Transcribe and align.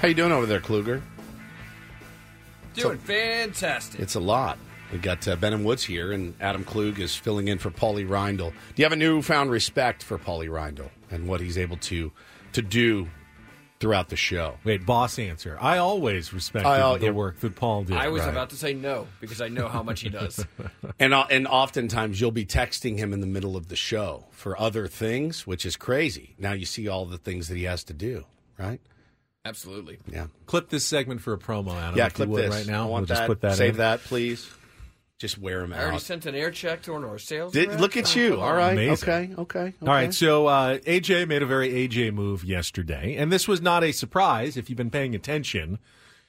How 0.00 0.06
you 0.06 0.14
doing 0.14 0.30
over 0.30 0.46
there, 0.46 0.60
Kluger? 0.60 1.02
Doing 2.74 2.98
fantastic. 2.98 3.98
It's 3.98 4.14
a 4.14 4.20
lot. 4.20 4.56
We 4.92 4.98
got 4.98 5.26
uh, 5.26 5.34
Ben 5.34 5.52
and 5.52 5.64
Woods 5.64 5.82
here, 5.82 6.12
and 6.12 6.34
Adam 6.40 6.62
Klug 6.62 7.00
is 7.00 7.16
filling 7.16 7.48
in 7.48 7.58
for 7.58 7.72
Paulie 7.72 8.06
Reindl. 8.06 8.50
Do 8.50 8.54
you 8.76 8.84
have 8.84 8.92
a 8.92 8.96
newfound 8.96 9.50
respect 9.50 10.04
for 10.04 10.16
Paulie 10.16 10.48
Reindl 10.48 10.88
and 11.10 11.26
what 11.26 11.40
he's 11.40 11.58
able 11.58 11.78
to 11.78 12.12
to 12.52 12.62
do 12.62 13.08
throughout 13.80 14.08
the 14.08 14.14
show? 14.14 14.58
Wait, 14.62 14.86
boss 14.86 15.18
answer. 15.18 15.58
I 15.60 15.78
always 15.78 16.32
respected 16.32 16.68
I 16.68 16.78
al- 16.78 16.96
the 16.98 17.06
yeah. 17.06 17.10
work 17.10 17.40
that 17.40 17.56
Paul 17.56 17.82
did. 17.82 17.96
I 17.96 18.06
was 18.06 18.22
right. 18.22 18.30
about 18.30 18.50
to 18.50 18.56
say 18.56 18.74
no 18.74 19.08
because 19.20 19.40
I 19.40 19.48
know 19.48 19.66
how 19.66 19.82
much 19.82 20.02
he 20.02 20.10
does. 20.10 20.46
And 21.00 21.12
uh, 21.12 21.26
and 21.28 21.48
oftentimes 21.48 22.20
you'll 22.20 22.30
be 22.30 22.46
texting 22.46 22.98
him 22.98 23.12
in 23.12 23.20
the 23.20 23.26
middle 23.26 23.56
of 23.56 23.66
the 23.66 23.76
show 23.76 24.26
for 24.30 24.58
other 24.60 24.86
things, 24.86 25.44
which 25.44 25.66
is 25.66 25.76
crazy. 25.76 26.34
Now 26.38 26.52
you 26.52 26.66
see 26.66 26.86
all 26.86 27.04
the 27.04 27.18
things 27.18 27.48
that 27.48 27.56
he 27.56 27.64
has 27.64 27.82
to 27.84 27.92
do, 27.92 28.24
right? 28.58 28.80
Absolutely. 29.48 29.98
Yeah, 30.12 30.26
Clip 30.46 30.68
this 30.68 30.84
segment 30.84 31.20
for 31.22 31.32
a 31.32 31.38
promo, 31.38 31.74
Adam. 31.74 31.96
yeah. 31.96 32.06
if 32.06 32.12
you 32.12 32.16
Clip 32.16 32.28
would 32.28 32.44
this 32.44 32.54
right 32.54 32.66
now. 32.66 32.82
I 32.82 32.90
want 32.90 33.02
we'll 33.02 33.06
that. 33.06 33.14
just 33.14 33.26
put 33.26 33.40
that 33.40 33.56
Save 33.56 33.70
in. 33.70 33.76
that, 33.78 34.00
please. 34.00 34.48
Just 35.18 35.36
wear 35.36 35.62
them 35.62 35.72
out. 35.72 35.80
I 35.80 35.82
already 35.82 35.98
sent 35.98 36.26
an 36.26 36.36
air 36.36 36.52
check 36.52 36.82
to 36.82 36.92
one 36.92 37.02
of 37.02 37.10
our 37.10 37.18
sales. 37.18 37.52
Did, 37.52 37.80
look 37.80 37.96
at 37.96 38.14
you. 38.14 38.30
Come 38.30 38.40
All 38.40 38.48
on. 38.50 38.56
right. 38.56 38.72
Amazing. 38.72 39.08
Okay. 39.08 39.34
Okay. 39.36 39.58
okay. 39.60 39.74
All 39.82 39.88
right, 39.88 40.14
so 40.14 40.46
uh, 40.46 40.78
AJ 40.78 41.26
made 41.26 41.42
a 41.42 41.46
very 41.46 41.70
AJ 41.70 42.14
move 42.14 42.44
yesterday, 42.44 43.16
and 43.16 43.32
this 43.32 43.48
was 43.48 43.60
not 43.60 43.82
a 43.82 43.90
surprise 43.90 44.56
if 44.56 44.70
you've 44.70 44.76
been 44.76 44.90
paying 44.90 45.16
attention. 45.16 45.80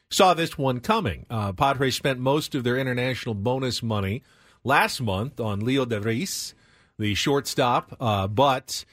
Saw 0.10 0.34
this 0.34 0.58
one 0.58 0.80
coming. 0.80 1.28
Uh, 1.30 1.54
Padres 1.54 1.96
spent 1.96 2.20
most 2.20 2.56
of 2.56 2.64
their 2.64 2.78
international 2.78 3.36
bonus 3.36 3.84
money 3.84 4.24
last 4.64 5.02
month 5.02 5.40
on 5.40 5.60
Leo 5.60 5.86
De 5.86 6.00
Vries, 6.00 6.56
the 6.98 7.14
shortstop, 7.14 7.96
uh, 8.00 8.28
but 8.28 8.86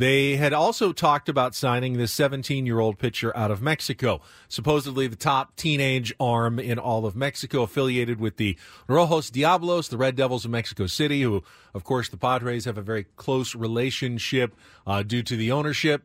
they 0.00 0.36
had 0.36 0.54
also 0.54 0.94
talked 0.94 1.28
about 1.28 1.54
signing 1.54 1.98
this 1.98 2.10
17 2.12 2.64
year 2.64 2.80
old 2.80 2.98
pitcher 2.98 3.36
out 3.36 3.50
of 3.50 3.60
Mexico, 3.60 4.22
supposedly 4.48 5.06
the 5.06 5.14
top 5.14 5.56
teenage 5.56 6.10
arm 6.18 6.58
in 6.58 6.78
all 6.78 7.04
of 7.04 7.14
Mexico, 7.14 7.64
affiliated 7.64 8.18
with 8.18 8.38
the 8.38 8.56
Rojos 8.88 9.30
Diablos, 9.30 9.88
the 9.88 9.98
Red 9.98 10.16
Devils 10.16 10.46
of 10.46 10.50
Mexico 10.50 10.86
City, 10.86 11.20
who, 11.20 11.44
of 11.74 11.84
course, 11.84 12.08
the 12.08 12.16
Padres 12.16 12.64
have 12.64 12.78
a 12.78 12.82
very 12.82 13.04
close 13.16 13.54
relationship 13.54 14.54
uh, 14.86 15.02
due 15.02 15.22
to 15.22 15.36
the 15.36 15.52
ownership 15.52 16.04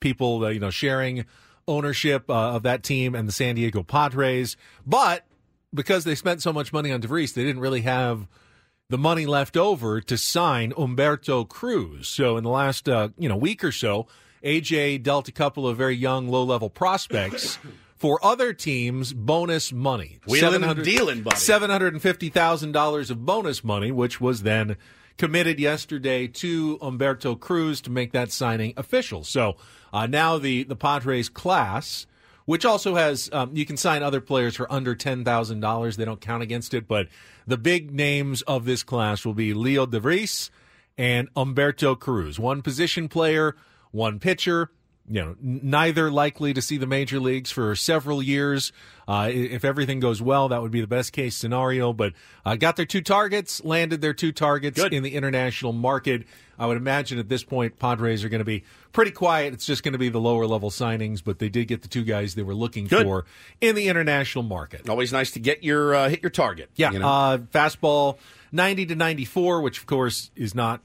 people, 0.00 0.42
uh, 0.42 0.48
you 0.48 0.60
know, 0.60 0.70
sharing 0.70 1.26
ownership 1.68 2.30
uh, 2.30 2.54
of 2.54 2.62
that 2.62 2.82
team 2.82 3.14
and 3.14 3.28
the 3.28 3.32
San 3.32 3.56
Diego 3.56 3.82
Padres. 3.82 4.56
But 4.86 5.26
because 5.74 6.04
they 6.04 6.14
spent 6.14 6.40
so 6.40 6.54
much 6.54 6.72
money 6.72 6.90
on 6.90 7.02
DeVries, 7.02 7.34
they 7.34 7.44
didn't 7.44 7.60
really 7.60 7.82
have 7.82 8.28
the 8.88 8.98
money 8.98 9.26
left 9.26 9.56
over 9.56 10.00
to 10.00 10.16
sign 10.16 10.72
Humberto 10.72 11.48
Cruz. 11.48 12.08
So 12.08 12.36
in 12.36 12.44
the 12.44 12.50
last 12.50 12.88
uh, 12.88 13.08
you 13.18 13.28
know 13.28 13.36
week 13.36 13.64
or 13.64 13.72
so, 13.72 14.06
AJ 14.42 15.02
dealt 15.02 15.28
a 15.28 15.32
couple 15.32 15.66
of 15.66 15.76
very 15.76 15.96
young, 15.96 16.28
low-level 16.28 16.70
prospects. 16.70 17.58
For 17.96 18.22
other 18.22 18.52
teams, 18.52 19.14
bonus 19.14 19.72
money. 19.72 20.18
Wheeling 20.26 20.56
and 20.56 20.64
700 20.64 20.84
dealing, 20.84 21.22
buddy. 21.22 21.36
$750,000 21.36 23.10
of 23.10 23.24
bonus 23.24 23.64
money, 23.64 23.90
which 23.90 24.20
was 24.20 24.42
then 24.42 24.76
committed 25.16 25.58
yesterday 25.58 26.26
to 26.28 26.76
Humberto 26.78 27.40
Cruz 27.40 27.80
to 27.80 27.90
make 27.90 28.12
that 28.12 28.30
signing 28.30 28.74
official. 28.76 29.24
So 29.24 29.56
uh, 29.94 30.06
now 30.06 30.36
the, 30.36 30.64
the 30.64 30.76
Padres 30.76 31.30
class, 31.30 32.06
which 32.46 32.64
also 32.64 32.94
has, 32.94 33.28
um, 33.32 33.54
you 33.54 33.66
can 33.66 33.76
sign 33.76 34.02
other 34.02 34.20
players 34.20 34.56
for 34.56 34.72
under 34.72 34.94
$10,000. 34.94 35.96
They 35.96 36.04
don't 36.04 36.20
count 36.20 36.42
against 36.42 36.72
it, 36.72 36.88
but 36.88 37.08
the 37.46 37.58
big 37.58 37.92
names 37.92 38.42
of 38.42 38.64
this 38.64 38.82
class 38.82 39.24
will 39.24 39.34
be 39.34 39.52
Leo 39.52 39.84
De 39.84 40.00
Vries 40.00 40.50
and 40.96 41.32
Humberto 41.34 41.98
Cruz. 41.98 42.38
One 42.38 42.62
position 42.62 43.08
player, 43.08 43.54
one 43.90 44.18
pitcher 44.18 44.70
you 45.08 45.22
know, 45.22 45.36
neither 45.40 46.10
likely 46.10 46.52
to 46.52 46.60
see 46.60 46.78
the 46.78 46.86
major 46.86 47.20
leagues 47.20 47.50
for 47.50 47.76
several 47.76 48.22
years. 48.22 48.72
Uh, 49.06 49.30
if 49.32 49.64
everything 49.64 50.00
goes 50.00 50.20
well, 50.20 50.48
that 50.48 50.62
would 50.62 50.72
be 50.72 50.80
the 50.80 50.86
best 50.86 51.12
case 51.12 51.36
scenario. 51.36 51.92
But 51.92 52.14
uh, 52.44 52.56
got 52.56 52.76
their 52.76 52.86
two 52.86 53.00
targets, 53.00 53.64
landed 53.64 54.00
their 54.00 54.14
two 54.14 54.32
targets 54.32 54.80
Good. 54.80 54.92
in 54.92 55.02
the 55.02 55.14
international 55.14 55.72
market. 55.72 56.24
I 56.58 56.66
would 56.66 56.76
imagine 56.76 57.18
at 57.18 57.28
this 57.28 57.44
point, 57.44 57.78
Padres 57.78 58.24
are 58.24 58.28
going 58.28 58.40
to 58.40 58.44
be 58.44 58.64
pretty 58.92 59.10
quiet. 59.10 59.52
It's 59.52 59.66
just 59.66 59.82
going 59.82 59.92
to 59.92 59.98
be 59.98 60.08
the 60.08 60.20
lower 60.20 60.46
level 60.46 60.70
signings, 60.70 61.22
but 61.22 61.38
they 61.38 61.48
did 61.48 61.68
get 61.68 61.82
the 61.82 61.88
two 61.88 62.02
guys 62.02 62.34
they 62.34 62.42
were 62.42 62.54
looking 62.54 62.86
Good. 62.86 63.04
for 63.04 63.26
in 63.60 63.74
the 63.74 63.88
international 63.88 64.42
market. 64.42 64.88
Always 64.88 65.12
nice 65.12 65.30
to 65.32 65.40
get 65.40 65.62
your 65.62 65.94
uh, 65.94 66.08
hit 66.08 66.22
your 66.22 66.30
target. 66.30 66.70
Yeah, 66.74 66.92
you 66.92 66.98
know? 66.98 67.06
uh, 67.06 67.38
fastball 67.38 68.18
ninety 68.50 68.86
to 68.86 68.96
ninety 68.96 69.24
four, 69.24 69.60
which 69.60 69.78
of 69.78 69.86
course 69.86 70.30
is 70.34 70.54
not 70.54 70.80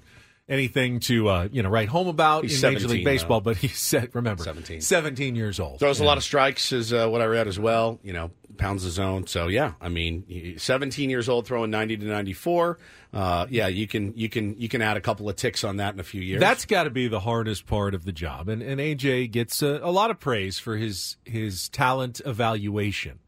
anything 0.52 1.00
to 1.00 1.30
uh, 1.30 1.48
you 1.52 1.64
know 1.64 1.70
write 1.70 1.88
home 1.88 2.08
about 2.08 2.44
He's 2.44 2.64
in 2.64 2.74
Major 2.74 2.88
League 2.90 3.06
Baseball. 3.06 3.40
now. 3.40 3.46
But 3.46 3.58
he 3.58 3.70
said, 3.70 4.14
Remember, 4.14 4.44
17. 4.44 4.82
17 4.82 5.36
years 5.36 5.60
old. 5.60 5.80
Throws 5.80 6.00
a 6.00 6.04
lot 6.04 6.18
of 6.18 6.24
strikes, 6.24 6.72
is 6.72 6.94
uh, 6.94 7.08
what 7.08 7.22
I 7.22 7.26
read 7.26 7.48
as 7.48 7.58
well. 7.58 8.00
You 8.04 8.14
know, 8.14 8.32
pounds 8.58 8.84
the 8.84 8.90
zone. 8.92 9.26
So 9.26 9.48
yeah, 9.48 9.74
I 9.82 9.90
mean, 9.90 10.56
17 10.58 11.10
years 11.10 11.30
old, 11.30 11.48
throwing 11.48 11.72
90 11.72 11.98
to 11.98 12.06
94. 12.06 12.78
Uh, 13.14 13.48
yeah, 13.50 13.68
you 13.68 13.88
can 13.88 14.14
you 14.16 14.30
can 14.30 14.60
you 14.60 14.70
can 14.70 14.82
add 14.82 14.98
a 14.98 15.02
couple 15.02 15.28
of 15.30 15.36
ticks 15.38 15.64
on 15.64 15.78
that 15.78 15.94
in 15.94 16.00
a 16.00 16.04
few 16.04 16.22
years. 16.22 16.42
That's 16.42 16.66
got 16.66 16.84
to 16.84 16.90
be 16.90 17.08
the 17.08 17.22
hardest 17.22 17.66
part 17.66 17.96
of 17.96 18.04
the 18.04 18.12
job, 18.12 18.50
and 18.50 18.62
and 18.62 18.80
AJ 18.80 19.32
gets 19.32 19.64
a, 19.64 19.80
a 19.82 19.92
lot 19.92 20.12
of 20.12 20.20
praise 20.20 20.60
for 20.60 20.76
his 20.78 21.18
his 21.26 21.70
talent 21.70 22.22
evaluation, 22.26 23.20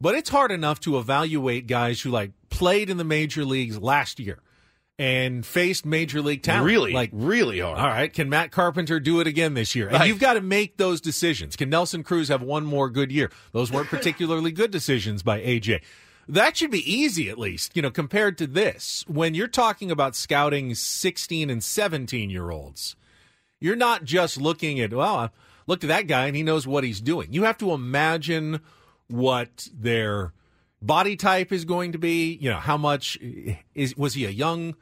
but 0.00 0.14
it's 0.14 0.30
hard 0.30 0.52
enough 0.52 0.78
to 0.80 0.98
evaluate 0.98 1.66
guys 1.66 2.02
who 2.02 2.10
like 2.10 2.32
played 2.50 2.90
in 2.90 2.98
the 2.98 3.04
major 3.04 3.44
leagues 3.44 3.78
last 3.80 4.20
year 4.20 4.40
and 5.00 5.46
faced 5.46 5.86
major 5.86 6.20
league 6.20 6.42
talent. 6.42 6.66
really 6.66 6.92
like 6.92 7.08
really 7.10 7.58
hard. 7.60 7.78
All 7.78 7.86
right, 7.86 8.12
can 8.12 8.28
Matt 8.28 8.50
Carpenter 8.50 9.00
do 9.00 9.18
it 9.20 9.26
again 9.26 9.54
this 9.54 9.74
year? 9.74 9.88
And 9.88 10.06
you've 10.06 10.20
got 10.20 10.34
to 10.34 10.42
make 10.42 10.76
those 10.76 11.00
decisions. 11.00 11.56
Can 11.56 11.70
Nelson 11.70 12.02
Cruz 12.02 12.28
have 12.28 12.42
one 12.42 12.66
more 12.66 12.90
good 12.90 13.10
year? 13.10 13.30
Those 13.52 13.72
weren't 13.72 13.88
particularly 13.90 14.52
good 14.52 14.70
decisions 14.70 15.22
by 15.22 15.40
AJ. 15.40 15.80
That 16.28 16.58
should 16.58 16.70
be 16.70 16.92
easy, 16.92 17.30
at 17.30 17.38
least, 17.38 17.74
you 17.74 17.80
know, 17.80 17.90
compared 17.90 18.36
to 18.38 18.46
this. 18.46 19.02
When 19.08 19.34
you're 19.34 19.48
talking 19.48 19.90
about 19.90 20.14
scouting 20.14 20.74
16 20.74 21.48
and 21.48 21.64
17 21.64 22.28
year 22.28 22.50
olds, 22.50 22.94
you're 23.58 23.76
not 23.76 24.04
just 24.04 24.38
looking 24.38 24.80
at, 24.80 24.92
well, 24.92 25.16
I 25.16 25.30
looked 25.66 25.82
at 25.82 25.88
that 25.88 26.08
guy 26.08 26.26
and 26.26 26.36
he 26.36 26.42
knows 26.42 26.66
what 26.66 26.84
he's 26.84 27.00
doing. 27.00 27.32
You 27.32 27.44
have 27.44 27.56
to 27.58 27.72
imagine 27.72 28.60
what 29.08 29.66
their 29.74 30.34
body 30.82 31.16
type 31.16 31.52
is 31.52 31.64
going 31.64 31.92
to 31.92 31.98
be. 31.98 32.34
You 32.34 32.50
know, 32.50 32.58
how 32.58 32.76
much 32.76 33.18
is 33.74 33.96
was 33.96 34.14
he 34.14 34.24
a 34.24 34.30
young? 34.30 34.74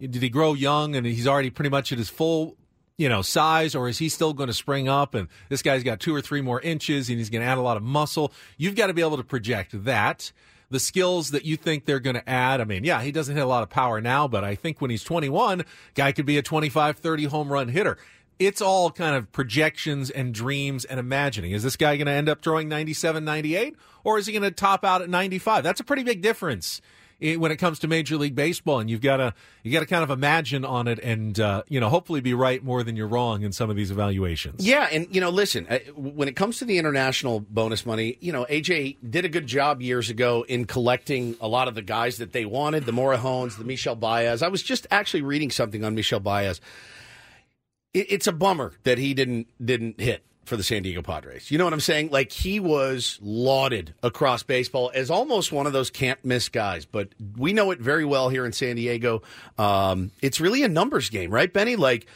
Did 0.00 0.16
he 0.16 0.28
grow 0.28 0.54
young 0.54 0.96
and 0.96 1.06
he's 1.06 1.26
already 1.26 1.50
pretty 1.50 1.70
much 1.70 1.92
at 1.92 1.98
his 1.98 2.10
full, 2.10 2.56
you 2.98 3.08
know, 3.08 3.22
size, 3.22 3.74
or 3.74 3.88
is 3.88 3.98
he 3.98 4.08
still 4.08 4.32
going 4.32 4.48
to 4.48 4.52
spring 4.54 4.88
up? 4.88 5.14
And 5.14 5.28
this 5.48 5.62
guy's 5.62 5.82
got 5.84 6.00
two 6.00 6.14
or 6.14 6.20
three 6.20 6.40
more 6.40 6.60
inches 6.60 7.08
and 7.08 7.18
he's 7.18 7.30
going 7.30 7.42
to 7.42 7.48
add 7.48 7.58
a 7.58 7.62
lot 7.62 7.76
of 7.76 7.82
muscle. 7.82 8.32
You've 8.58 8.74
got 8.74 8.88
to 8.88 8.94
be 8.94 9.02
able 9.02 9.16
to 9.16 9.24
project 9.24 9.84
that. 9.84 10.32
the 10.70 10.80
skills 10.80 11.30
that 11.30 11.44
you 11.44 11.56
think 11.56 11.84
they're 11.84 12.00
going 12.00 12.16
to 12.16 12.28
add. 12.28 12.60
I 12.60 12.64
mean, 12.64 12.84
yeah, 12.84 13.00
he 13.02 13.12
doesn't 13.12 13.34
hit 13.34 13.42
a 13.42 13.46
lot 13.46 13.62
of 13.62 13.70
power 13.70 14.00
now, 14.00 14.26
but 14.28 14.44
I 14.44 14.54
think 14.54 14.80
when 14.80 14.90
he's 14.90 15.04
21, 15.04 15.64
guy 15.94 16.12
could 16.12 16.26
be 16.26 16.36
a 16.38 16.42
25, 16.42 16.98
30 16.98 17.24
home 17.24 17.52
run 17.52 17.68
hitter. 17.68 17.96
It's 18.38 18.60
all 18.60 18.90
kind 18.90 19.16
of 19.16 19.30
projections 19.32 20.10
and 20.10 20.34
dreams 20.34 20.84
and 20.84 20.98
imagining. 20.98 21.52
Is 21.52 21.62
this 21.62 21.76
guy 21.76 21.96
going 21.96 22.06
to 22.06 22.12
end 22.12 22.28
up 22.28 22.42
throwing 22.42 22.68
97, 22.68 23.24
98, 23.24 23.76
or 24.02 24.18
is 24.18 24.26
he 24.26 24.32
going 24.32 24.42
to 24.42 24.50
top 24.50 24.84
out 24.84 25.02
at 25.02 25.08
95? 25.08 25.62
That's 25.62 25.80
a 25.80 25.84
pretty 25.84 26.02
big 26.02 26.20
difference 26.20 26.80
when 27.20 27.50
it 27.50 27.56
comes 27.56 27.78
to 27.80 27.88
Major 27.88 28.16
League 28.16 28.34
Baseball, 28.34 28.80
and 28.80 28.90
you've 28.90 29.00
got 29.00 29.18
to 29.18 29.34
you 29.62 29.72
got 29.72 29.80
to 29.80 29.86
kind 29.86 30.02
of 30.02 30.10
imagine 30.10 30.64
on 30.64 30.88
it, 30.88 30.98
and 30.98 31.38
uh, 31.38 31.62
you 31.68 31.80
know, 31.80 31.88
hopefully 31.88 32.20
be 32.20 32.34
right 32.34 32.62
more 32.62 32.82
than 32.82 32.96
you're 32.96 33.08
wrong 33.08 33.42
in 33.42 33.52
some 33.52 33.70
of 33.70 33.76
these 33.76 33.90
evaluations. 33.90 34.64
Yeah, 34.64 34.88
and 34.90 35.06
you 35.14 35.20
know, 35.20 35.30
listen, 35.30 35.66
uh, 35.68 35.78
when 35.94 36.28
it 36.28 36.36
comes 36.36 36.58
to 36.58 36.64
the 36.64 36.78
international 36.78 37.40
bonus 37.40 37.86
money, 37.86 38.18
you 38.20 38.32
know, 38.32 38.44
AJ 38.50 38.98
did 39.08 39.24
a 39.24 39.28
good 39.28 39.46
job 39.46 39.80
years 39.80 40.10
ago 40.10 40.44
in 40.48 40.66
collecting 40.66 41.36
a 41.40 41.48
lot 41.48 41.68
of 41.68 41.74
the 41.74 41.82
guys 41.82 42.18
that 42.18 42.32
they 42.32 42.44
wanted, 42.44 42.84
the 42.84 42.92
Morejones, 42.92 43.56
the 43.56 43.64
Michel 43.64 43.96
Baez. 43.96 44.42
I 44.42 44.48
was 44.48 44.62
just 44.62 44.86
actually 44.90 45.22
reading 45.22 45.50
something 45.50 45.84
on 45.84 45.94
Michel 45.94 46.20
Baez. 46.20 46.60
It's 47.94 48.26
a 48.26 48.32
bummer 48.32 48.72
that 48.82 48.98
he 48.98 49.14
didn't 49.14 49.46
didn't 49.64 50.00
hit 50.00 50.24
for 50.44 50.56
the 50.56 50.62
San 50.62 50.82
Diego 50.82 51.00
Padres. 51.00 51.50
You 51.50 51.58
know 51.58 51.64
what 51.64 51.72
I'm 51.72 51.80
saying? 51.80 52.10
Like 52.10 52.30
he 52.30 52.60
was 52.60 53.18
lauded 53.22 53.94
across 54.02 54.42
baseball 54.42 54.90
as 54.94 55.10
almost 55.10 55.52
one 55.52 55.66
of 55.66 55.72
those 55.72 55.90
can't 55.90 56.22
miss 56.24 56.48
guys. 56.48 56.84
But 56.84 57.08
we 57.36 57.52
know 57.52 57.70
it 57.70 57.80
very 57.80 58.04
well 58.04 58.28
here 58.28 58.44
in 58.44 58.52
San 58.52 58.76
Diego. 58.76 59.22
Um, 59.56 60.10
it's 60.20 60.40
really 60.40 60.62
a 60.62 60.68
numbers 60.68 61.08
game, 61.08 61.30
right, 61.30 61.50
Benny? 61.52 61.76
Like 61.76 62.06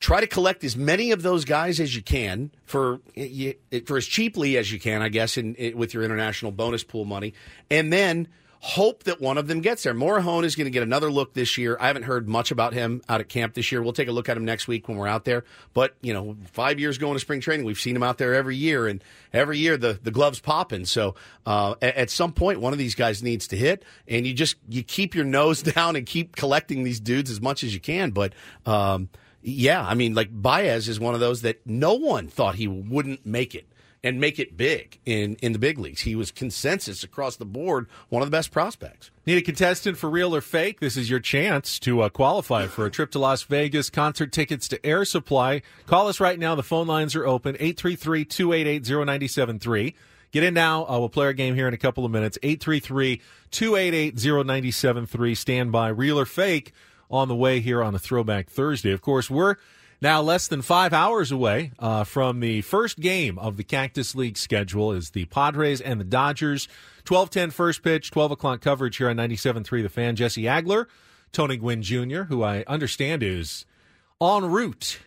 try 0.00 0.20
to 0.20 0.26
collect 0.26 0.64
as 0.64 0.76
many 0.76 1.12
of 1.12 1.22
those 1.22 1.44
guys 1.44 1.78
as 1.78 1.94
you 1.94 2.02
can 2.02 2.50
for 2.64 3.00
for 3.86 3.96
as 3.96 4.06
cheaply 4.06 4.56
as 4.56 4.70
you 4.70 4.78
can, 4.78 5.00
I 5.00 5.08
guess, 5.08 5.36
in, 5.36 5.54
in 5.54 5.76
with 5.76 5.94
your 5.94 6.02
international 6.02 6.52
bonus 6.52 6.84
pool 6.84 7.04
money, 7.04 7.34
and 7.70 7.92
then 7.92 8.28
hope 8.64 9.02
that 9.02 9.20
one 9.20 9.38
of 9.38 9.48
them 9.48 9.60
gets 9.60 9.82
there. 9.82 9.92
Morejon 9.92 10.44
is 10.44 10.54
going 10.54 10.66
to 10.66 10.70
get 10.70 10.84
another 10.84 11.10
look 11.10 11.34
this 11.34 11.58
year. 11.58 11.76
I 11.80 11.88
haven't 11.88 12.04
heard 12.04 12.28
much 12.28 12.52
about 12.52 12.72
him 12.72 13.02
out 13.08 13.20
at 13.20 13.28
camp 13.28 13.54
this 13.54 13.72
year. 13.72 13.82
We'll 13.82 13.92
take 13.92 14.06
a 14.06 14.12
look 14.12 14.28
at 14.28 14.36
him 14.36 14.44
next 14.44 14.68
week 14.68 14.86
when 14.86 14.96
we're 14.96 15.08
out 15.08 15.24
there. 15.24 15.42
But, 15.74 15.96
you 16.00 16.14
know, 16.14 16.36
five 16.52 16.78
years 16.78 16.96
going 16.96 17.14
to 17.14 17.20
spring 17.20 17.40
training, 17.40 17.66
we've 17.66 17.80
seen 17.80 17.96
him 17.96 18.04
out 18.04 18.18
there 18.18 18.34
every 18.34 18.54
year, 18.54 18.86
and 18.86 19.02
every 19.32 19.58
year 19.58 19.76
the, 19.76 19.98
the 20.00 20.12
gloves 20.12 20.38
popping. 20.38 20.84
So 20.84 21.16
uh, 21.44 21.74
at, 21.82 21.96
at, 21.96 22.10
some 22.10 22.32
point, 22.32 22.60
one 22.60 22.72
of 22.72 22.78
these 22.78 22.94
guys 22.94 23.20
needs 23.20 23.48
to 23.48 23.56
hit, 23.56 23.84
and 24.06 24.24
you 24.24 24.32
just 24.32 24.54
you 24.68 24.84
keep 24.84 25.16
your 25.16 25.24
nose 25.24 25.60
down 25.74 25.96
and 25.96 26.06
keep 26.06 26.36
collecting 26.36 26.84
these 26.84 27.00
dudes 27.00 27.32
as 27.32 27.40
much 27.40 27.64
as 27.64 27.74
you 27.74 27.80
can. 27.80 28.12
But, 28.12 28.32
um, 28.64 29.08
yeah, 29.42 29.84
I 29.84 29.94
mean, 29.94 30.14
like 30.14 30.28
Baez 30.30 30.88
is 30.88 31.00
one 31.00 31.14
of 31.14 31.20
those 31.20 31.42
that 31.42 31.66
no 31.66 31.94
one 31.94 32.28
thought 32.28 32.54
he 32.54 32.68
wouldn't 32.68 33.26
make 33.26 33.56
it 33.56 33.66
and 34.04 34.20
make 34.20 34.38
it 34.38 34.56
big 34.56 34.98
in, 35.06 35.36
in 35.36 35.52
the 35.52 35.58
big 35.58 35.78
leagues. 35.78 36.02
He 36.02 36.16
was 36.16 36.30
consensus 36.30 37.04
across 37.04 37.36
the 37.36 37.44
board, 37.44 37.86
one 38.08 38.22
of 38.22 38.26
the 38.26 38.36
best 38.36 38.50
prospects. 38.50 39.10
Need 39.26 39.38
a 39.38 39.42
contestant 39.42 39.96
for 39.96 40.10
real 40.10 40.34
or 40.34 40.40
fake? 40.40 40.80
This 40.80 40.96
is 40.96 41.08
your 41.08 41.20
chance 41.20 41.78
to 41.80 42.02
uh, 42.02 42.08
qualify 42.08 42.66
for 42.66 42.84
a 42.84 42.90
trip 42.90 43.12
to 43.12 43.18
Las 43.18 43.42
Vegas, 43.44 43.90
concert 43.90 44.32
tickets 44.32 44.66
to 44.68 44.84
Air 44.84 45.04
Supply. 45.04 45.62
Call 45.86 46.08
us 46.08 46.18
right 46.18 46.38
now. 46.38 46.54
The 46.54 46.62
phone 46.62 46.86
lines 46.86 47.14
are 47.14 47.26
open 47.26 47.54
833 47.60 48.24
288 48.24 48.82
0973. 48.82 49.94
Get 50.32 50.44
in 50.44 50.54
now. 50.54 50.86
Uh, 50.86 50.98
we'll 50.98 51.10
play 51.10 51.26
our 51.26 51.32
game 51.32 51.54
here 51.54 51.68
in 51.68 51.74
a 51.74 51.78
couple 51.78 52.04
of 52.04 52.10
minutes. 52.10 52.38
833 52.42 53.20
288 53.50 54.14
0973. 54.16 55.34
Stand 55.34 55.70
by. 55.70 55.88
Real 55.88 56.18
or 56.18 56.24
fake 56.24 56.72
on 57.10 57.28
the 57.28 57.36
way 57.36 57.60
here 57.60 57.82
on 57.82 57.94
a 57.94 57.98
Throwback 57.98 58.48
Thursday. 58.48 58.90
Of 58.90 59.02
course, 59.02 59.30
we're 59.30 59.56
now, 60.02 60.20
less 60.20 60.48
than 60.48 60.62
five 60.62 60.92
hours 60.92 61.30
away 61.30 61.70
uh, 61.78 62.02
from 62.02 62.40
the 62.40 62.62
first 62.62 62.98
game 62.98 63.38
of 63.38 63.56
the 63.56 63.62
Cactus 63.62 64.16
League 64.16 64.36
schedule 64.36 64.90
is 64.90 65.10
the 65.10 65.26
Padres 65.26 65.80
and 65.80 66.00
the 66.00 66.04
Dodgers. 66.04 66.66
12-10 67.04 67.52
first 67.52 67.84
pitch, 67.84 68.10
12 68.10 68.32
o'clock 68.32 68.60
coverage 68.60 68.96
here 68.96 69.08
on 69.08 69.16
97.3 69.16 69.82
The 69.82 69.88
Fan. 69.88 70.16
Jesse 70.16 70.42
Agler, 70.42 70.86
Tony 71.30 71.56
Gwynn 71.56 71.82
Jr., 71.82 72.24
who 72.24 72.42
I 72.42 72.64
understand 72.66 73.22
is 73.22 73.64
en 74.20 74.44
route 74.44 74.98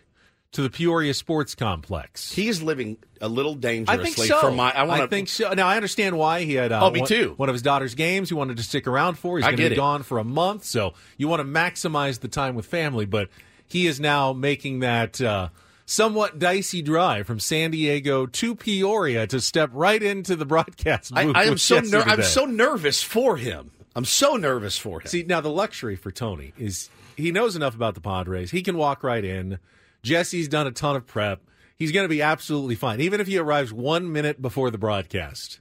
to 0.52 0.62
the 0.62 0.70
Peoria 0.70 1.12
Sports 1.12 1.54
Complex. 1.54 2.32
He 2.32 2.48
is 2.48 2.62
living 2.62 2.96
a 3.20 3.28
little 3.28 3.54
dangerously. 3.54 4.00
I 4.00 4.02
think 4.02 4.16
so. 4.16 4.40
For 4.40 4.50
my, 4.50 4.72
I, 4.72 4.84
wanna, 4.84 5.04
I 5.04 5.06
think 5.08 5.28
so. 5.28 5.52
Now 5.52 5.66
I 5.66 5.76
understand 5.76 6.16
why 6.16 6.44
he 6.44 6.54
had. 6.54 6.72
Uh, 6.72 6.86
oh, 6.86 6.90
me 6.90 7.00
one, 7.00 7.08
too. 7.08 7.34
One 7.36 7.50
of 7.50 7.54
his 7.54 7.60
daughter's 7.60 7.94
games 7.94 8.30
he 8.30 8.34
wanted 8.34 8.56
to 8.56 8.62
stick 8.62 8.86
around 8.86 9.18
for. 9.18 9.36
He's 9.36 9.44
going 9.44 9.58
to 9.58 9.68
be 9.68 9.76
gone 9.76 10.02
for 10.02 10.16
a 10.16 10.24
month, 10.24 10.64
so 10.64 10.94
you 11.18 11.28
want 11.28 11.40
to 11.40 11.44
maximize 11.44 12.20
the 12.20 12.28
time 12.28 12.54
with 12.54 12.64
family. 12.64 13.04
But 13.04 13.28
he 13.68 13.86
is 13.86 14.00
now 14.00 14.32
making 14.32 14.80
that 14.80 15.20
uh, 15.20 15.48
somewhat 15.84 16.38
dicey 16.38 16.82
drive 16.82 17.26
from 17.26 17.40
San 17.40 17.70
Diego 17.70 18.26
to 18.26 18.54
Peoria 18.54 19.26
to 19.26 19.40
step 19.40 19.70
right 19.72 20.02
into 20.02 20.36
the 20.36 20.44
broadcast 20.46 21.14
booth. 21.14 21.36
I, 21.36 21.42
I 21.42 21.44
am 21.44 21.58
so 21.58 21.80
ner- 21.80 22.02
I'm 22.02 22.22
so 22.22 22.44
nervous 22.44 23.02
for 23.02 23.36
him. 23.36 23.70
I'm 23.94 24.04
so 24.04 24.36
nervous 24.36 24.76
for 24.76 25.00
him. 25.00 25.06
See, 25.06 25.22
now 25.22 25.40
the 25.40 25.50
luxury 25.50 25.96
for 25.96 26.10
Tony 26.10 26.52
is 26.58 26.90
he 27.16 27.32
knows 27.32 27.56
enough 27.56 27.74
about 27.74 27.94
the 27.94 28.00
Padres. 28.00 28.50
He 28.50 28.62
can 28.62 28.76
walk 28.76 29.02
right 29.02 29.24
in. 29.24 29.58
Jesse's 30.02 30.48
done 30.48 30.66
a 30.66 30.70
ton 30.70 30.96
of 30.96 31.06
prep. 31.06 31.40
He's 31.76 31.92
going 31.92 32.04
to 32.04 32.08
be 32.08 32.22
absolutely 32.22 32.74
fine, 32.74 33.00
even 33.00 33.20
if 33.20 33.26
he 33.26 33.38
arrives 33.38 33.72
one 33.72 34.12
minute 34.12 34.40
before 34.40 34.70
the 34.70 34.78
broadcast. 34.78 35.60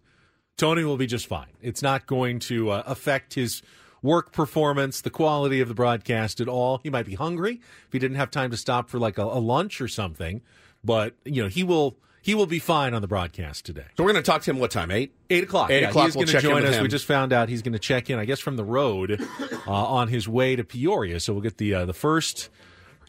Tony 0.57 0.83
will 0.83 0.97
be 0.97 1.07
just 1.07 1.27
fine. 1.27 1.49
It's 1.61 1.81
not 1.81 2.05
going 2.05 2.39
to 2.39 2.71
uh, 2.71 2.83
affect 2.85 3.33
his 3.33 3.61
work 4.05 4.31
performance, 4.31 5.01
the 5.01 5.09
quality 5.09 5.59
of 5.59 5.67
the 5.67 5.73
broadcast 5.73 6.39
at 6.39 6.47
all. 6.47 6.79
He 6.83 6.89
might 6.89 7.05
be 7.05 7.15
hungry 7.15 7.59
if 7.87 7.91
he 7.91 7.99
didn't 7.99 8.17
have 8.17 8.31
time 8.31 8.51
to 8.51 8.57
stop 8.57 8.89
for 8.89 8.99
like 8.99 9.17
a, 9.17 9.23
a 9.23 9.41
lunch 9.41 9.81
or 9.81 9.87
something, 9.87 10.41
but 10.83 11.15
you 11.25 11.41
know 11.41 11.49
he 11.49 11.63
will 11.63 11.97
he 12.21 12.33
will 12.33 12.47
be 12.47 12.59
fine 12.59 12.93
on 12.93 13.01
the 13.01 13.07
broadcast 13.07 13.65
today. 13.65 13.85
So 13.97 14.03
we're 14.03 14.13
going 14.13 14.23
to 14.23 14.31
talk 14.31 14.41
to 14.43 14.51
him 14.51 14.57
what 14.57 14.71
time? 14.71 14.89
Eight. 14.89 15.13
Eight 15.29 15.43
o'clock. 15.43 15.69
Eight 15.69 15.81
yeah, 15.81 15.89
o'clock. 15.89 16.05
He's 16.05 16.15
we'll 16.15 16.25
going 16.25 16.37
to 16.37 16.41
join 16.41 16.65
us. 16.65 16.75
Him. 16.75 16.83
We 16.83 16.87
just 16.87 17.05
found 17.05 17.33
out 17.33 17.49
he's 17.49 17.61
going 17.61 17.73
to 17.73 17.79
check 17.79 18.09
in. 18.09 18.17
I 18.17 18.25
guess 18.25 18.39
from 18.39 18.55
the 18.55 18.63
road 18.63 19.21
uh, 19.67 19.71
on 19.71 20.07
his 20.07 20.27
way 20.27 20.55
to 20.55 20.63
Peoria. 20.63 21.19
So 21.19 21.33
we'll 21.33 21.43
get 21.43 21.57
the 21.57 21.73
uh, 21.73 21.85
the 21.85 21.93
first 21.93 22.49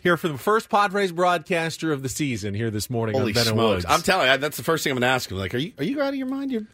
here 0.03 0.17
for 0.17 0.29
the 0.29 0.39
first 0.39 0.69
Padres 0.69 1.13
broadcaster 1.13 1.93
of 1.93 2.03
the 2.03 2.09
season 2.09 2.55
here 2.55 2.71
this 2.71 2.91
morning 2.91 3.17
Holy 3.17 3.37
on 3.37 3.45
smokes. 3.45 3.57
Woods. 3.57 3.87
I'm 3.89 4.03
telling 4.03 4.31
you, 4.31 4.37
that's 4.39 4.57
the 4.57 4.63
first 4.63 4.85
thing 4.85 4.93
I'm 4.93 4.97
going 4.97 5.09
to 5.09 5.15
ask 5.15 5.31
him. 5.31 5.39
Like, 5.39 5.55
are 5.55 5.59
you 5.59 5.73
are 5.79 5.85
you 5.85 6.01
out 6.03 6.11
of 6.11 6.17
your 6.17 6.29
mind? 6.29 6.53
You're, 6.53 6.67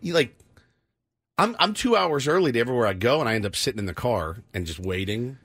you 0.00 0.12
like 0.12 0.36
I'm 1.38 1.54
I'm 1.58 1.74
two 1.74 1.96
hours 1.96 2.26
early 2.26 2.52
to 2.52 2.58
everywhere 2.58 2.86
I 2.86 2.94
go, 2.94 3.20
and 3.20 3.28
I 3.28 3.34
end 3.34 3.46
up 3.46 3.56
sitting 3.56 3.78
in 3.78 3.86
the 3.86 3.94
car 3.94 4.38
and 4.54 4.66
just 4.66 4.78
waiting. 4.78 5.38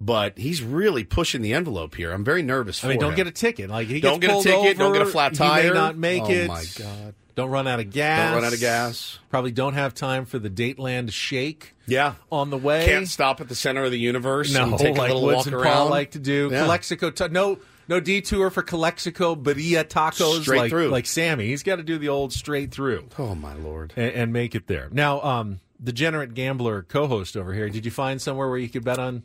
But 0.00 0.36
he's 0.36 0.62
really 0.62 1.04
pushing 1.04 1.40
the 1.40 1.54
envelope 1.54 1.94
here. 1.94 2.12
I'm 2.12 2.24
very 2.24 2.42
nervous. 2.42 2.84
I 2.84 2.88
mean, 2.88 2.98
don't 2.98 3.12
him. 3.12 3.16
get 3.16 3.26
a 3.26 3.30
ticket. 3.30 3.70
Like 3.70 3.88
he 3.88 4.00
don't 4.00 4.20
get 4.20 4.30
a 4.30 4.42
ticket. 4.42 4.58
Over, 4.58 4.74
don't 4.74 4.92
get 4.92 5.02
a 5.02 5.06
flat 5.06 5.34
tire. 5.34 5.62
He 5.62 5.68
may 5.68 5.74
not 5.74 5.96
make 5.96 6.22
oh 6.24 6.30
it. 6.30 6.48
my 6.48 6.64
god! 6.78 7.14
Don't 7.34 7.50
run 7.50 7.66
out 7.66 7.80
of 7.80 7.90
gas. 7.90 8.30
Don't 8.30 8.36
run 8.36 8.44
out 8.44 8.52
of 8.52 8.60
gas. 8.60 9.18
Probably 9.30 9.52
don't 9.52 9.74
have 9.74 9.94
time 9.94 10.24
for 10.24 10.38
the 10.38 10.50
Dateland 10.50 11.12
shake. 11.12 11.74
Yeah, 11.86 12.14
on 12.30 12.50
the 12.50 12.58
way. 12.58 12.84
Can't 12.84 13.08
stop 13.08 13.40
at 13.40 13.48
the 13.48 13.54
center 13.54 13.84
of 13.84 13.90
the 13.90 13.98
universe. 13.98 14.52
No, 14.52 14.64
and 14.64 14.78
take 14.78 14.96
like 14.96 15.10
a 15.10 15.14
little 15.14 15.28
Woods 15.28 15.46
walk 15.46 15.54
around. 15.54 15.72
Paul 15.72 15.88
like 15.90 16.10
to 16.12 16.18
do. 16.18 16.50
Yeah. 16.50 16.62
Calexico. 16.62 17.10
T- 17.10 17.28
no, 17.28 17.58
no 17.88 18.00
detour 18.00 18.50
for 18.50 18.62
Calexico 18.62 19.34
Birria 19.34 19.84
tacos. 19.84 20.42
Straight 20.42 20.58
like, 20.58 20.70
through. 20.70 20.88
like 20.88 21.06
Sammy. 21.06 21.46
He's 21.46 21.62
got 21.62 21.76
to 21.76 21.82
do 21.82 21.98
the 21.98 22.08
old 22.08 22.32
straight 22.32 22.70
through. 22.70 23.08
Oh 23.18 23.34
my 23.34 23.54
lord! 23.54 23.92
And, 23.96 24.12
and 24.12 24.32
make 24.32 24.54
it 24.54 24.66
there. 24.66 24.88
Now, 24.92 25.20
um, 25.22 25.60
degenerate 25.82 26.34
gambler 26.34 26.82
co-host 26.82 27.36
over 27.36 27.52
here. 27.52 27.68
Did 27.68 27.84
you 27.84 27.90
find 27.90 28.20
somewhere 28.20 28.48
where 28.48 28.58
you 28.58 28.68
could 28.68 28.84
bet 28.84 28.98
on 28.98 29.22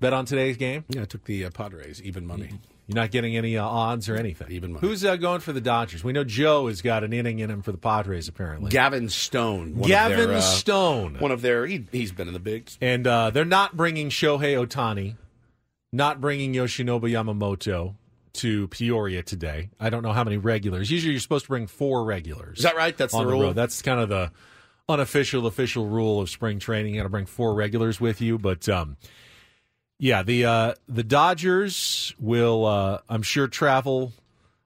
bet 0.00 0.12
on 0.12 0.24
today's 0.24 0.56
game? 0.56 0.84
Yeah, 0.88 1.02
I 1.02 1.04
took 1.04 1.24
the 1.24 1.44
uh, 1.44 1.50
Padres 1.50 2.02
even 2.02 2.26
money. 2.26 2.50
You're 2.88 2.96
not 2.96 3.10
getting 3.10 3.36
any 3.36 3.58
uh, 3.58 3.66
odds 3.66 4.08
or 4.08 4.16
anything. 4.16 4.50
Even 4.50 4.72
money. 4.72 4.88
Who's 4.88 5.04
uh, 5.04 5.16
going 5.16 5.40
for 5.40 5.52
the 5.52 5.60
Dodgers? 5.60 6.02
We 6.02 6.14
know 6.14 6.24
Joe 6.24 6.68
has 6.68 6.80
got 6.80 7.04
an 7.04 7.12
inning 7.12 7.38
in 7.38 7.50
him 7.50 7.60
for 7.60 7.70
the 7.70 7.76
Padres. 7.76 8.28
Apparently, 8.28 8.70
Gavin 8.70 9.10
Stone. 9.10 9.76
One 9.76 9.90
Gavin 9.90 10.16
their, 10.16 10.38
uh, 10.38 10.40
Stone. 10.40 11.16
One 11.18 11.30
of 11.30 11.42
their. 11.42 11.66
He, 11.66 11.84
he's 11.92 12.12
been 12.12 12.28
in 12.28 12.34
the 12.34 12.40
bigs. 12.40 12.78
And 12.80 13.06
uh, 13.06 13.28
they're 13.28 13.44
not 13.44 13.76
bringing 13.76 14.08
Shohei 14.08 14.56
Ohtani, 14.66 15.16
not 15.92 16.20
bringing 16.20 16.52
Yoshinobu 16.52 17.10
Yamamoto 17.10 17.94
to 18.34 18.68
Peoria 18.68 19.22
today. 19.22 19.70
I 19.80 19.90
don't 19.90 20.02
know 20.02 20.12
how 20.12 20.24
many 20.24 20.36
regulars. 20.36 20.90
Usually, 20.90 21.12
you're 21.12 21.20
supposed 21.20 21.46
to 21.46 21.48
bring 21.48 21.66
four 21.66 22.04
regulars. 22.04 22.58
Is 22.58 22.64
that 22.64 22.76
right? 22.76 22.96
That's 22.96 23.12
the 23.14 23.26
rule. 23.26 23.52
That's 23.52 23.82
kind 23.82 24.00
of 24.00 24.08
the 24.08 24.30
unofficial, 24.88 25.46
official 25.46 25.86
rule 25.86 26.20
of 26.20 26.30
spring 26.30 26.58
training. 26.58 26.94
You 26.94 27.00
got 27.00 27.04
to 27.04 27.10
bring 27.10 27.26
four 27.26 27.54
regulars 27.54 28.00
with 28.00 28.20
you. 28.20 28.38
But 28.38 28.68
um, 28.68 28.96
yeah, 29.98 30.22
the 30.22 30.44
uh, 30.44 30.74
the 30.88 31.02
Dodgers 31.02 32.14
will, 32.18 32.64
uh, 32.64 32.98
I'm 33.08 33.22
sure, 33.22 33.48
travel. 33.48 34.12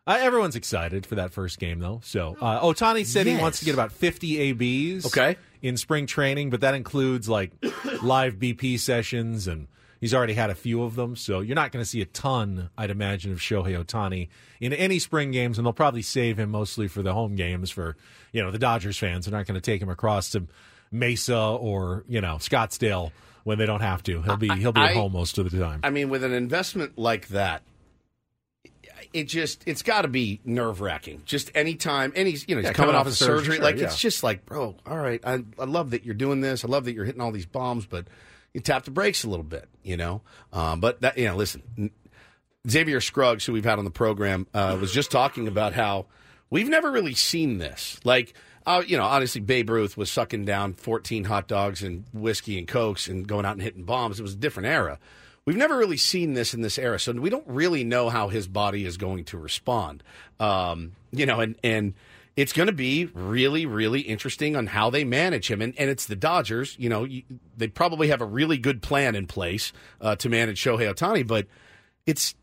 Uh, 0.06 0.18
everyone's 0.20 0.56
excited 0.56 1.06
for 1.06 1.14
that 1.14 1.32
first 1.32 1.60
game, 1.60 1.78
though. 1.78 2.00
So 2.04 2.36
uh, 2.40 2.60
Ohtani 2.60 3.06
said 3.06 3.26
he 3.26 3.36
wants 3.36 3.60
to 3.60 3.64
get 3.64 3.74
about 3.74 3.92
50 3.92 4.38
ABs. 4.50 5.06
Okay. 5.06 5.36
In 5.62 5.76
spring 5.76 6.06
training, 6.06 6.50
but 6.50 6.62
that 6.62 6.74
includes 6.74 7.28
like 7.28 7.52
live 8.02 8.34
BP 8.34 8.80
sessions, 8.80 9.46
and 9.46 9.68
he's 10.02 10.12
already 10.12 10.34
had 10.34 10.50
a 10.50 10.54
few 10.54 10.82
of 10.82 10.96
them. 10.96 11.16
So 11.16 11.40
you're 11.40 11.54
not 11.54 11.72
going 11.72 11.82
to 11.82 11.88
see 11.88 12.02
a 12.02 12.06
ton, 12.06 12.68
I'd 12.76 12.90
imagine, 12.90 13.32
of 13.32 13.38
Shohei 13.38 13.82
Ohtani 13.82 14.28
in 14.60 14.74
any 14.74 14.98
spring 14.98 15.30
games, 15.30 15.56
and 15.56 15.64
they'll 15.66 15.72
probably 15.72 16.02
save 16.02 16.38
him 16.38 16.50
mostly 16.50 16.88
for 16.88 17.02
the 17.02 17.14
home 17.14 17.36
games 17.36 17.70
for 17.70 17.96
you 18.32 18.42
know 18.42 18.50
the 18.50 18.58
Dodgers 18.58 18.98
fans. 18.98 19.24
They're 19.24 19.38
not 19.38 19.46
going 19.46 19.54
to 19.54 19.62
take 19.62 19.80
him 19.80 19.88
across 19.88 20.30
to 20.32 20.42
Mesa 20.90 21.38
or 21.38 22.04
you 22.06 22.20
know 22.20 22.34
Scottsdale 22.36 23.12
when 23.44 23.56
they 23.58 23.66
don't 23.66 23.80
have 23.80 24.02
to. 24.02 24.20
He'll 24.22 24.36
be 24.36 24.48
he'll 24.56 24.72
be 24.72 24.80
at 24.82 24.94
home 24.94 25.12
most 25.12 25.38
of 25.38 25.50
the 25.50 25.58
time. 25.58 25.80
I 25.82 25.90
mean, 25.90 26.10
with 26.10 26.24
an 26.24 26.32
investment 26.34 26.98
like 26.98 27.28
that, 27.28 27.62
it 29.12 29.24
just 29.24 29.62
it's 29.66 29.82
got 29.82 30.02
to 30.02 30.08
be 30.08 30.40
nerve 30.44 30.80
wracking. 30.80 31.22
Just 31.24 31.50
anytime, 31.54 32.12
and 32.16 32.26
he's 32.28 32.48
you 32.48 32.54
know 32.54 32.60
he's 32.60 32.68
Yeah, 32.68 32.72
coming, 32.72 32.92
coming 32.92 33.00
off 33.00 33.06
of 33.06 33.14
surgery, 33.16 33.38
surgery. 33.38 33.54
sure, 33.56 33.64
like 33.64 33.76
yeah. 33.78 33.84
it's 33.84 33.98
just 33.98 34.22
like, 34.22 34.44
bro, 34.46 34.76
all 34.86 34.98
right, 34.98 35.20
I 35.24 35.44
I 35.58 35.64
love 35.64 35.90
that 35.90 36.04
you're 36.04 36.14
doing 36.14 36.40
this. 36.40 36.64
I 36.64 36.68
love 36.68 36.84
that 36.84 36.92
you're 36.94 37.04
hitting 37.04 37.20
all 37.20 37.32
these 37.32 37.46
bombs, 37.46 37.86
but 37.86 38.06
you 38.54 38.60
tap 38.60 38.84
the 38.84 38.90
brakes 38.90 39.24
a 39.24 39.28
little 39.28 39.44
bit, 39.44 39.68
you 39.82 39.96
know. 39.96 40.22
Um, 40.52 40.80
but 40.80 41.00
that 41.00 41.18
you 41.18 41.26
know, 41.26 41.36
listen, 41.36 41.90
Xavier 42.68 43.00
Scruggs, 43.00 43.44
who 43.44 43.52
we've 43.52 43.64
had 43.64 43.78
on 43.78 43.84
the 43.84 43.90
program, 43.90 44.46
uh, 44.54 44.76
was 44.80 44.92
just 44.92 45.10
talking 45.10 45.48
about 45.48 45.72
how 45.72 46.06
we've 46.50 46.68
never 46.68 46.90
really 46.90 47.14
seen 47.14 47.58
this. 47.58 47.98
Like, 48.04 48.34
uh, 48.66 48.82
you 48.86 48.96
know, 48.96 49.04
honestly, 49.04 49.40
Babe 49.40 49.70
Ruth 49.70 49.96
was 49.96 50.10
sucking 50.10 50.44
down 50.44 50.74
14 50.74 51.24
hot 51.24 51.48
dogs 51.48 51.82
and 51.82 52.04
whiskey 52.12 52.58
and 52.58 52.68
cokes 52.68 53.08
and 53.08 53.26
going 53.26 53.44
out 53.44 53.52
and 53.52 53.62
hitting 53.62 53.84
bombs. 53.84 54.20
It 54.20 54.22
was 54.22 54.34
a 54.34 54.36
different 54.36 54.68
era. 54.68 54.98
We've 55.44 55.56
never 55.56 55.76
really 55.76 55.96
seen 55.96 56.34
this 56.34 56.54
in 56.54 56.60
this 56.60 56.78
era, 56.78 57.00
so 57.00 57.12
we 57.12 57.28
don't 57.28 57.46
really 57.48 57.82
know 57.82 58.10
how 58.10 58.28
his 58.28 58.46
body 58.46 58.84
is 58.84 58.96
going 58.96 59.24
to 59.24 59.38
respond. 59.38 60.04
Um, 60.38 60.92
you 61.10 61.26
know, 61.26 61.40
and 61.40 61.56
and 61.64 61.94
it's 62.36 62.52
going 62.52 62.66
to 62.68 62.72
be 62.72 63.06
really, 63.14 63.66
really 63.66 64.00
interesting 64.00 64.56
on 64.56 64.66
how 64.68 64.88
they 64.90 65.04
manage 65.04 65.50
him. 65.50 65.60
And, 65.60 65.74
and 65.78 65.90
it's 65.90 66.06
the 66.06 66.16
Dodgers. 66.16 66.76
You 66.78 66.88
know, 66.88 67.04
you, 67.04 67.22
they 67.56 67.68
probably 67.68 68.08
have 68.08 68.20
a 68.20 68.24
really 68.26 68.56
good 68.58 68.80
plan 68.82 69.14
in 69.14 69.26
place 69.26 69.72
uh, 70.00 70.16
to 70.16 70.28
manage 70.28 70.62
Shohei 70.62 70.92
Ohtani, 70.94 71.26
but 71.26 71.46
it's 72.06 72.34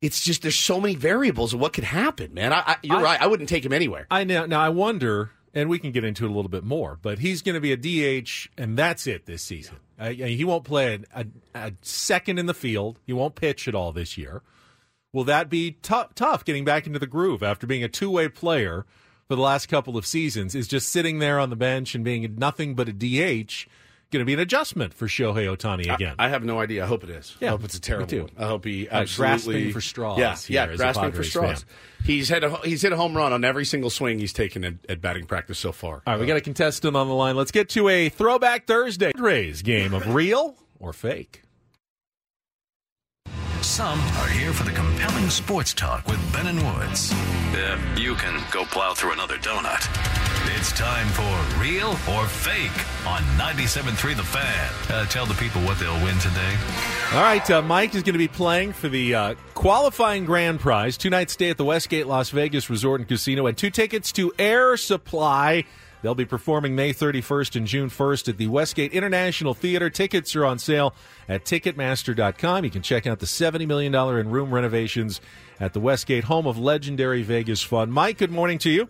it's 0.00 0.20
just 0.20 0.42
there's 0.42 0.56
so 0.56 0.80
many 0.80 0.96
variables 0.96 1.54
of 1.54 1.60
what 1.60 1.72
could 1.72 1.84
happen, 1.84 2.34
man. 2.34 2.52
I, 2.52 2.62
I, 2.66 2.76
you're 2.82 2.96
I- 2.96 3.02
right. 3.02 3.22
I 3.22 3.26
wouldn't 3.28 3.48
take 3.48 3.64
him 3.64 3.72
anywhere. 3.72 4.06
I 4.10 4.24
now 4.24 4.46
now 4.46 4.60
I 4.60 4.70
wonder, 4.70 5.30
and 5.54 5.68
we 5.68 5.78
can 5.78 5.92
get 5.92 6.02
into 6.04 6.24
it 6.24 6.30
a 6.30 6.34
little 6.34 6.50
bit 6.50 6.64
more, 6.64 6.98
but 7.00 7.20
he's 7.20 7.42
going 7.42 7.54
to 7.54 7.60
be 7.60 7.72
a 7.72 7.76
DH, 8.22 8.48
and 8.58 8.76
that's 8.76 9.06
it 9.06 9.26
this 9.26 9.42
season. 9.42 9.76
Uh, 9.98 10.08
he 10.10 10.44
won't 10.44 10.64
play 10.64 10.94
a, 11.14 11.20
a, 11.20 11.26
a 11.54 11.72
second 11.82 12.40
in 12.40 12.46
the 12.46 12.54
field. 12.54 12.98
He 13.06 13.12
won't 13.12 13.36
pitch 13.36 13.68
at 13.68 13.74
all 13.76 13.92
this 13.92 14.18
year. 14.18 14.42
Will 15.12 15.24
that 15.24 15.48
be 15.48 15.72
tou- 15.72 16.08
tough 16.16 16.44
getting 16.44 16.64
back 16.64 16.86
into 16.88 16.98
the 16.98 17.06
groove 17.06 17.42
after 17.42 17.68
being 17.68 17.84
a 17.84 17.88
two 17.88 18.10
way 18.10 18.28
player 18.28 18.84
for 19.32 19.36
the 19.36 19.42
last 19.42 19.66
couple 19.70 19.96
of 19.96 20.04
seasons? 20.04 20.54
Is 20.54 20.68
just 20.68 20.90
sitting 20.90 21.18
there 21.18 21.38
on 21.40 21.48
the 21.48 21.56
bench 21.56 21.94
and 21.94 22.04
being 22.04 22.34
nothing 22.36 22.74
but 22.74 22.86
a 22.88 22.92
DH 22.92 23.66
going 24.10 24.20
to 24.20 24.26
be 24.26 24.34
an 24.34 24.40
adjustment 24.40 24.92
for 24.92 25.06
Shohei 25.06 25.46
Ohtani 25.56 25.90
again? 25.90 26.16
I 26.18 26.28
have 26.28 26.44
no 26.44 26.60
idea. 26.60 26.84
I 26.84 26.86
hope 26.86 27.02
it 27.02 27.08
is. 27.08 27.34
Yeah, 27.40 27.48
I 27.48 27.50
hope 27.52 27.64
it's 27.64 27.74
a 27.74 27.80
terrible 27.80 28.18
one. 28.18 28.30
I 28.36 28.44
hope 28.46 28.66
he 28.66 28.86
Uh, 28.90 29.00
absolutely 29.00 29.24
grasping 29.62 29.72
for 29.72 29.80
straws 29.80 30.18
Yeah, 30.18 30.36
here 30.36 30.54
yeah, 30.54 30.64
as 30.66 30.74
a 30.74 30.76
grasping 30.76 31.12
for 31.12 31.24
straws. 31.24 31.62
fan. 31.62 31.68
He's 32.04 32.28
hit 32.28 32.44
a 32.44 32.50
he's 32.58 32.82
hit 32.82 32.92
a 32.92 32.96
home 32.96 33.16
run 33.16 33.32
on 33.32 33.42
every 33.42 33.64
single 33.64 33.88
swing 33.88 34.18
he's 34.18 34.34
taken 34.34 34.64
at, 34.64 34.74
at 34.86 35.00
batting 35.00 35.24
practice 35.24 35.58
so 35.58 35.72
far. 35.72 36.02
All 36.06 36.12
right, 36.12 36.20
we 36.20 36.26
got 36.26 36.36
a 36.36 36.42
contestant 36.42 36.94
on 36.94 37.08
the 37.08 37.14
line. 37.14 37.34
Let's 37.36 37.52
get 37.52 37.70
to 37.70 37.88
a 37.88 38.10
throwback 38.10 38.66
Thursday 38.66 39.12
Rays 39.16 39.62
game 39.62 39.94
of 39.94 40.14
real 40.14 40.56
or 40.78 40.92
fake. 40.92 41.42
Some 43.82 43.98
are 43.98 44.28
here 44.28 44.52
for 44.52 44.62
the 44.62 44.70
compelling 44.70 45.28
sports 45.28 45.74
talk 45.74 46.06
with 46.06 46.32
Ben 46.32 46.46
and 46.46 46.56
Woods. 46.62 47.10
Yeah, 47.52 47.96
you 47.96 48.14
can 48.14 48.40
go 48.52 48.64
plow 48.64 48.94
through 48.94 49.12
another 49.12 49.38
donut. 49.38 49.88
It's 50.56 50.70
time 50.70 51.08
for 51.08 51.60
Real 51.60 51.88
or 51.88 52.28
Fake 52.28 52.70
on 53.08 53.22
97.3 53.36 54.16
The 54.16 54.22
Fan. 54.22 54.70
Uh, 54.88 55.04
tell 55.06 55.26
the 55.26 55.34
people 55.34 55.62
what 55.62 55.80
they'll 55.80 56.00
win 56.04 56.16
today. 56.20 56.56
All 57.12 57.22
right, 57.22 57.50
uh, 57.50 57.60
Mike 57.60 57.96
is 57.96 58.04
going 58.04 58.12
to 58.12 58.18
be 58.18 58.28
playing 58.28 58.72
for 58.72 58.88
the 58.88 59.16
uh, 59.16 59.34
qualifying 59.54 60.26
grand 60.26 60.60
prize, 60.60 60.96
two 60.96 61.10
night 61.10 61.28
stay 61.28 61.50
at 61.50 61.56
the 61.56 61.64
Westgate 61.64 62.06
Las 62.06 62.30
Vegas 62.30 62.70
Resort 62.70 63.00
and 63.00 63.08
Casino, 63.08 63.48
and 63.48 63.58
two 63.58 63.70
tickets 63.70 64.12
to 64.12 64.32
Air 64.38 64.76
Supply. 64.76 65.64
They'll 66.02 66.14
be 66.16 66.24
performing 66.24 66.74
May 66.74 66.92
31st 66.92 67.56
and 67.56 67.66
June 67.66 67.88
1st 67.88 68.28
at 68.28 68.36
the 68.36 68.48
Westgate 68.48 68.92
International 68.92 69.54
Theater. 69.54 69.88
Tickets 69.88 70.34
are 70.34 70.44
on 70.44 70.58
sale 70.58 70.94
at 71.28 71.44
Ticketmaster.com. 71.44 72.64
You 72.64 72.70
can 72.70 72.82
check 72.82 73.06
out 73.06 73.20
the 73.20 73.26
$70 73.26 73.66
million 73.66 73.94
in 73.94 74.30
room 74.30 74.52
renovations 74.52 75.20
at 75.60 75.72
the 75.72 75.80
Westgate, 75.80 76.24
home 76.24 76.46
of 76.46 76.58
legendary 76.58 77.22
Vegas 77.22 77.62
fun. 77.62 77.90
Mike, 77.90 78.18
good 78.18 78.32
morning 78.32 78.58
to 78.58 78.70
you. 78.70 78.88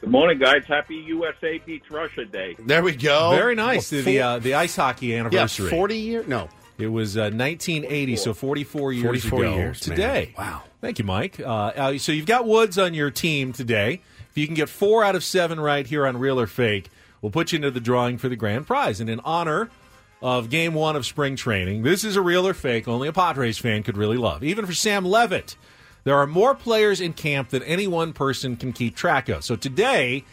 Good 0.00 0.10
morning, 0.10 0.38
guys. 0.38 0.64
Happy 0.66 0.96
USA 0.96 1.58
beats 1.64 1.90
Russia 1.90 2.26
Day. 2.26 2.56
There 2.58 2.82
we 2.82 2.94
go. 2.94 3.30
Very 3.30 3.54
nice. 3.54 3.90
Well, 3.90 4.02
the 4.02 4.18
four- 4.18 4.26
uh, 4.26 4.38
the 4.38 4.54
ice 4.54 4.76
hockey 4.76 5.06
yeah, 5.06 5.20
anniversary. 5.20 5.70
forty 5.70 5.96
year 5.96 6.24
no. 6.26 6.48
It 6.76 6.88
was 6.88 7.16
uh, 7.16 7.30
1980, 7.32 8.16
so 8.16 8.34
44 8.34 8.92
years 8.92 9.04
44 9.04 9.38
ago 9.38 9.54
years, 9.54 9.88
man. 9.88 9.96
today. 9.96 10.34
Wow. 10.36 10.62
Thank 10.80 10.98
you, 10.98 11.04
Mike. 11.04 11.38
Uh, 11.38 11.44
uh, 11.46 11.98
so 11.98 12.10
you've 12.10 12.26
got 12.26 12.46
Woods 12.46 12.78
on 12.78 12.94
your 12.94 13.12
team 13.12 13.52
today. 13.52 14.02
If 14.34 14.38
you 14.38 14.46
can 14.46 14.56
get 14.56 14.68
four 14.68 15.04
out 15.04 15.14
of 15.14 15.22
seven 15.22 15.60
right 15.60 15.86
here 15.86 16.04
on 16.08 16.16
Real 16.16 16.40
or 16.40 16.48
Fake, 16.48 16.90
we'll 17.22 17.30
put 17.30 17.52
you 17.52 17.56
into 17.56 17.70
the 17.70 17.78
drawing 17.78 18.18
for 18.18 18.28
the 18.28 18.34
grand 18.34 18.66
prize. 18.66 19.00
And 19.00 19.08
in 19.08 19.20
honor 19.20 19.70
of 20.20 20.50
game 20.50 20.74
one 20.74 20.96
of 20.96 21.06
spring 21.06 21.36
training, 21.36 21.84
this 21.84 22.02
is 22.02 22.16
a 22.16 22.20
Real 22.20 22.44
or 22.44 22.52
Fake 22.52 22.88
only 22.88 23.06
a 23.06 23.12
Padres 23.12 23.58
fan 23.58 23.84
could 23.84 23.96
really 23.96 24.16
love. 24.16 24.42
Even 24.42 24.66
for 24.66 24.74
Sam 24.74 25.04
Levitt, 25.04 25.54
there 26.02 26.16
are 26.16 26.26
more 26.26 26.52
players 26.56 27.00
in 27.00 27.12
camp 27.12 27.50
than 27.50 27.62
any 27.62 27.86
one 27.86 28.12
person 28.12 28.56
can 28.56 28.72
keep 28.72 28.96
track 28.96 29.28
of. 29.28 29.44
So 29.44 29.54
today, 29.54 30.24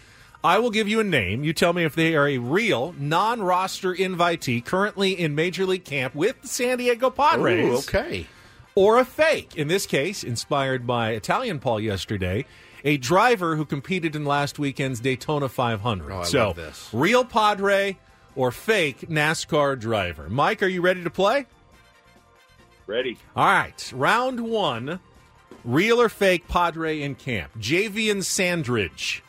I 0.43 0.57
will 0.57 0.71
give 0.71 0.87
you 0.87 0.99
a 0.99 1.03
name. 1.03 1.43
You 1.43 1.53
tell 1.53 1.71
me 1.71 1.83
if 1.83 1.93
they 1.93 2.15
are 2.15 2.27
a 2.27 2.39
real, 2.39 2.95
non 2.97 3.43
roster 3.43 3.93
invitee 3.93 4.65
currently 4.65 5.11
in 5.11 5.35
Major 5.35 5.67
League 5.67 5.85
camp 5.85 6.15
with 6.15 6.41
the 6.41 6.47
San 6.47 6.79
Diego 6.79 7.11
Padres 7.11 7.69
Ooh, 7.69 7.77
okay. 7.77 8.25
or 8.73 8.97
a 8.97 9.05
fake. 9.05 9.55
In 9.55 9.67
this 9.67 9.85
case, 9.85 10.23
inspired 10.23 10.87
by 10.87 11.11
Italian 11.11 11.59
Paul 11.59 11.79
yesterday, 11.79 12.47
a 12.83 12.97
driver 12.97 13.55
who 13.55 13.65
competed 13.65 14.15
in 14.15 14.25
last 14.25 14.59
weekend's 14.59 14.99
Daytona 14.99 15.49
500. 15.49 16.11
Oh, 16.11 16.19
I 16.19 16.23
so, 16.23 16.47
love 16.47 16.55
this. 16.55 16.89
real 16.91 17.23
Padre 17.25 17.97
or 18.35 18.51
fake 18.51 19.01
NASCAR 19.09 19.79
driver. 19.79 20.29
Mike, 20.29 20.63
are 20.63 20.67
you 20.67 20.81
ready 20.81 21.03
to 21.03 21.09
play? 21.09 21.45
Ready? 22.87 23.17
All 23.35 23.45
right, 23.45 23.91
round 23.95 24.39
one. 24.39 24.99
Real 25.63 26.01
or 26.01 26.09
fake 26.09 26.47
Padre 26.47 27.01
in 27.01 27.15
camp? 27.15 27.51
Javian 27.59 28.23
Sandridge. 28.23 29.21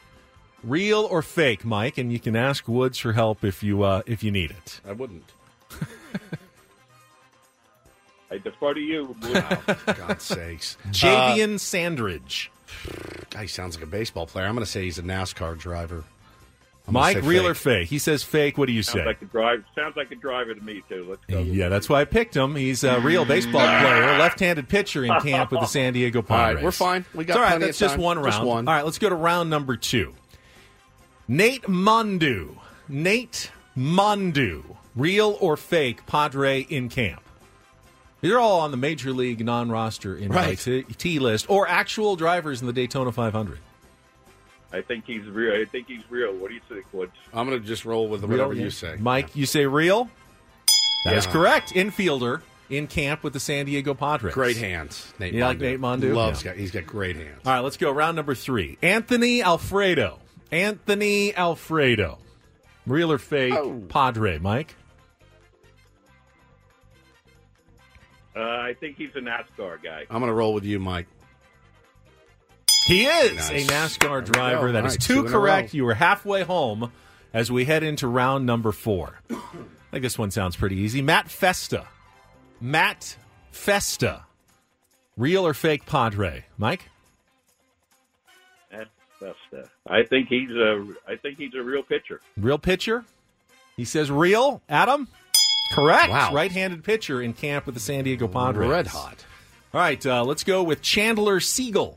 Real 0.64 1.00
or 1.00 1.20
fake, 1.22 1.64
Mike? 1.64 1.98
And 1.98 2.12
you 2.12 2.18
can 2.18 2.34
ask 2.36 2.66
Woods 2.66 2.98
for 2.98 3.12
help 3.12 3.44
if 3.44 3.62
you 3.62 3.82
uh, 3.82 4.02
if 4.06 4.22
you 4.22 4.30
need 4.30 4.50
it. 4.50 4.80
I 4.86 4.92
wouldn't. 4.92 5.30
I 8.30 8.38
defer 8.38 8.72
to 8.72 8.80
you. 8.80 9.14
God's 9.84 10.24
sakes. 10.24 10.78
Javian 10.88 11.60
Sandridge. 11.60 12.50
Guy 13.30 13.46
sounds 13.46 13.76
like 13.76 13.84
a 13.84 13.88
baseball 13.88 14.26
player. 14.26 14.46
I'm 14.46 14.54
going 14.54 14.64
to 14.64 14.70
say 14.70 14.82
he's 14.84 14.98
a 14.98 15.02
NASCAR 15.02 15.58
driver. 15.58 16.04
I'm 16.86 16.94
Mike, 16.94 17.22
real 17.22 17.42
fake. 17.42 17.50
or 17.50 17.54
fake? 17.54 17.88
He 17.88 17.98
says 18.00 18.24
fake. 18.24 18.58
What 18.58 18.66
do 18.66 18.72
you 18.72 18.82
say? 18.82 18.94
sounds 18.94 19.06
like 19.06 19.22
a 19.22 19.26
drive. 19.26 19.64
Sounds 19.76 19.96
like 19.96 20.10
a 20.10 20.16
driver 20.16 20.52
to 20.52 20.60
me 20.60 20.82
too. 20.88 21.06
Let's 21.08 21.24
go. 21.26 21.38
Yeah, 21.38 21.68
that's 21.68 21.88
why 21.88 22.00
I 22.00 22.04
picked 22.04 22.36
him. 22.36 22.56
He's 22.56 22.82
a 22.82 22.98
real 23.00 23.24
baseball 23.24 23.60
player, 23.80 24.18
left-handed 24.18 24.68
pitcher 24.68 25.04
in 25.04 25.12
camp 25.20 25.52
with 25.52 25.60
the 25.60 25.66
San 25.66 25.92
Diego 25.92 26.18
All 26.18 26.22
Padres. 26.24 26.56
right, 26.56 26.64
we're 26.64 26.72
fine. 26.72 27.04
We 27.14 27.24
got 27.24 27.34
It's 27.34 27.36
all 27.36 27.42
right. 27.44 27.60
That's 27.60 27.76
of 27.76 27.80
just 27.80 27.94
time. 27.94 28.02
one 28.02 28.16
round. 28.18 28.32
Just 28.32 28.42
one. 28.42 28.66
All 28.68 28.74
right, 28.74 28.84
let's 28.84 28.98
go 28.98 29.08
to 29.08 29.14
round 29.14 29.48
number 29.48 29.76
two. 29.76 30.12
Nate 31.28 31.62
Mondou. 31.62 32.56
Nate 32.88 33.52
Mondou. 33.76 34.76
Real 34.96 35.38
or 35.40 35.56
fake 35.56 36.04
Padre 36.06 36.62
in 36.62 36.88
camp? 36.88 37.22
These 38.22 38.32
are 38.32 38.38
all 38.38 38.60
on 38.60 38.70
the 38.70 38.76
major 38.78 39.12
league 39.12 39.44
non-roster 39.44 40.16
invitee 40.16 40.96
T 40.96 41.18
list, 41.18 41.46
or 41.50 41.68
actual 41.68 42.16
drivers 42.16 42.60
in 42.62 42.66
the 42.66 42.72
Daytona 42.72 43.12
500. 43.12 43.58
I 44.72 44.80
think 44.80 45.04
he's 45.06 45.26
real. 45.26 45.60
I 45.60 45.66
think 45.66 45.86
he's 45.88 46.00
real. 46.08 46.32
What 46.34 46.48
do 46.48 46.54
you 46.54 46.60
think, 46.68 46.86
Woods? 46.92 47.12
I'm 47.34 47.46
going 47.46 47.60
to 47.60 47.66
just 47.66 47.84
roll 47.84 48.08
with 48.08 48.24
whatever 48.24 48.54
you 48.54 48.70
say. 48.70 48.96
Mike, 48.98 49.36
you 49.36 49.44
say 49.44 49.66
real? 49.66 50.08
That 51.04 51.16
is 51.16 51.26
Yeah. 51.26 51.32
correct. 51.32 51.72
Infielder 51.74 52.40
in 52.70 52.86
camp 52.86 53.22
with 53.22 53.34
the 53.34 53.40
San 53.40 53.66
Diego 53.66 53.92
Padres. 53.92 54.32
Great 54.32 54.56
hands, 54.56 55.12
Nate. 55.18 55.34
You 55.34 55.40
like 55.44 55.58
Nate 55.60 55.78
Mondou? 55.80 56.14
Loves. 56.14 56.42
Yeah. 56.42 56.52
Got, 56.52 56.58
he's 56.60 56.70
got 56.70 56.86
great 56.86 57.16
hands. 57.16 57.40
All 57.44 57.52
right, 57.52 57.60
let's 57.60 57.76
go. 57.76 57.90
Round 57.90 58.16
number 58.16 58.34
three. 58.34 58.78
Anthony 58.80 59.42
Alfredo. 59.42 60.20
Anthony 60.50 61.34
Alfredo. 61.34 62.18
Real 62.86 63.12
or 63.12 63.18
fake 63.18 63.52
Oh. 63.54 63.82
Padre, 63.88 64.38
Mike? 64.38 64.74
Uh, 68.34 68.40
I 68.40 68.74
think 68.80 68.96
he's 68.96 69.10
a 69.14 69.20
NASCAR 69.20 69.82
guy. 69.82 70.06
I'm 70.10 70.20
going 70.20 70.28
to 70.28 70.34
roll 70.34 70.54
with 70.54 70.64
you, 70.64 70.78
Mike. 70.78 71.06
He 72.86 73.04
is 73.06 73.36
Nice. 73.36 73.50
a 73.50 73.72
NASCAR 73.72 74.24
driver. 74.24 74.66
go. 74.68 74.72
That 74.72 74.80
All 74.80 74.86
is 74.86 74.94
right, 74.94 75.00
two 75.00 75.22
two 75.24 75.28
correct. 75.28 75.74
You 75.74 75.84
were 75.84 75.94
halfway 75.94 76.42
home 76.42 76.90
as 77.32 77.50
we 77.52 77.64
head 77.64 77.82
into 77.82 78.08
round 78.08 78.44
number 78.46 78.72
four. 78.72 79.20
I 79.30 79.36
think 79.90 80.02
this 80.02 80.18
one 80.18 80.30
sounds 80.30 80.56
pretty 80.56 80.76
easy. 80.76 81.02
Matt 81.02 81.30
Festa. 81.30 81.86
Matt 82.60 83.16
Festa. 83.50 84.24
Real 85.16 85.46
or 85.46 85.52
fake 85.54 85.84
Padre, 85.86 86.46
Mike? 86.56 86.88
That's, 88.70 88.88
that's 89.20 89.38
uh, 89.54 89.66
I 89.86 90.02
think 90.04 90.28
he's 90.28 90.50
a. 90.50 90.86
I 91.06 91.16
think 91.16 91.36
he's 91.38 91.54
a 91.54 91.62
real 91.62 91.82
pitcher. 91.82 92.20
Real 92.38 92.58
pitcher? 92.58 93.04
He 93.76 93.84
says 93.84 94.10
real. 94.10 94.62
Adam? 94.68 95.06
Correct. 95.72 96.10
Wow. 96.10 96.34
Right-handed 96.34 96.84
pitcher 96.84 97.22
in 97.22 97.32
camp 97.32 97.66
with 97.66 97.74
the 97.74 97.80
San 97.80 98.04
Diego 98.04 98.28
Padres. 98.28 98.68
Red 98.68 98.86
hot. 98.86 99.24
All 99.74 99.80
right, 99.80 100.04
uh, 100.04 100.22
let's 100.24 100.44
go 100.44 100.62
with 100.62 100.82
Chandler 100.82 101.40
Seagle. 101.40 101.96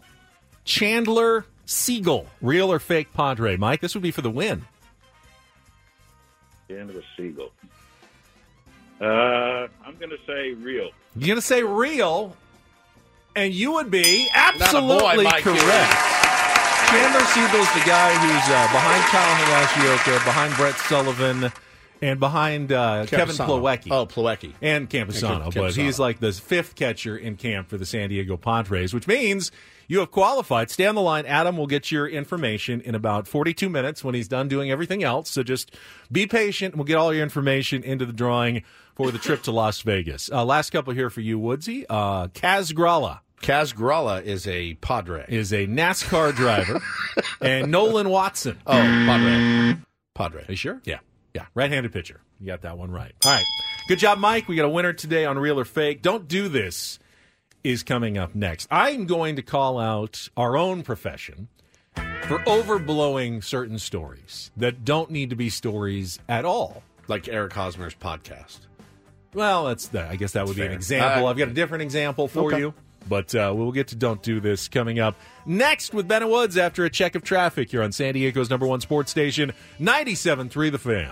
Chandler 0.63 1.45
Seagle. 1.67 2.25
Real 2.41 2.71
or 2.71 2.79
fake 2.79 3.13
Padre? 3.13 3.57
Mike, 3.57 3.81
this 3.81 3.93
would 3.93 4.03
be 4.03 4.11
for 4.11 4.21
the 4.21 4.31
win. 4.31 4.65
Chandler 6.69 7.03
Seagle. 7.19 7.51
Uh, 9.01 9.67
I'm 9.85 9.97
going 9.99 10.09
to 10.09 10.19
say 10.25 10.53
real. 10.53 10.89
You're 11.15 11.27
going 11.27 11.35
to 11.35 11.41
say 11.41 11.63
real. 11.63 12.35
And 13.35 13.53
you 13.53 13.73
would 13.73 13.91
be 13.91 14.29
Not 14.33 14.55
a 14.55 14.57
boy, 14.57 14.63
absolutely 14.63 15.23
Mike, 15.25 15.43
correct. 15.43 15.91
Chandler 16.87 17.19
Seagle's 17.19 17.73
the 17.73 17.83
guy 17.85 18.13
who's 18.13 18.55
uh, 18.55 18.71
behind 18.71 19.03
Kyle 19.11 19.35
Higashioka, 19.35 20.23
behind 20.23 20.55
Brett 20.55 20.75
Sullivan, 20.77 21.51
and 22.05 22.19
behind 22.19 22.71
uh, 22.71 23.05
Kevin. 23.07 23.35
Plawecki. 23.35 23.87
Oh, 23.91 24.05
Plawecki. 24.05 24.53
and 24.61 24.89
Campusano, 24.89 25.53
but 25.53 25.75
he's 25.75 25.97
like 25.97 26.19
the 26.19 26.31
fifth 26.31 26.75
catcher 26.75 27.17
in 27.17 27.35
camp 27.35 27.67
for 27.67 27.77
the 27.77 27.85
San 27.85 28.09
Diego 28.09 28.37
Padres, 28.37 28.93
which 28.93 29.07
means 29.07 29.51
you 29.87 29.99
have 29.99 30.11
qualified. 30.11 30.69
Stay 30.69 30.85
on 30.85 30.95
the 30.95 31.01
line. 31.01 31.25
Adam 31.25 31.57
will 31.57 31.67
get 31.67 31.91
your 31.91 32.07
information 32.07 32.79
in 32.81 32.93
about 32.93 33.27
42 33.27 33.69
minutes 33.69 34.03
when 34.03 34.13
he's 34.13 34.27
done 34.27 34.47
doing 34.47 34.69
everything 34.69 35.03
else. 35.03 35.29
So 35.31 35.41
just 35.41 35.75
be 36.11 36.27
patient. 36.27 36.75
We'll 36.75 36.85
get 36.85 36.97
all 36.97 37.13
your 37.13 37.23
information 37.23 37.83
into 37.83 38.05
the 38.05 38.13
drawing 38.13 38.63
for 38.95 39.11
the 39.11 39.19
trip 39.19 39.41
to 39.43 39.51
Las 39.51 39.81
Vegas. 39.81 40.29
Uh, 40.31 40.45
last 40.45 40.69
couple 40.69 40.93
here 40.93 41.09
for 41.09 41.21
you, 41.21 41.39
Woodsy. 41.39 41.85
Uh, 41.89 42.27
Kaz 42.27 42.71
Grala 42.73 43.19
Kaz 43.41 43.75
Grala 43.75 44.23
is 44.23 44.47
a 44.47 44.75
Padre. 44.75 45.25
is 45.27 45.51
a 45.53 45.67
NASCAR 45.67 46.35
driver, 46.35 46.81
and 47.41 47.71
Nolan 47.71 48.09
Watson. 48.09 48.57
oh, 48.65 48.73
Padre. 48.73 49.77
Padre. 50.13 50.43
Are 50.47 50.51
you 50.51 50.55
sure? 50.55 50.81
Yeah. 50.85 50.99
Yeah. 51.35 51.45
Right 51.53 51.69
handed 51.69 51.91
pitcher. 51.93 52.21
You 52.39 52.47
got 52.47 52.61
that 52.61 52.77
one 52.77 52.89
right. 52.89 53.13
All 53.25 53.31
right. 53.31 53.45
Good 53.87 53.99
job, 53.99 54.17
Mike. 54.19 54.47
We 54.47 54.55
got 54.55 54.65
a 54.65 54.69
winner 54.69 54.93
today 54.93 55.25
on 55.25 55.37
Real 55.37 55.59
or 55.59 55.65
Fake. 55.65 56.01
Don't 56.01 56.27
do 56.27 56.47
this 56.49 56.97
is 57.63 57.83
coming 57.83 58.17
up 58.17 58.33
next. 58.33 58.67
I'm 58.71 59.05
going 59.05 59.35
to 59.35 59.41
call 59.41 59.77
out 59.77 60.29
our 60.37 60.55
own 60.55 60.81
profession 60.81 61.49
for 62.23 62.39
overblowing 62.45 63.43
certain 63.43 63.77
stories 63.79 64.49
that 64.55 64.85
don't 64.85 65.11
need 65.11 65.29
to 65.31 65.35
be 65.35 65.49
stories 65.49 66.19
at 66.29 66.45
all. 66.45 66.83
Like 67.07 67.27
Eric 67.27 67.53
Hosmer's 67.53 67.95
podcast. 67.95 68.59
Well, 69.33 69.65
that's 69.65 69.89
that. 69.89 70.09
I 70.11 70.15
guess 70.15 70.31
that 70.31 70.47
would 70.47 70.55
be 70.55 70.61
an 70.65 70.71
example. 70.71 71.27
Uh, 71.27 71.29
I've 71.31 71.37
got 71.37 71.49
a 71.49 71.53
different 71.53 71.81
example 71.81 72.27
for 72.29 72.45
Okay. 72.53 72.59
you, 72.59 72.73
but 73.09 73.35
uh, 73.35 73.51
we'll 73.55 73.71
get 73.73 73.89
to 73.89 73.95
Don't 73.95 74.23
Do 74.23 74.39
This 74.39 74.67
coming 74.69 74.99
up 74.99 75.15
next 75.45 75.93
with 75.93 76.07
Ben 76.07 76.27
Woods 76.29 76.57
after 76.57 76.85
a 76.85 76.89
check 76.89 77.15
of 77.15 77.23
traffic 77.23 77.69
here 77.71 77.83
on 77.83 77.91
San 77.91 78.13
Diego's 78.13 78.49
number 78.49 78.65
one 78.65 78.79
sports 78.79 79.11
station, 79.11 79.51
97.3 79.79 80.71
The 80.71 80.77
Fan. 80.79 81.11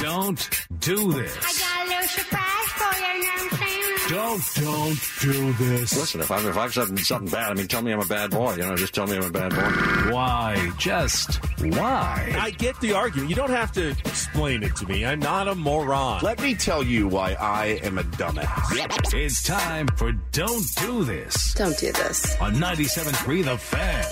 Don't 0.00 0.50
do 0.80 1.12
this. 1.12 1.36
I 1.40 1.52
got 1.58 1.86
a 1.86 1.88
little 1.88 2.08
surprise 2.08 2.68
for 2.78 2.98
you, 2.98 3.12
you 3.14 3.22
know 3.22 3.34
what 3.34 3.52
I'm 3.52 3.58
saying? 3.58 3.84
Don't, 4.08 4.42
don't 4.64 4.98
do 5.20 5.52
this. 5.54 5.96
Listen, 5.98 6.20
if 6.20 6.30
I've, 6.30 6.46
if 6.46 6.56
I've 6.56 6.72
said 6.72 6.98
something 7.00 7.30
bad, 7.30 7.50
I 7.50 7.54
mean, 7.54 7.66
tell 7.68 7.82
me 7.82 7.92
I'm 7.92 8.00
a 8.00 8.06
bad 8.06 8.30
boy. 8.30 8.52
You 8.54 8.62
know, 8.62 8.76
just 8.76 8.94
tell 8.94 9.06
me 9.06 9.16
I'm 9.16 9.24
a 9.24 9.30
bad 9.30 9.50
boy. 9.54 10.12
Why? 10.14 10.72
Just 10.78 11.44
why? 11.60 12.34
I 12.38 12.50
get 12.52 12.80
the 12.80 12.92
argument. 12.94 13.28
You 13.28 13.36
don't 13.36 13.50
have 13.50 13.72
to 13.72 13.88
explain 13.90 14.62
it 14.62 14.74
to 14.76 14.86
me. 14.86 15.04
I'm 15.04 15.18
not 15.20 15.46
a 15.48 15.54
moron. 15.54 16.20
Let 16.22 16.40
me 16.40 16.54
tell 16.54 16.82
you 16.82 17.06
why 17.08 17.34
I 17.34 17.80
am 17.82 17.98
a 17.98 18.02
dumbass. 18.04 19.12
It's 19.12 19.42
time 19.42 19.88
for 19.96 20.12
Don't 20.32 20.64
Do 20.76 21.04
This 21.04 21.52
Don't 21.54 21.76
do 21.76 21.92
this. 21.92 22.34
on 22.40 22.54
97.3 22.54 23.44
The 23.44 23.58
Fan. 23.58 24.06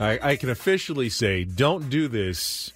I, 0.00 0.30
I 0.30 0.36
can 0.36 0.48
officially 0.48 1.10
say, 1.10 1.44
don't 1.44 1.90
do 1.90 2.08
this. 2.08 2.72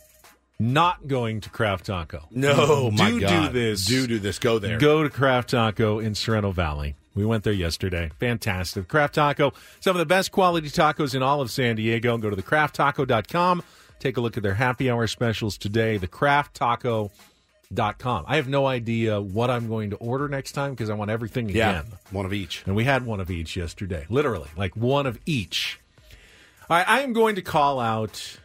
Not 0.73 1.07
going 1.07 1.41
to 1.43 1.51
Craft 1.51 1.87
Taco. 1.87 2.27
No, 2.31 2.55
oh, 2.57 2.91
do 2.91 2.97
my 2.97 3.11
do 3.11 3.21
God. 3.21 3.53
this. 3.53 3.85
Do 3.85 4.07
do 4.07 4.19
this. 4.19 4.39
Go 4.39 4.59
there. 4.59 4.79
Go 4.79 5.03
to 5.03 5.11
Craft 5.11 5.51
Taco 5.51 5.99
in 5.99 6.15
Sorrento 6.15 6.53
Valley. 6.53 6.95
We 7.15 7.25
went 7.25 7.45
there 7.45 7.53
yesterday. 7.53 8.11
Fantastic. 8.19 8.89
Craft 8.89 9.15
Taco, 9.17 9.53
some 9.81 9.95
of 9.95 9.99
the 9.99 10.07
best 10.07 10.33
quality 10.33 10.69
tacos 10.69 11.15
in 11.15 11.23
all 11.23 11.41
of 11.41 11.51
San 11.51 11.77
Diego. 11.77 12.17
Go 12.19 12.31
to 12.31 12.37
thecrafttaco.com. 12.37 13.63
Take 14.01 14.17
a 14.17 14.21
look 14.21 14.37
at 14.37 14.43
their 14.43 14.55
happy 14.55 14.91
hour 14.91 15.07
specials 15.07 15.57
today. 15.59 15.99
Thecrafttaco.com. 15.99 18.25
I 18.27 18.37
have 18.37 18.49
no 18.49 18.67
idea 18.67 19.21
what 19.21 19.51
I'm 19.51 19.69
going 19.69 19.91
to 19.91 19.97
order 19.97 20.29
next 20.29 20.53
time 20.53 20.71
because 20.73 20.91
I 20.91 20.95
want 20.95 21.11
everything 21.11 21.49
Yeah, 21.51 21.81
again. 21.81 21.93
one 22.11 22.27
of 22.27 22.33
each. 22.33 22.65
And 22.67 22.75
we 22.75 22.85
had 22.85 23.07
one 23.07 23.21
of 23.21 23.31
each 23.31 23.57
yesterday. 23.57 24.07
Literally, 24.09 24.51
like 24.57 24.75
one 24.77 25.07
of 25.07 25.19
each. 25.27 25.79
All 26.69 26.77
right, 26.79 26.89
I 26.89 27.01
am 27.03 27.13
going 27.13 27.37
to 27.37 27.43
call 27.43 27.79
out 27.79 28.39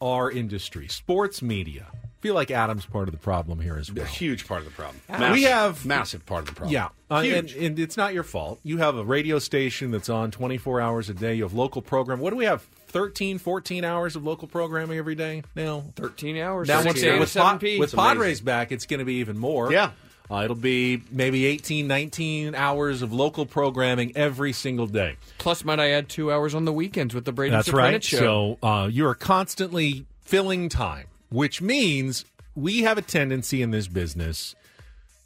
our 0.00 0.30
industry, 0.30 0.88
sports 0.88 1.42
media. 1.42 1.86
I 1.94 2.20
feel 2.20 2.34
like 2.34 2.50
Adam's 2.50 2.84
part 2.84 3.06
of 3.08 3.12
the 3.12 3.18
problem 3.20 3.60
here 3.60 3.76
as 3.76 3.90
A 3.90 3.94
well. 3.94 4.04
huge 4.04 4.46
part 4.48 4.60
of 4.60 4.64
the 4.64 4.72
problem. 4.72 5.32
We 5.32 5.44
have- 5.44 5.86
massive 5.86 6.26
part 6.26 6.42
of 6.42 6.46
the 6.48 6.54
problem. 6.54 6.72
Yeah, 6.74 6.88
uh, 7.10 7.20
and, 7.24 7.48
and 7.52 7.78
it's 7.78 7.96
not 7.96 8.12
your 8.12 8.24
fault. 8.24 8.58
You 8.64 8.78
have 8.78 8.96
a 8.96 9.04
radio 9.04 9.38
station 9.38 9.92
that's 9.92 10.08
on 10.08 10.32
24 10.32 10.80
hours 10.80 11.08
a 11.08 11.14
day. 11.14 11.34
You 11.34 11.44
have 11.44 11.52
local 11.54 11.80
program. 11.80 12.18
What 12.18 12.30
do 12.30 12.36
we 12.36 12.44
have? 12.44 12.62
13, 12.88 13.38
14 13.38 13.84
hours 13.84 14.16
of 14.16 14.24
local 14.24 14.48
programming 14.48 14.98
every 14.98 15.14
day 15.14 15.42
now? 15.54 15.84
13 15.94 16.38
hours. 16.38 16.66
Now, 16.68 16.78
6 16.78 16.86
once 16.86 17.02
a.m. 17.02 17.14
to 17.14 17.20
with, 17.20 17.28
7 17.30 17.46
Pa- 17.52 17.58
p. 17.58 17.78
with 17.78 17.94
Padres 17.94 18.40
back, 18.40 18.72
it's 18.72 18.86
going 18.86 18.98
to 18.98 19.04
be 19.04 19.14
even 19.16 19.38
more. 19.38 19.70
Yeah. 19.72 19.90
Uh, 20.30 20.42
it'll 20.44 20.56
be 20.56 21.02
maybe 21.10 21.46
18, 21.46 21.86
19 21.86 22.54
hours 22.54 23.02
of 23.02 23.12
local 23.12 23.46
programming 23.46 24.14
every 24.16 24.52
single 24.52 24.86
day. 24.86 25.16
Plus, 25.38 25.64
might 25.64 25.80
I 25.80 25.90
add 25.90 26.08
two 26.08 26.30
hours 26.30 26.54
on 26.54 26.64
the 26.64 26.72
weekends 26.72 27.14
with 27.14 27.24
the 27.24 27.32
Brady 27.32 27.52
That's 27.52 27.68
Sopranet 27.68 27.92
right. 27.92 28.04
show. 28.04 28.58
So 28.60 28.66
uh, 28.66 28.88
you 28.88 29.06
are 29.06 29.14
constantly 29.14 30.04
filling 30.20 30.68
time, 30.68 31.06
which 31.30 31.62
means 31.62 32.24
we 32.54 32.82
have 32.82 32.98
a 32.98 33.02
tendency 33.02 33.62
in 33.62 33.70
this 33.70 33.88
business 33.88 34.54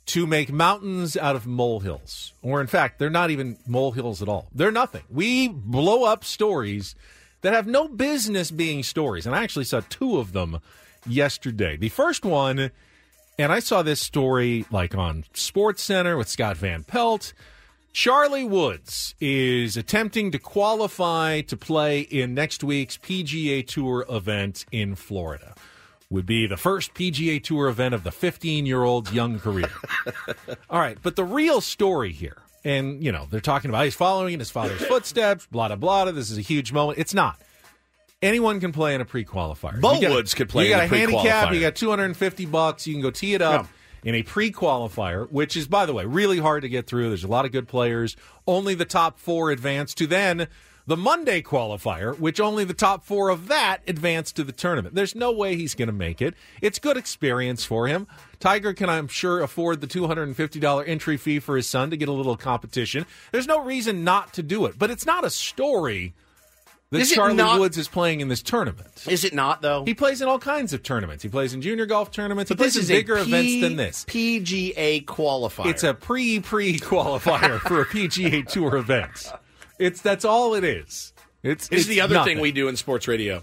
to 0.06 0.26
make 0.26 0.52
mountains 0.52 1.16
out 1.16 1.36
of 1.36 1.46
molehills. 1.46 2.32
Or, 2.42 2.60
in 2.60 2.66
fact, 2.66 2.98
they're 2.98 3.10
not 3.10 3.30
even 3.30 3.56
molehills 3.66 4.22
at 4.22 4.28
all. 4.28 4.48
They're 4.54 4.72
nothing. 4.72 5.02
We 5.10 5.48
blow 5.48 6.04
up 6.04 6.24
stories 6.24 6.94
that 7.42 7.52
have 7.52 7.66
no 7.66 7.88
business 7.88 8.50
being 8.50 8.82
stories. 8.82 9.26
And 9.26 9.34
I 9.34 9.42
actually 9.42 9.64
saw 9.64 9.80
two 9.88 10.18
of 10.18 10.32
them 10.32 10.60
yesterday. 11.06 11.76
The 11.76 11.88
first 11.88 12.24
one, 12.24 12.70
and 13.38 13.52
I 13.52 13.60
saw 13.60 13.82
this 13.82 14.00
story 14.00 14.64
like 14.70 14.94
on 14.94 15.24
Sports 15.34 15.82
Center 15.82 16.16
with 16.16 16.28
Scott 16.28 16.56
Van 16.56 16.84
Pelt. 16.84 17.32
Charlie 17.92 18.44
Woods 18.44 19.14
is 19.20 19.76
attempting 19.76 20.30
to 20.30 20.38
qualify 20.38 21.42
to 21.42 21.56
play 21.56 22.00
in 22.00 22.34
next 22.34 22.64
week's 22.64 22.96
PGA 22.96 23.66
Tour 23.66 24.06
event 24.08 24.64
in 24.72 24.94
Florida. 24.94 25.54
Would 26.08 26.26
be 26.26 26.46
the 26.46 26.56
first 26.56 26.94
PGA 26.94 27.42
Tour 27.42 27.68
event 27.68 27.94
of 27.94 28.04
the 28.04 28.12
15 28.12 28.66
year 28.66 28.82
old's 28.82 29.12
young 29.12 29.38
career. 29.38 29.70
All 30.70 30.78
right, 30.78 30.98
but 31.02 31.16
the 31.16 31.24
real 31.24 31.60
story 31.60 32.12
here, 32.12 32.38
and 32.64 33.02
you 33.02 33.12
know, 33.12 33.26
they're 33.30 33.40
talking 33.40 33.70
about 33.70 33.84
he's 33.84 33.94
following 33.94 34.34
in 34.34 34.38
his 34.40 34.50
father's 34.50 34.84
footsteps, 34.86 35.46
blah, 35.46 35.68
blah, 35.68 35.76
blah. 35.76 36.10
This 36.12 36.30
is 36.30 36.38
a 36.38 36.42
huge 36.42 36.72
moment. 36.72 36.98
It's 36.98 37.14
not. 37.14 37.40
Anyone 38.22 38.60
can 38.60 38.72
play 38.72 38.94
in 38.94 39.00
a 39.00 39.04
pre 39.04 39.24
qualifier. 39.24 39.80
Bo 39.80 39.98
Woods 39.98 40.34
could 40.34 40.48
play 40.48 40.64
You 40.64 40.70
got 40.70 40.84
a 40.84 40.86
handicap, 40.86 41.52
you 41.52 41.60
got 41.60 41.74
250 41.74 42.46
bucks, 42.46 42.86
you 42.86 42.94
can 42.94 43.02
go 43.02 43.10
tee 43.10 43.34
it 43.34 43.42
up. 43.42 43.66
in 44.04 44.14
a 44.14 44.22
pre 44.22 44.50
qualifier, 44.52 45.30
which 45.30 45.56
is, 45.56 45.66
by 45.66 45.86
the 45.86 45.92
way, 45.92 46.04
really 46.04 46.38
hard 46.38 46.62
to 46.62 46.68
get 46.68 46.86
through. 46.86 47.08
There's 47.08 47.24
a 47.24 47.28
lot 47.28 47.44
of 47.44 47.52
good 47.52 47.68
players. 47.68 48.16
Only 48.46 48.74
the 48.74 48.84
top 48.84 49.18
four 49.18 49.50
advance 49.50 49.94
to 49.94 50.06
then 50.06 50.48
the 50.86 50.96
Monday 50.96 51.42
qualifier, 51.42 52.18
which 52.18 52.40
only 52.40 52.64
the 52.64 52.74
top 52.74 53.04
four 53.04 53.28
of 53.28 53.48
that 53.48 53.82
advance 53.86 54.32
to 54.32 54.44
the 54.44 54.52
tournament. 54.52 54.94
There's 54.94 55.14
no 55.14 55.30
way 55.30 55.56
he's 55.56 55.74
going 55.74 55.86
to 55.86 55.92
make 55.92 56.20
it. 56.20 56.34
It's 56.60 56.78
good 56.78 56.96
experience 56.96 57.64
for 57.64 57.86
him. 57.86 58.06
Tiger 58.40 58.72
can, 58.72 58.88
I'm 58.90 59.06
sure, 59.08 59.40
afford 59.40 59.80
the 59.80 59.86
$250 59.86 60.88
entry 60.88 61.16
fee 61.16 61.38
for 61.38 61.56
his 61.56 61.68
son 61.68 61.90
to 61.90 61.96
get 61.96 62.08
a 62.08 62.12
little 62.12 62.36
competition. 62.36 63.06
There's 63.30 63.46
no 63.46 63.62
reason 63.64 64.02
not 64.02 64.32
to 64.34 64.42
do 64.42 64.66
it, 64.66 64.78
but 64.78 64.90
it's 64.90 65.06
not 65.06 65.24
a 65.24 65.30
story 65.30 66.14
that 66.92 67.00
Is 67.00 67.10
Charlie 67.10 67.34
not- 67.34 67.58
Woods 67.58 67.76
is 67.76 67.88
playing 67.88 68.20
in 68.20 68.28
this 68.28 68.42
tournament. 68.42 69.04
Is 69.08 69.24
it 69.24 69.34
not 69.34 69.60
though? 69.62 69.84
He 69.84 69.94
plays 69.94 70.22
in 70.22 70.28
all 70.28 70.38
kinds 70.38 70.72
of 70.72 70.82
tournaments. 70.82 71.22
He 71.22 71.28
plays 71.28 71.52
in 71.54 71.60
junior 71.62 71.86
golf 71.86 72.10
tournaments. 72.12 72.48
But 72.50 72.58
he 72.58 72.64
this 72.64 72.76
is 72.76 72.88
in 72.90 72.96
bigger 72.98 73.16
P- 73.16 73.22
events 73.22 73.60
than 73.62 73.76
this. 73.76 74.04
PGA 74.04 75.04
qualifier. 75.04 75.66
It's 75.66 75.82
a 75.82 75.94
pre 75.94 76.38
pre 76.40 76.78
qualifier 76.78 77.58
for 77.60 77.80
a 77.80 77.86
PGA 77.86 78.46
Tour 78.52 78.76
event. 78.76 79.32
It's 79.78 80.00
that's 80.00 80.24
all 80.24 80.54
it 80.54 80.62
is. 80.64 81.12
It's 81.42 81.66
This 81.68 81.80
is 81.80 81.86
it's 81.86 81.88
the 81.88 82.00
other 82.02 82.14
nothing. 82.14 82.36
thing 82.36 82.42
we 82.42 82.52
do 82.52 82.68
in 82.68 82.76
sports 82.76 83.08
radio. 83.08 83.42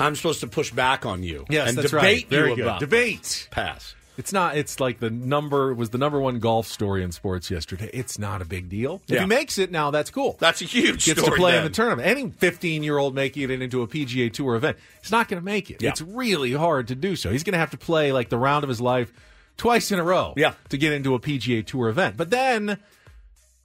I'm 0.00 0.14
supposed 0.16 0.40
to 0.40 0.46
push 0.46 0.70
back 0.70 1.04
on 1.04 1.22
you. 1.22 1.44
Yes, 1.50 1.68
and 1.70 1.76
that's 1.78 1.90
debate 1.90 2.02
right. 2.24 2.28
Very 2.30 2.50
you 2.50 2.56
good. 2.56 2.62
about 2.64 2.80
Debate. 2.80 3.48
pass. 3.50 3.94
It's 4.18 4.32
not. 4.32 4.56
It's 4.56 4.80
like 4.80 4.98
the 4.98 5.10
number 5.10 5.72
was 5.72 5.90
the 5.90 5.98
number 5.98 6.20
one 6.20 6.40
golf 6.40 6.66
story 6.66 7.04
in 7.04 7.12
sports 7.12 7.52
yesterday. 7.52 7.88
It's 7.94 8.18
not 8.18 8.42
a 8.42 8.44
big 8.44 8.68
deal. 8.68 9.00
If 9.08 9.20
he 9.20 9.26
makes 9.26 9.58
it 9.58 9.70
now, 9.70 9.92
that's 9.92 10.10
cool. 10.10 10.36
That's 10.40 10.60
a 10.60 10.64
huge 10.64 11.06
Gets 11.06 11.22
to 11.22 11.30
play 11.30 11.56
in 11.56 11.62
the 11.62 11.70
tournament. 11.70 12.08
Any 12.08 12.28
15 12.28 12.82
year 12.82 12.98
old 12.98 13.14
making 13.14 13.44
it 13.44 13.62
into 13.62 13.80
a 13.82 13.86
PGA 13.86 14.32
Tour 14.32 14.56
event, 14.56 14.76
he's 15.00 15.12
not 15.12 15.28
going 15.28 15.40
to 15.40 15.44
make 15.44 15.70
it. 15.70 15.80
Yeah. 15.80 15.90
It's 15.90 16.02
really 16.02 16.52
hard 16.52 16.88
to 16.88 16.96
do 16.96 17.14
so. 17.14 17.30
He's 17.30 17.44
going 17.44 17.52
to 17.52 17.60
have 17.60 17.70
to 17.70 17.78
play 17.78 18.10
like 18.10 18.28
the 18.28 18.38
round 18.38 18.64
of 18.64 18.68
his 18.68 18.80
life 18.80 19.12
twice 19.56 19.92
in 19.92 20.00
a 20.00 20.04
row. 20.04 20.34
Yeah. 20.36 20.54
to 20.70 20.76
get 20.76 20.92
into 20.92 21.14
a 21.14 21.20
PGA 21.20 21.64
Tour 21.64 21.88
event. 21.88 22.16
But 22.16 22.30
then 22.30 22.78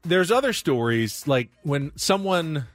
there's 0.04 0.30
other 0.32 0.54
stories 0.54 1.28
like 1.28 1.50
when 1.64 1.92
someone 1.96 2.66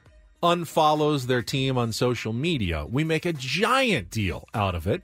unfollows 0.43 1.27
their 1.27 1.41
team 1.41 1.77
on 1.77 1.93
social 1.93 2.33
media, 2.33 2.85
we 2.85 3.05
make 3.05 3.25
a 3.25 3.33
giant 3.33 4.09
deal 4.09 4.47
out 4.53 4.75
of 4.75 4.85
it. 4.85 5.01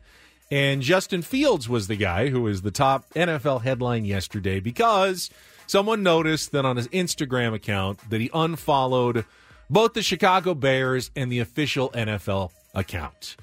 And 0.52 0.82
Justin 0.82 1.22
Fields 1.22 1.68
was 1.68 1.88
the 1.88 1.96
guy 1.96 2.30
who 2.30 2.42
was 2.42 2.62
the 2.62 2.72
top 2.72 3.10
NFL 3.16 3.64
headline 3.64 4.06
yesterday 4.06 4.60
because 4.60 5.30
someone 5.66 6.04
noticed 6.04 6.52
that 6.52 6.66
on 6.66 6.78
his 6.78 6.88
Instagram 6.90 7.54
account 7.54 8.00
that 8.10 8.22
he 8.22 8.30
unfollowed 8.34 9.26
both 9.70 9.94
the 9.94 10.04
Chicago 10.04 10.54
Bears 10.54 11.10
and 11.16 11.32
the 11.32 11.40
official 11.40 11.90
NFL 11.92 12.52
account. 12.76 13.36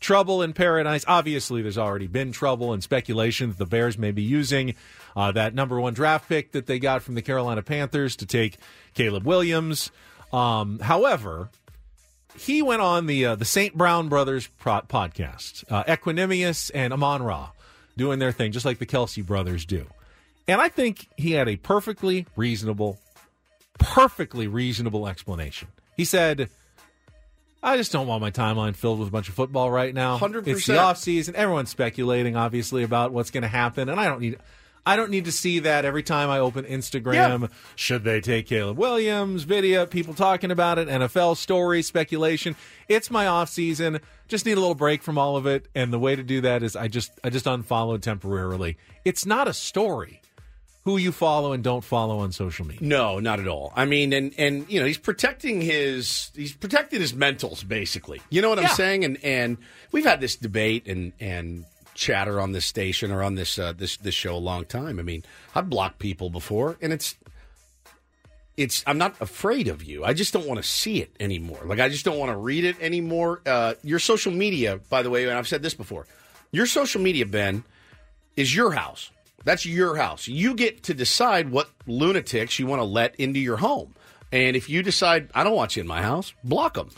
Trouble 0.00 0.42
in 0.42 0.52
paradise. 0.52 1.04
Obviously, 1.06 1.62
there's 1.62 1.78
already 1.78 2.06
been 2.06 2.32
trouble 2.32 2.72
and 2.72 2.82
speculation 2.82 3.50
that 3.50 3.58
the 3.58 3.66
Bears 3.66 3.98
may 3.98 4.12
be 4.12 4.22
using 4.22 4.74
uh, 5.14 5.32
that 5.32 5.54
number 5.54 5.80
one 5.80 5.94
draft 5.94 6.28
pick 6.28 6.52
that 6.52 6.66
they 6.66 6.78
got 6.78 7.02
from 7.02 7.14
the 7.14 7.22
Carolina 7.22 7.62
Panthers 7.62 8.16
to 8.16 8.26
take 8.26 8.56
Caleb 8.94 9.24
Williams. 9.24 9.90
Um, 10.32 10.78
however, 10.78 11.50
he 12.38 12.62
went 12.62 12.82
on 12.82 13.06
the 13.06 13.26
uh, 13.26 13.34
the 13.34 13.44
St. 13.44 13.74
Brown 13.76 14.08
Brothers 14.08 14.48
pro- 14.58 14.82
podcast, 14.82 15.64
uh, 15.70 15.84
Equanimeous 15.84 16.70
and 16.74 16.92
Amon 16.92 17.22
Ra, 17.22 17.50
doing 17.96 18.18
their 18.18 18.32
thing 18.32 18.52
just 18.52 18.64
like 18.64 18.78
the 18.78 18.86
Kelce 18.86 19.24
brothers 19.24 19.64
do. 19.64 19.86
And 20.48 20.60
I 20.60 20.68
think 20.68 21.08
he 21.16 21.32
had 21.32 21.48
a 21.48 21.56
perfectly 21.56 22.26
reasonable, 22.36 22.98
perfectly 23.78 24.46
reasonable 24.46 25.06
explanation. 25.06 25.68
He 25.96 26.04
said, 26.04 26.48
I 27.62 27.76
just 27.76 27.92
don't 27.92 28.06
want 28.06 28.20
my 28.22 28.30
timeline 28.30 28.74
filled 28.74 28.98
with 28.98 29.08
a 29.08 29.10
bunch 29.10 29.28
of 29.28 29.34
football 29.34 29.70
right 29.70 29.94
now. 29.94 30.18
100%. 30.18 30.46
It's 30.46 30.66
the 30.66 30.78
off 30.78 30.96
season. 30.96 31.36
Everyone's 31.36 31.70
speculating, 31.70 32.36
obviously, 32.36 32.82
about 32.82 33.12
what's 33.12 33.30
going 33.30 33.42
to 33.42 33.48
happen, 33.48 33.88
and 33.88 34.00
I 34.00 34.06
don't 34.06 34.20
need. 34.20 34.38
I 34.86 34.96
don't 34.96 35.10
need 35.10 35.26
to 35.26 35.32
see 35.32 35.60
that 35.60 35.84
every 35.84 36.02
time 36.02 36.30
I 36.30 36.38
open 36.38 36.64
Instagram. 36.64 37.50
Should 37.76 38.04
they 38.04 38.20
take 38.20 38.46
Caleb 38.46 38.78
Williams? 38.78 39.42
Video, 39.44 39.86
people 39.86 40.14
talking 40.14 40.50
about 40.50 40.78
it, 40.78 40.88
NFL 40.88 41.36
stories, 41.36 41.86
speculation. 41.86 42.56
It's 42.88 43.10
my 43.10 43.26
off 43.26 43.48
season. 43.48 44.00
Just 44.28 44.46
need 44.46 44.56
a 44.56 44.60
little 44.60 44.74
break 44.74 45.02
from 45.02 45.18
all 45.18 45.36
of 45.36 45.46
it, 45.46 45.68
and 45.74 45.92
the 45.92 45.98
way 45.98 46.16
to 46.16 46.22
do 46.22 46.40
that 46.42 46.62
is 46.62 46.76
I 46.76 46.88
just 46.88 47.12
I 47.22 47.30
just 47.30 47.46
unfollowed 47.46 48.02
temporarily. 48.02 48.78
It's 49.04 49.26
not 49.26 49.48
a 49.48 49.52
story. 49.52 50.22
Who 50.84 50.96
you 50.96 51.12
follow 51.12 51.52
and 51.52 51.62
don't 51.62 51.84
follow 51.84 52.20
on 52.20 52.32
social 52.32 52.66
media. 52.66 52.88
No, 52.88 53.20
not 53.20 53.38
at 53.38 53.46
all. 53.46 53.70
I 53.76 53.84
mean, 53.84 54.14
and 54.14 54.32
and 54.38 54.64
you 54.70 54.80
know, 54.80 54.86
he's 54.86 54.96
protecting 54.96 55.60
his 55.60 56.30
he's 56.34 56.54
protecting 56.54 57.00
his 57.00 57.12
mentals, 57.12 57.66
basically. 57.68 58.22
You 58.30 58.40
know 58.40 58.48
what 58.48 58.58
I'm 58.58 58.68
saying? 58.68 59.04
And 59.04 59.22
and 59.22 59.58
we've 59.92 60.06
had 60.06 60.22
this 60.22 60.36
debate 60.36 60.86
and 60.86 61.12
and 61.20 61.66
chatter 62.00 62.40
on 62.40 62.52
this 62.52 62.64
station 62.64 63.12
or 63.12 63.22
on 63.22 63.34
this 63.34 63.58
uh, 63.58 63.72
this 63.72 63.98
this 63.98 64.14
show 64.14 64.34
a 64.34 64.38
long 64.38 64.64
time. 64.64 64.98
I 64.98 65.02
mean, 65.02 65.22
I've 65.54 65.68
blocked 65.68 65.98
people 65.98 66.30
before, 66.30 66.78
and 66.80 66.92
it's 66.92 67.14
it's 68.56 68.82
I'm 68.86 68.98
not 68.98 69.20
afraid 69.20 69.68
of 69.68 69.84
you. 69.84 70.04
I 70.04 70.14
just 70.14 70.32
don't 70.32 70.46
want 70.46 70.62
to 70.62 70.68
see 70.68 71.00
it 71.02 71.14
anymore. 71.20 71.60
Like 71.64 71.78
I 71.78 71.90
just 71.90 72.04
don't 72.04 72.18
want 72.18 72.32
to 72.32 72.36
read 72.36 72.64
it 72.64 72.80
anymore. 72.80 73.42
Uh, 73.44 73.74
your 73.84 73.98
social 73.98 74.32
media, 74.32 74.80
by 74.88 75.02
the 75.02 75.10
way, 75.10 75.28
and 75.28 75.38
I've 75.38 75.46
said 75.46 75.62
this 75.62 75.74
before, 75.74 76.06
your 76.50 76.66
social 76.66 77.02
media, 77.02 77.26
Ben, 77.26 77.62
is 78.34 78.54
your 78.54 78.72
house. 78.72 79.10
That's 79.44 79.64
your 79.66 79.96
house. 79.96 80.26
You 80.26 80.54
get 80.54 80.82
to 80.84 80.94
decide 80.94 81.50
what 81.50 81.70
lunatics 81.86 82.58
you 82.58 82.66
want 82.66 82.80
to 82.80 82.84
let 82.84 83.14
into 83.16 83.40
your 83.40 83.58
home. 83.58 83.94
And 84.32 84.56
if 84.56 84.70
you 84.70 84.82
decide 84.82 85.30
I 85.34 85.44
don't 85.44 85.54
want 85.54 85.76
you 85.76 85.82
in 85.82 85.86
my 85.86 86.02
house, 86.02 86.32
block 86.42 86.74
them. 86.74 86.90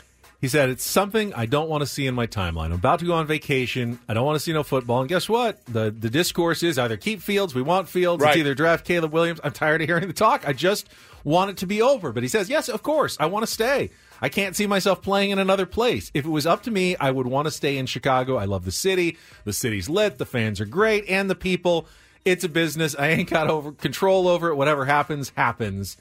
He 0.43 0.49
said, 0.49 0.67
It's 0.67 0.83
something 0.83 1.33
I 1.33 1.45
don't 1.45 1.69
want 1.69 1.83
to 1.83 1.87
see 1.87 2.05
in 2.05 2.13
my 2.13 2.27
timeline. 2.27 2.65
I'm 2.65 2.73
about 2.73 2.99
to 2.99 3.05
go 3.05 3.13
on 3.13 3.25
vacation. 3.25 3.97
I 4.09 4.13
don't 4.13 4.25
want 4.25 4.35
to 4.35 4.41
see 4.41 4.51
no 4.51 4.61
football. 4.61 4.99
And 4.99 5.07
guess 5.07 5.29
what? 5.29 5.65
The 5.67 5.89
the 5.89 6.09
discourse 6.09 6.63
is 6.63 6.77
either 6.77 6.97
keep 6.97 7.21
Fields, 7.21 7.55
we 7.55 7.61
want 7.61 7.87
Fields. 7.87 8.21
Right. 8.21 8.31
It's 8.31 8.39
either 8.39 8.53
draft 8.53 8.85
Caleb 8.85 9.13
Williams. 9.13 9.39
I'm 9.41 9.53
tired 9.53 9.81
of 9.81 9.87
hearing 9.87 10.05
the 10.05 10.11
talk. 10.11 10.45
I 10.45 10.51
just 10.51 10.89
want 11.23 11.51
it 11.51 11.57
to 11.59 11.65
be 11.65 11.81
over. 11.81 12.11
But 12.11 12.23
he 12.23 12.29
says, 12.29 12.49
Yes, 12.49 12.67
of 12.67 12.83
course. 12.83 13.15
I 13.21 13.27
want 13.27 13.43
to 13.43 13.51
stay. 13.51 13.91
I 14.21 14.27
can't 14.27 14.53
see 14.53 14.67
myself 14.67 15.01
playing 15.01 15.29
in 15.29 15.39
another 15.39 15.65
place. 15.65 16.11
If 16.13 16.25
it 16.25 16.29
was 16.29 16.45
up 16.45 16.63
to 16.63 16.71
me, 16.71 16.97
I 16.97 17.09
would 17.09 17.25
want 17.25 17.45
to 17.45 17.51
stay 17.51 17.77
in 17.77 17.85
Chicago. 17.85 18.35
I 18.35 18.43
love 18.43 18.65
the 18.65 18.71
city. 18.73 19.17
The 19.45 19.53
city's 19.53 19.87
lit. 19.87 20.17
The 20.17 20.25
fans 20.25 20.59
are 20.59 20.65
great. 20.65 21.05
And 21.07 21.29
the 21.29 21.35
people. 21.35 21.87
It's 22.25 22.43
a 22.43 22.49
business. 22.49 22.97
I 22.99 23.07
ain't 23.11 23.29
got 23.29 23.49
over 23.49 23.71
control 23.71 24.27
over 24.27 24.49
it. 24.49 24.55
Whatever 24.55 24.83
happens, 24.83 25.31
happens. 25.37 25.95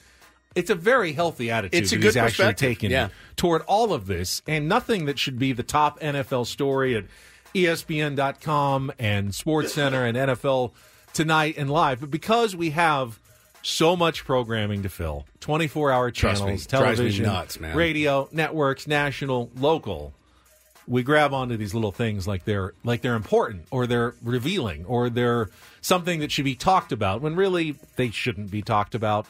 It's 0.54 0.70
a 0.70 0.74
very 0.74 1.12
healthy 1.12 1.50
attitude 1.50 1.82
It's 1.82 1.92
a 1.92 1.96
that 1.96 2.00
good 2.02 2.08
he's 2.08 2.16
actually 2.16 2.54
taken 2.54 2.90
Yeah. 2.90 3.08
toward 3.36 3.62
all 3.62 3.92
of 3.92 4.06
this, 4.06 4.42
and 4.46 4.68
nothing 4.68 5.06
that 5.06 5.18
should 5.18 5.38
be 5.38 5.52
the 5.52 5.62
top 5.62 5.98
NFL 6.00 6.44
story 6.46 6.94
at 6.96 7.04
ESPN.com 7.54 8.92
and 8.98 9.30
SportsCenter 9.30 10.06
and 10.08 10.16
NFL 10.16 10.72
Tonight 11.12 11.54
and 11.58 11.70
Live. 11.70 12.00
But 12.00 12.10
because 12.10 12.54
we 12.56 12.70
have 12.70 13.18
so 13.62 13.94
much 13.96 14.24
programming 14.24 14.82
to 14.82 14.88
fill 14.88 15.24
24 15.40 15.92
hour 15.92 16.10
channels, 16.10 16.66
television, 16.66 17.24
nuts, 17.26 17.60
man. 17.60 17.76
radio, 17.76 18.28
networks, 18.32 18.86
national, 18.86 19.50
local. 19.56 20.12
We 20.88 21.04
grab 21.04 21.32
onto 21.32 21.56
these 21.56 21.74
little 21.74 21.92
things 21.92 22.26
like 22.26 22.44
they're 22.44 22.74
like 22.82 23.02
they're 23.02 23.14
important 23.14 23.66
or 23.70 23.86
they're 23.86 24.14
revealing 24.20 24.84
or 24.86 25.08
they're 25.10 25.48
something 25.80 26.18
that 26.20 26.32
should 26.32 26.44
be 26.44 26.56
talked 26.56 26.90
about 26.90 27.20
when 27.22 27.36
really 27.36 27.76
they 27.94 28.10
shouldn't 28.10 28.50
be 28.50 28.62
talked 28.62 28.96
about. 28.96 29.26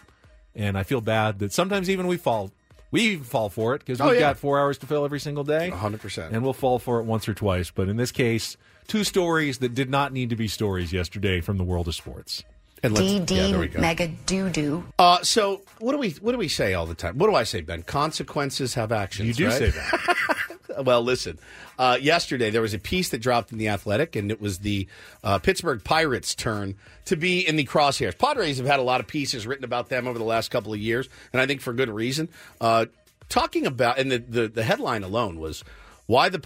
And 0.55 0.77
I 0.77 0.83
feel 0.83 1.01
bad 1.01 1.39
that 1.41 1.53
sometimes 1.53 1.89
even 1.91 2.07
we 2.07 2.17
fall 2.17 2.51
we 2.91 3.01
even 3.03 3.25
fall 3.25 3.49
for 3.49 3.75
it 3.75 3.79
because 3.79 4.01
Oh, 4.03 4.07
we've 4.09 4.17
yeah. 4.17 4.21
got 4.21 4.39
four 4.39 4.61
hours 4.61 4.77
to 4.79 4.87
fill 4.87 5.05
every 5.07 5.19
single 5.21 5.45
day. 5.45 5.71
100%. 5.73 6.31
And 6.31 6.43
we'll 6.43 6.53
fall 6.53 6.79
for 6.79 7.01
it 7.01 7.05
once 7.05 7.27
or 7.27 7.33
twice. 7.33 7.71
But 7.71 7.89
in 7.89 7.97
this 7.97 8.13
case, 8.13 8.59
two 8.87 9.03
stories 9.03 9.59
that 9.59 9.73
did 9.75 9.89
not 9.89 10.13
need 10.13 10.29
to 10.29 10.37
be 10.37 10.47
stories 10.47 10.93
yesterday 10.93 11.41
from 11.41 11.57
the 11.57 11.65
world 11.65 11.89
of 11.89 11.95
sports. 11.95 12.45
And 12.83 12.93
let's- 12.93 13.11
DD 13.33 13.37
yeah, 13.37 13.47
there 13.47 13.59
we 13.61 13.69
go. 13.69 13.81
mega 13.81 14.09
doo 14.09 14.51
doo. 14.51 14.85
Uh, 14.99 15.23
so 15.23 15.63
what 15.79 15.93
do 15.93 15.99
we 15.99 16.11
what 16.21 16.33
do 16.33 16.39
we 16.39 16.49
say 16.49 16.75
all 16.75 16.85
the 16.85 16.95
time? 16.97 17.17
What 17.17 17.29
do 17.31 17.35
I 17.37 17.45
say, 17.45 17.61
Ben? 17.63 17.83
Consequences 17.83 18.75
have 18.75 18.91
actions. 18.93 19.29
You 19.29 19.35
do 19.35 19.47
right? 19.47 19.59
say 19.59 19.71
that. 19.71 20.17
well, 20.81 21.03
listen. 21.03 21.39
Uh, 21.79 21.99
yesterday 22.01 22.51
there 22.51 22.63
was 22.63 22.75
a 22.75 22.79
piece 22.79 23.11
that 23.11 23.19
dropped 23.19 23.53
in 23.53 23.59
the 23.59 23.69
Athletic, 23.69 24.17
and 24.17 24.31
it 24.31 24.41
was 24.41 24.59
the 24.61 24.87
uh, 25.25 25.39
Pittsburgh 25.39 25.83
Pirates' 25.83 26.35
turn 26.35 26.77
to 27.07 27.17
be 27.17 27.47
in 27.47 27.57
the 27.57 27.65
crosshairs. 27.65 28.17
Padres 28.17 28.59
have 28.59 28.67
had 28.67 28.81
a 28.81 28.83
lot 28.83 29.01
of 29.01 29.07
pieces 29.07 29.47
written 29.47 29.65
about 29.65 29.89
them 29.89 30.07
over 30.07 30.19
the 30.19 30.25
last 30.25 30.51
couple 30.51 30.73
of 30.73 30.79
years, 30.79 31.09
and 31.33 31.41
I 31.41 31.47
think 31.47 31.61
for 31.61 31.73
good 31.73 31.91
reason. 31.91 32.29
Uh, 32.61 32.87
talking 33.29 33.67
about, 33.67 33.99
and 33.99 34.13
the, 34.13 34.19
the 34.19 34.49
the 34.49 34.63
headline 34.63 35.03
alone 35.03 35.39
was 35.39 35.65
why 36.07 36.29
the 36.29 36.39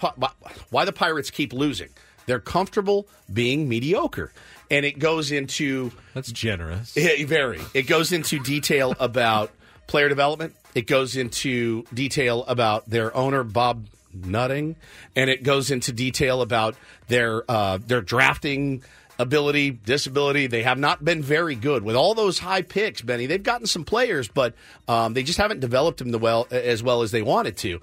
why 0.70 0.84
the 0.84 0.92
Pirates 0.92 1.30
keep 1.30 1.52
losing. 1.52 1.88
They're 2.26 2.40
comfortable 2.40 3.06
being 3.32 3.68
mediocre, 3.68 4.32
and 4.70 4.84
it 4.84 4.98
goes 4.98 5.30
into 5.30 5.92
That's 6.14 6.32
generous. 6.32 6.96
yeah, 6.96 7.24
very. 7.26 7.60
It 7.74 7.82
goes 7.82 8.12
into 8.12 8.38
detail 8.38 8.94
about 8.98 9.50
player 9.86 10.08
development. 10.08 10.54
It 10.74 10.86
goes 10.86 11.16
into 11.16 11.84
detail 11.94 12.44
about 12.44 12.88
their 12.88 13.16
owner 13.16 13.44
Bob 13.44 13.86
Nutting, 14.24 14.76
and 15.14 15.29
it 15.29 15.42
goes 15.42 15.70
into 15.70 15.92
detail 15.92 16.40
about 16.40 16.76
their 17.09 17.44
uh, 17.50 17.79
their 17.85 18.00
drafting 18.00 18.83
ability, 19.18 19.70
disability. 19.70 20.46
They 20.46 20.62
have 20.62 20.79
not 20.79 21.05
been 21.05 21.22
very 21.22 21.55
good 21.55 21.83
with 21.83 21.96
all 21.96 22.14
those 22.14 22.38
high 22.38 22.62
picks, 22.62 23.00
Benny. 23.00 23.26
They've 23.26 23.42
gotten 23.42 23.66
some 23.66 23.85
players, 23.85 24.29
but 24.29 24.55
um, 24.88 25.14
they 25.14 25.22
just 25.22 25.38
haven't 25.38 25.61
developed 25.61 25.98
them 25.98 26.11
the 26.11 26.18
well 26.18 26.46
as 26.50 26.83
well 26.83 27.02
as 27.02 27.12
they 27.12 27.22
wanted 27.22 27.57
to. 27.59 27.81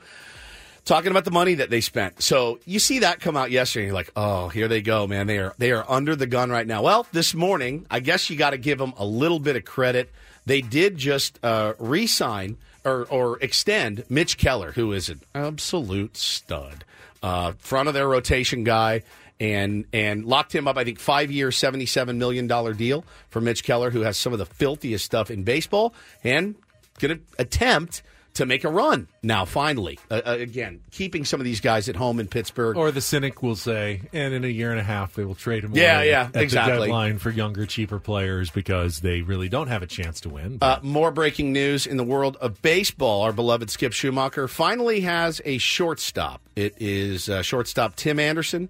talking 0.86 1.12
about 1.12 1.26
the 1.26 1.32
money 1.32 1.56
that 1.56 1.69
they 1.69 1.82
spent. 1.82 2.22
So 2.22 2.60
you 2.65 2.80
see 2.80 3.00
that 3.00 3.19
come 3.19 3.38
out 3.38 3.52
yesterday, 3.52 3.86
you're 3.88 3.96
like, 3.96 4.12
oh, 4.15 4.50
here 4.50 4.67
they 4.67 4.82
go, 4.82 5.08
man. 5.08 5.28
They 5.28 5.39
are 5.39 5.54
they 5.58 5.72
are 5.72 5.86
under 5.89 6.15
the 6.15 6.28
gun 6.28 6.50
right 6.50 6.67
now. 6.67 6.82
Well, 6.82 7.08
this 7.12 7.34
morning, 7.34 7.86
I 7.89 8.00
guess 8.00 8.30
you 8.30 8.38
got 8.38 8.52
to 8.52 8.58
give 8.58 8.78
them 8.78 8.93
a 8.98 9.06
little 9.06 9.39
bit 9.39 9.56
of 9.56 9.65
credit. 9.65 10.12
They 10.46 10.62
did 10.62 10.98
just 10.98 11.39
uh, 11.43 11.74
re-sign 11.80 12.58
or 12.86 13.06
or 13.06 13.38
extend 13.41 14.04
Mitch 14.10 14.38
Keller, 14.38 14.72
who 14.74 14.91
is 14.93 15.10
an 15.10 15.22
absolute 15.34 16.17
stud, 16.17 16.86
uh, 17.22 17.54
front 17.58 17.88
of 17.88 17.93
their 17.93 18.08
rotation 18.08 18.63
guy. 18.63 19.04
And 19.39 19.86
and 19.91 20.26
locked 20.26 20.54
him 20.56 20.67
up. 20.67 20.78
I 20.78 20.86
think 20.86 21.00
five 21.00 21.30
year, 21.32 21.52
seventy 21.52 21.88
seven 21.88 22.17
million 22.17 22.48
dollar 22.48 22.74
deal 22.74 23.04
for 23.30 23.41
Mitch 23.41 23.63
Keller, 23.63 23.89
who 23.89 24.02
has 24.02 24.15
some 24.15 24.32
of 24.32 24.39
the 24.39 24.46
filthiest 24.46 25.04
stuff 25.04 25.32
in 25.32 25.43
baseball, 25.43 25.93
and 26.24 26.56
going 27.00 27.17
to 27.17 27.24
attempt 27.39 28.04
to 28.36 28.46
make 28.46 28.63
a 28.63 28.69
run 28.69 29.08
now. 29.22 29.46
Finally, 29.46 30.00
uh, 30.10 30.22
uh, 30.26 30.32
again, 30.39 30.82
keeping 30.91 31.24
some 31.26 31.39
of 31.39 31.43
these 31.46 31.60
guys 31.62 31.88
at 31.89 31.96
home 31.96 32.19
in 32.19 32.28
Pittsburgh. 32.28 32.76
Or 32.78 32.91
the 32.91 33.02
cynic 33.02 33.43
will 33.43 33.56
say, 33.56 34.02
and 34.12 34.34
in 34.34 34.43
a 34.43 34.48
year 34.48 34.72
and 34.72 34.80
a 34.80 34.84
half, 34.84 35.13
they 35.13 35.24
will 35.24 35.36
trade 35.36 35.63
him 35.63 35.72
Yeah, 35.76 35.98
away 35.98 36.10
yeah, 36.10 36.30
at 36.34 36.41
exactly. 36.41 36.74
the 36.74 36.80
deadline 36.86 37.17
for 37.19 37.30
younger, 37.30 37.65
cheaper 37.65 38.00
players 38.00 38.50
because 38.50 39.02
they 39.02 39.22
really 39.22 39.50
don't 39.50 39.67
have 39.67 39.82
a 39.84 39.88
chance 39.88 40.22
to 40.22 40.30
win. 40.30 40.58
Uh, 40.62 40.80
more 40.82 41.12
breaking 41.12 41.54
news 41.54 41.86
in 41.86 41.98
the 41.98 42.04
world 42.04 42.38
of 42.41 42.62
baseball. 42.62 43.22
Our 43.22 43.34
beloved 43.34 43.69
Skip 43.69 43.91
Schumaker 43.91 44.50
finally 44.50 45.02
has 45.02 45.41
a 45.46 45.58
shortstop. 45.58 46.41
It 46.56 46.76
is 46.80 47.30
uh, 47.30 47.41
shortstop 47.41 47.96
Tim 47.96 48.19
Anderson. 48.19 48.69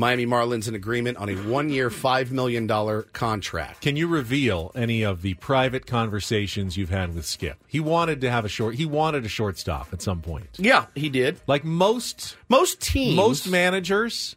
Miami 0.00 0.26
Marlins 0.26 0.66
in 0.66 0.74
agreement 0.74 1.18
on 1.18 1.28
a 1.28 1.34
one-year, 1.34 1.90
five 1.90 2.32
million 2.32 2.66
dollar 2.66 3.02
contract. 3.02 3.82
Can 3.82 3.94
you 3.96 4.08
reveal 4.08 4.72
any 4.74 5.02
of 5.02 5.22
the 5.22 5.34
private 5.34 5.86
conversations 5.86 6.76
you've 6.76 6.90
had 6.90 7.14
with 7.14 7.26
Skip? 7.26 7.58
He 7.68 7.78
wanted 7.78 8.22
to 8.22 8.30
have 8.30 8.44
a 8.44 8.48
short. 8.48 8.74
He 8.74 8.86
wanted 8.86 9.24
a 9.24 9.28
shortstop 9.28 9.92
at 9.92 10.02
some 10.02 10.20
point. 10.22 10.48
Yeah, 10.56 10.86
he 10.96 11.08
did. 11.10 11.38
Like 11.46 11.64
most 11.64 12.36
most 12.48 12.80
teams, 12.80 13.14
most 13.16 13.48
managers 13.48 14.34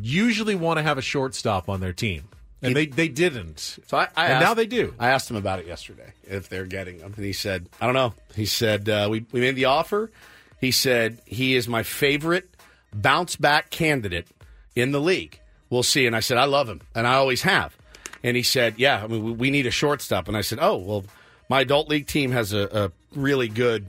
usually 0.00 0.54
want 0.54 0.78
to 0.78 0.82
have 0.82 0.98
a 0.98 1.02
shortstop 1.02 1.68
on 1.68 1.80
their 1.80 1.92
team, 1.92 2.24
and 2.62 2.74
they 2.74 2.86
they 2.86 3.08
didn't. 3.08 3.78
So 3.86 3.96
I, 3.98 4.08
I 4.16 4.24
and 4.24 4.32
asked- 4.34 4.44
now 4.44 4.54
they 4.54 4.66
do. 4.66 4.94
I 4.98 5.10
asked 5.10 5.30
him 5.30 5.36
about 5.36 5.58
it 5.60 5.66
yesterday 5.66 6.12
if 6.24 6.48
they're 6.48 6.66
getting 6.66 6.98
him, 7.00 7.12
and 7.14 7.24
he 7.24 7.32
said, 7.32 7.68
"I 7.80 7.86
don't 7.86 7.94
know." 7.94 8.14
He 8.34 8.46
said, 8.46 8.88
uh, 8.88 9.08
"We 9.10 9.26
we 9.30 9.40
made 9.40 9.56
the 9.56 9.66
offer." 9.66 10.10
He 10.60 10.70
said 10.70 11.20
he 11.26 11.54
is 11.54 11.68
my 11.68 11.82
favorite 11.82 12.48
bounce 12.92 13.36
back 13.36 13.70
candidate 13.70 14.26
in 14.74 14.92
the 14.92 15.00
league. 15.00 15.40
We'll 15.70 15.82
see. 15.82 16.06
And 16.06 16.14
I 16.14 16.20
said, 16.20 16.36
I 16.38 16.44
love 16.44 16.68
him, 16.68 16.80
and 16.94 17.06
I 17.06 17.14
always 17.14 17.42
have. 17.42 17.76
And 18.22 18.36
he 18.36 18.42
said, 18.42 18.74
Yeah, 18.78 19.02
I 19.02 19.06
mean, 19.06 19.22
we, 19.24 19.32
we 19.32 19.50
need 19.50 19.66
a 19.66 19.70
shortstop. 19.70 20.28
And 20.28 20.36
I 20.36 20.40
said, 20.40 20.58
Oh, 20.60 20.76
well, 20.76 21.04
my 21.48 21.60
adult 21.60 21.88
league 21.88 22.06
team 22.06 22.32
has 22.32 22.52
a, 22.52 22.68
a 22.72 23.18
really 23.18 23.48
good 23.48 23.84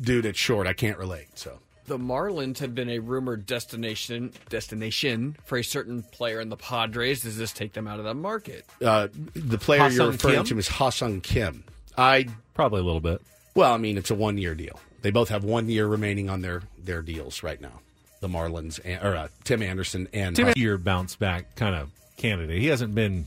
dude 0.00 0.26
at 0.26 0.36
short. 0.36 0.66
I 0.66 0.72
can't 0.72 0.98
relate. 0.98 1.26
So 1.38 1.58
The 1.86 1.98
Marlins 1.98 2.58
have 2.58 2.74
been 2.74 2.88
a 2.90 2.98
rumored 3.00 3.44
destination 3.46 4.32
destination 4.48 5.36
for 5.44 5.58
a 5.58 5.64
certain 5.64 6.02
player 6.04 6.40
in 6.40 6.48
the 6.48 6.56
Padres. 6.56 7.22
Does 7.22 7.36
this 7.36 7.52
take 7.52 7.72
them 7.74 7.86
out 7.86 7.98
of 7.98 8.04
the 8.04 8.14
market? 8.14 8.64
uh, 8.84 9.08
the 9.34 9.58
player 9.58 9.88
you're 9.88 10.10
referring 10.10 10.36
Kim? 10.36 10.44
to 10.46 10.58
is 10.58 10.68
Ha-Sung 10.68 11.20
Kim. 11.20 11.64
I 11.98 12.26
Probably 12.54 12.80
a 12.80 12.84
little 12.84 13.00
bit. 13.00 13.20
well, 13.54 13.72
I 13.72 13.76
mean, 13.78 13.98
it's 13.98 14.10
a 14.10 14.14
one 14.14 14.38
year 14.38 14.54
deal. 14.54 14.78
They 15.02 15.10
both 15.10 15.28
have 15.28 15.44
one 15.44 15.68
year 15.68 15.86
remaining 15.86 16.30
on 16.30 16.40
their 16.40 16.62
their 16.82 17.02
deals 17.02 17.42
right 17.42 17.60
now. 17.60 17.80
The 18.20 18.28
Marlins 18.28 18.80
and, 18.84 19.02
or 19.04 19.14
uh, 19.16 19.28
Tim 19.44 19.62
Anderson 19.62 20.08
and 20.12 20.34
Tim, 20.34 20.48
uh, 20.48 20.52
year 20.56 20.78
bounce 20.78 21.16
back 21.16 21.54
kind 21.56 21.74
of 21.74 21.90
candidate. 22.16 22.60
He 22.60 22.66
hasn't 22.68 22.94
been 22.94 23.26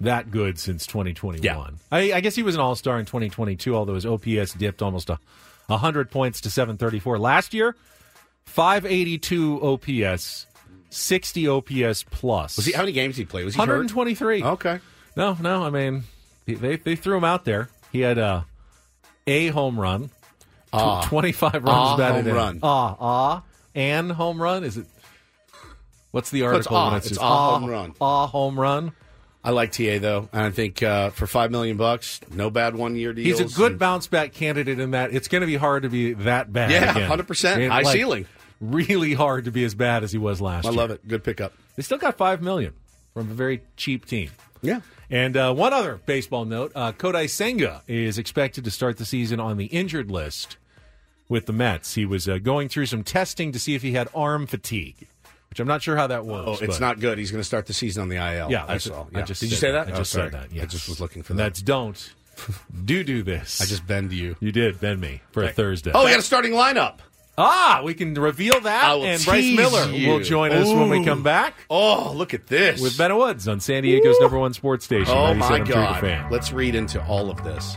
that 0.00 0.30
good 0.30 0.58
since 0.60 0.86
2021. 0.86 1.42
Yeah. 1.42 1.70
I, 1.90 2.12
I 2.12 2.20
guess 2.20 2.34
he 2.36 2.42
was 2.44 2.54
an 2.54 2.60
All 2.60 2.76
Star 2.76 2.98
in 3.00 3.04
2022, 3.04 3.74
although 3.74 3.94
his 3.94 4.06
OPS 4.06 4.52
dipped 4.54 4.80
almost 4.80 5.10
a 5.10 5.18
100 5.66 6.10
points 6.10 6.40
to 6.42 6.50
734 6.50 7.18
last 7.18 7.52
year. 7.52 7.74
582 8.46 9.60
OPS, 9.62 10.46
60 10.90 11.48
OPS 11.48 12.02
plus. 12.04 12.56
was 12.56 12.66
he? 12.66 12.72
How 12.72 12.82
many 12.82 12.92
games 12.92 13.16
did 13.16 13.22
he 13.22 13.26
play? 13.26 13.44
Was 13.44 13.54
he 13.54 13.60
hurt? 13.60 13.66
123. 13.68 14.42
Okay. 14.42 14.78
No, 15.16 15.36
no. 15.40 15.64
I 15.64 15.70
mean, 15.70 16.04
they 16.46 16.76
they 16.76 16.96
threw 16.96 17.16
him 17.16 17.24
out 17.24 17.44
there. 17.44 17.68
He 17.92 18.00
had 18.00 18.18
a 18.18 18.46
a 19.26 19.48
home 19.48 19.78
run, 19.78 20.10
Ah. 20.72 21.02
25 21.08 21.52
runs 21.54 21.64
Ah, 21.66 21.96
batted 21.96 22.16
home 22.24 22.28
in. 22.28 22.34
run. 22.34 22.60
Ah, 22.62 22.96
ah, 23.00 23.42
and 23.74 24.10
home 24.12 24.40
run. 24.40 24.64
Is 24.64 24.76
it? 24.76 24.86
What's 26.10 26.30
the 26.30 26.40
it's 26.40 26.46
article? 26.46 26.76
ah. 26.76 26.88
when 26.88 26.98
It's 26.98 27.08
just 27.08 27.20
ah 27.20 27.58
home 27.58 27.68
run. 27.68 27.94
Ah, 28.00 28.26
home 28.26 28.58
run. 28.58 28.92
I 29.44 29.50
like 29.50 29.72
TA 29.72 29.98
though, 29.98 30.28
and 30.32 30.42
I 30.42 30.50
think 30.50 30.82
uh, 30.82 31.10
for 31.10 31.26
five 31.26 31.50
million 31.50 31.76
bucks, 31.76 32.20
no 32.30 32.50
bad 32.50 32.74
one 32.74 32.96
year 32.96 33.12
deals. 33.12 33.38
He's 33.38 33.54
a 33.54 33.56
good 33.56 33.72
and- 33.72 33.78
bounce 33.78 34.06
back 34.06 34.32
candidate 34.32 34.80
in 34.80 34.90
that 34.92 35.12
it's 35.14 35.28
going 35.28 35.42
to 35.42 35.46
be 35.46 35.56
hard 35.56 35.84
to 35.84 35.88
be 35.88 36.12
that 36.14 36.52
bad. 36.52 36.70
Yeah, 36.70 37.08
100%. 37.08 37.68
High 37.68 37.82
like, 37.82 37.96
ceiling. 37.96 38.26
Really 38.60 39.14
hard 39.14 39.44
to 39.44 39.52
be 39.52 39.62
as 39.64 39.74
bad 39.74 40.02
as 40.02 40.10
he 40.10 40.18
was 40.18 40.40
last 40.40 40.66
I 40.66 40.70
year. 40.70 40.78
I 40.78 40.82
love 40.82 40.90
it. 40.90 41.06
Good 41.06 41.22
pickup. 41.22 41.52
They 41.76 41.82
still 41.82 41.98
got 41.98 42.18
five 42.18 42.42
million 42.42 42.74
from 43.14 43.30
a 43.30 43.34
very 43.34 43.62
cheap 43.76 44.04
team. 44.04 44.30
Yeah. 44.60 44.80
And 45.08 45.36
uh, 45.36 45.54
one 45.54 45.72
other 45.72 46.00
baseball 46.04 46.44
note: 46.44 46.72
uh, 46.74 46.92
Kodai 46.92 47.30
Senga 47.30 47.82
is 47.86 48.18
expected 48.18 48.64
to 48.64 48.70
start 48.70 48.96
the 48.96 49.04
season 49.04 49.38
on 49.38 49.56
the 49.56 49.66
injured 49.66 50.10
list 50.10 50.56
with 51.28 51.46
the 51.46 51.52
Mets. 51.52 51.94
He 51.94 52.04
was 52.06 52.28
uh, 52.28 52.38
going 52.38 52.68
through 52.68 52.86
some 52.86 53.02
testing 53.04 53.52
to 53.52 53.58
see 53.58 53.74
if 53.74 53.82
he 53.82 53.92
had 53.92 54.08
arm 54.14 54.46
fatigue, 54.46 55.06
which 55.50 55.60
I'm 55.60 55.68
not 55.68 55.82
sure 55.82 55.96
how 55.96 56.06
that 56.08 56.24
works. 56.26 56.60
Oh, 56.62 56.64
it's 56.64 56.80
not 56.80 57.00
good. 57.00 57.18
He's 57.18 57.30
going 57.30 57.40
to 57.40 57.44
start 57.46 57.66
the 57.66 57.72
season 57.74 58.02
on 58.02 58.08
the 58.08 58.16
IL. 58.16 58.50
Yeah, 58.50 58.64
I 58.66 58.78
saw. 58.78 59.06
I 59.14 59.22
just 59.22 59.40
did 59.40 59.50
you 59.50 59.56
say 59.56 59.72
that? 59.72 59.88
I 59.88 59.92
Oh, 59.92 59.96
just 59.98 60.12
sorry. 60.12 60.30
said 60.30 60.50
that. 60.50 60.62
I 60.62 60.66
just 60.66 60.88
was 60.88 61.00
looking 61.00 61.22
for 61.22 61.34
that. 61.34 61.42
That's 61.42 61.62
don't 61.62 62.12
do 62.84 63.02
do 63.04 63.22
this. 63.22 63.60
I 63.60 63.64
just 63.66 63.86
bend 63.86 64.12
you. 64.12 64.36
you 64.40 64.52
did 64.52 64.80
bend 64.80 65.00
me 65.00 65.20
for 65.32 65.42
a 65.42 65.52
Thursday. 65.52 65.90
Oh, 65.94 66.04
we 66.04 66.10
got 66.10 66.20
a 66.20 66.22
starting 66.22 66.52
lineup. 66.52 66.98
Ah, 67.40 67.82
we 67.84 67.94
can 67.94 68.14
reveal 68.14 68.58
that, 68.62 68.96
and 68.98 69.24
Bryce 69.24 69.54
Miller 69.56 69.88
you. 69.92 70.10
will 70.10 70.18
join 70.20 70.50
us 70.50 70.66
when 70.68 70.88
we 70.88 71.04
come 71.04 71.22
back 71.22 71.54
Oh, 71.70 72.12
look 72.12 72.34
at 72.34 72.48
this 72.48 72.80
with 72.82 72.98
Ben 72.98 73.16
Woods 73.16 73.46
on 73.46 73.60
San 73.60 73.84
Diego's 73.84 74.18
number 74.20 74.36
one 74.40 74.52
sports 74.54 74.84
station. 74.84 75.14
Oh 75.16 75.34
my 75.34 75.60
God! 75.60 76.32
Let's 76.32 76.52
read 76.52 76.74
into 76.74 77.00
all 77.06 77.30
of 77.30 77.44
this. 77.44 77.76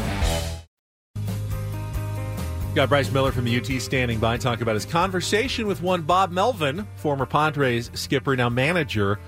Got 2.73 2.87
Bryce 2.87 3.11
Miller 3.11 3.33
from 3.33 3.43
the 3.43 3.57
UT 3.57 3.81
standing 3.81 4.17
by, 4.17 4.37
talking 4.37 4.61
about 4.61 4.75
his 4.75 4.85
conversation 4.85 5.67
with 5.67 5.81
one 5.81 6.03
Bob 6.03 6.31
Melvin, 6.31 6.87
former 6.95 7.25
Padres 7.25 7.91
skipper, 7.95 8.33
now 8.37 8.47
manager 8.47 9.19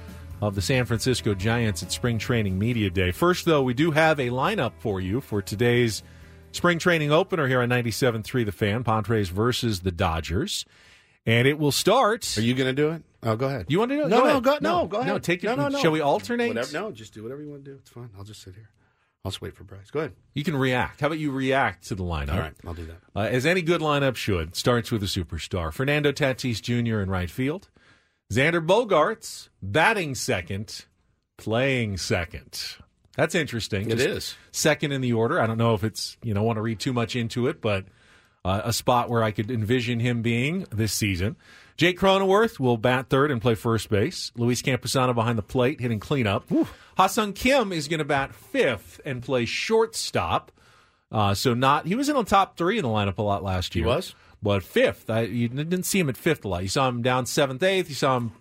of 0.41 0.55
the 0.55 0.61
San 0.61 0.85
Francisco 0.85 1.33
Giants 1.33 1.83
at 1.83 1.91
Spring 1.91 2.17
Training 2.17 2.57
Media 2.57 2.89
Day. 2.89 3.11
First, 3.11 3.43
though, 3.43 3.61
we 3.61 3.73
do 3.73 3.91
have 3.91 4.17
a 4.17 4.29
lineup 4.29 4.71
for 4.79 5.01
you 5.01 5.19
for 5.19 5.41
today's 5.41 6.03
spring 6.53 6.79
training 6.79 7.11
opener 7.11 7.45
here 7.49 7.61
on 7.61 7.67
97.3 7.67 8.45
The 8.45 8.53
Fan, 8.53 8.85
Padres 8.85 9.27
versus 9.27 9.81
the 9.81 9.91
Dodgers. 9.91 10.65
And 11.25 11.45
it 11.45 11.59
will 11.59 11.73
start. 11.73 12.37
Are 12.37 12.41
you 12.41 12.53
going 12.53 12.73
to 12.73 12.81
do 12.81 12.91
it? 12.91 13.03
Oh, 13.23 13.35
go 13.35 13.47
ahead. 13.47 13.65
You 13.67 13.77
want 13.77 13.91
to 13.91 13.97
do 13.97 14.03
it? 14.03 14.07
No, 14.07 14.19
go 14.19 14.25
no, 14.25 14.41
go, 14.41 14.57
no, 14.61 14.87
go 14.87 14.97
ahead. 14.99 15.13
No, 15.13 15.19
take 15.19 15.43
it. 15.43 15.47
No, 15.47 15.55
no, 15.55 15.67
no. 15.67 15.79
Shall 15.79 15.91
we 15.91 15.99
alternate? 15.99 16.47
Whatever, 16.47 16.71
no, 16.71 16.91
just 16.91 17.13
do 17.13 17.23
whatever 17.23 17.41
you 17.41 17.49
want 17.49 17.65
to 17.65 17.71
do. 17.71 17.77
It's 17.77 17.89
fine. 17.89 18.09
I'll 18.17 18.23
just 18.23 18.41
sit 18.41 18.55
here. 18.55 18.69
I'll 19.25 19.31
just 19.31 19.41
wait 19.41 19.55
for 19.55 19.63
Bryce. 19.63 19.89
Go 19.89 19.99
ahead. 19.99 20.13
You 20.33 20.43
can 20.43 20.55
react. 20.55 20.99
How 20.99 21.07
about 21.07 21.17
you 21.19 21.31
react 21.31 21.87
to 21.87 21.95
the 21.95 22.03
lineup? 22.03 22.33
All 22.33 22.39
right, 22.39 22.53
I'll 22.67 22.73
do 22.73 22.85
that. 22.85 22.97
Uh, 23.15 23.19
as 23.21 23.45
any 23.45 23.61
good 23.61 23.79
lineup 23.79 24.17
should, 24.17 24.55
starts 24.55 24.91
with 24.91 25.01
a 25.01 25.05
superstar. 25.05 25.71
Fernando 25.71 26.11
Tatis 26.11 26.61
Jr. 26.61 26.99
in 26.99 27.09
right 27.09 27.29
field. 27.31 27.69
Xander 28.33 28.65
Bogaerts 28.65 29.47
batting 29.61 30.15
second, 30.15 30.85
playing 31.37 31.97
second. 31.97 32.75
That's 33.15 33.35
interesting. 33.35 33.89
It 33.91 33.97
Just 33.97 34.07
is. 34.07 34.35
second 34.51 34.91
in 34.91 34.99
the 35.01 35.13
order. 35.13 35.39
I 35.39 35.47
don't 35.47 35.57
know 35.57 35.73
if 35.73 35.83
it's 35.83 36.17
you 36.23 36.33
know 36.33 36.43
want 36.43 36.57
to 36.57 36.61
read 36.61 36.79
too 36.79 36.93
much 36.93 37.15
into 37.15 37.47
it, 37.47 37.61
but 37.61 37.85
uh, 38.43 38.61
a 38.65 38.73
spot 38.73 39.09
where 39.09 39.23
I 39.23 39.31
could 39.31 39.49
envision 39.51 39.99
him 40.01 40.21
being 40.21 40.65
this 40.71 40.91
season. 40.91 41.37
Jake 41.77 41.99
Cronenworth 41.99 42.59
will 42.59 42.77
bat 42.77 43.09
third 43.09 43.31
and 43.31 43.41
play 43.41 43.55
first 43.55 43.89
base. 43.89 44.31
Luis 44.35 44.61
Campusano 44.61 45.13
behind 45.15 45.37
the 45.37 45.43
plate, 45.43 45.81
hitting 45.81 45.99
cleanup. 45.99 46.49
Ha-Seong 46.97 47.35
Kim 47.35 47.71
is 47.71 47.87
going 47.87 47.99
to 47.99 48.05
bat 48.05 48.33
fifth 48.35 49.01
and 49.05 49.23
play 49.23 49.45
shortstop. 49.45 50.51
Uh, 51.11 51.33
so 51.33 51.53
not 51.53 51.85
he 51.85 51.95
was 51.95 52.09
in 52.09 52.15
the 52.15 52.23
top 52.23 52.57
three 52.57 52.77
in 52.77 52.83
the 52.83 52.89
lineup 52.89 53.17
a 53.17 53.21
lot 53.21 53.43
last 53.43 53.75
year. 53.75 53.85
He 53.85 53.87
was? 53.87 54.15
but 54.43 54.61
fifth. 54.61 55.09
I, 55.09 55.21
you 55.21 55.47
didn't 55.47 55.83
see 55.83 55.99
him 55.99 56.09
at 56.09 56.17
fifth 56.17 56.43
a 56.43 56.47
lot. 56.49 56.63
You 56.63 56.67
saw 56.67 56.89
him 56.89 57.01
down 57.01 57.25
seventh, 57.25 57.63
eighth. 57.63 57.89
You 57.89 57.95
saw 57.95 58.17
him 58.17 58.33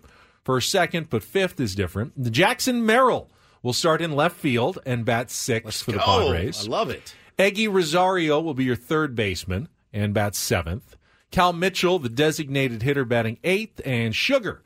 first, 0.43 0.69
second, 0.69 1.09
but 1.09 1.23
fifth 1.23 1.59
is 1.59 1.73
different. 1.73 2.11
The 2.21 2.29
Jackson 2.29 2.85
Merrill 2.85 3.31
will 3.63 3.73
start 3.73 4.01
in 4.01 4.11
left 4.11 4.35
field 4.35 4.79
and 4.85 5.05
bat 5.05 5.29
6th 5.29 5.83
for 5.83 5.93
the 5.93 5.99
go. 5.99 6.03
Padres. 6.03 6.67
I 6.67 6.69
love 6.69 6.89
it. 6.89 7.15
Eguy 7.39 7.71
Rosario 7.71 8.41
will 8.41 8.53
be 8.53 8.65
your 8.65 8.75
third 8.75 9.15
baseman 9.15 9.69
and 9.93 10.13
bat 10.13 10.35
seventh. 10.35 10.97
Cal 11.33 11.51
Mitchell, 11.51 11.97
the 11.97 12.09
designated 12.09 12.83
hitter, 12.83 13.05
batting 13.05 13.39
eighth, 13.43 13.81
and 13.83 14.15
Sugar 14.15 14.61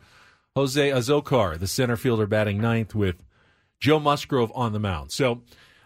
Jose 0.54 0.90
Azocar, 0.90 1.58
the 1.58 1.66
center 1.66 1.96
fielder, 1.96 2.28
batting 2.28 2.60
ninth, 2.60 2.94
with 2.94 3.24
Joe 3.80 4.02
Musgrove 4.02 4.52
on 4.54 4.74
the 4.74 4.80
mound. 4.80 5.14
So, 5.14 5.44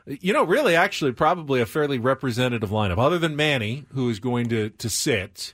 you 0.08 0.34
know, 0.34 0.44
really, 0.44 0.76
actually, 0.76 1.12
probably 1.12 1.62
a 1.62 1.68
fairly 1.68 2.00
representative 2.00 2.72
lineup, 2.72 2.98
other 2.98 3.20
than 3.20 3.36
Manny, 3.36 3.86
who 3.94 4.10
is 4.10 4.20
going 4.20 4.50
to 4.50 4.72
to 4.72 4.90
sit. 4.90 5.54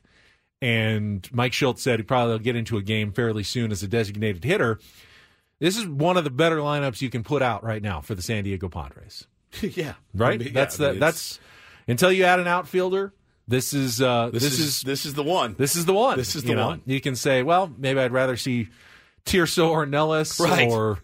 And 0.62 1.28
Mike 1.34 1.52
Shildt 1.52 1.78
said 1.78 2.00
he 2.00 2.04
probably 2.04 2.32
will 2.32 2.40
get 2.40 2.56
into 2.56 2.78
a 2.78 2.82
game 2.82 3.12
fairly 3.12 3.44
soon 3.44 3.74
as 3.74 3.84
a 3.84 3.88
designated 3.88 4.46
hitter. 4.46 4.80
This 5.60 5.76
is 5.76 5.86
one 5.86 6.16
of 6.16 6.24
the 6.24 6.30
better 6.30 6.58
lineups 6.58 7.02
you 7.02 7.10
can 7.10 7.24
put 7.24 7.42
out 7.42 7.66
right 7.66 7.82
now 7.82 8.00
for 8.00 8.16
the 8.16 8.22
San 8.22 8.46
Diego 8.46 8.70
Padres. 8.70 9.28
yeah. 9.62 9.96
Right? 10.14 10.40
I 10.40 10.46
mean, 10.46 10.54
that's 10.54 10.80
yeah, 10.80 10.86
I 10.86 10.88
the 10.88 10.94
mean, 10.94 11.00
that's 11.02 11.40
until 11.86 12.14
you 12.14 12.24
add 12.24 12.40
an 12.40 12.48
outfielder. 12.48 13.12
This 13.48 13.74
is 13.74 14.02
uh, 14.02 14.30
This, 14.34 14.44
is, 14.60 14.82
this 14.82 15.06
is 15.06 15.14
the 15.14 15.24
one. 15.24 15.56
this 15.58 15.76
is 15.76 15.86
the 15.86 15.94
one. 15.94 16.18
This 16.18 16.36
is 16.36 16.44
you 16.44 16.50
the 16.50 16.56
know? 16.56 16.68
one. 16.68 16.82
You 16.86 17.00
can 17.00 17.16
say, 17.16 17.44
well, 17.44 17.72
maybe 17.78 18.00
I'd 18.00 18.12
rather 18.12 18.36
see 18.38 18.68
Tirso 19.26 19.70
Ornelas 19.72 20.40
Right. 20.44 20.70
or 20.70 21.00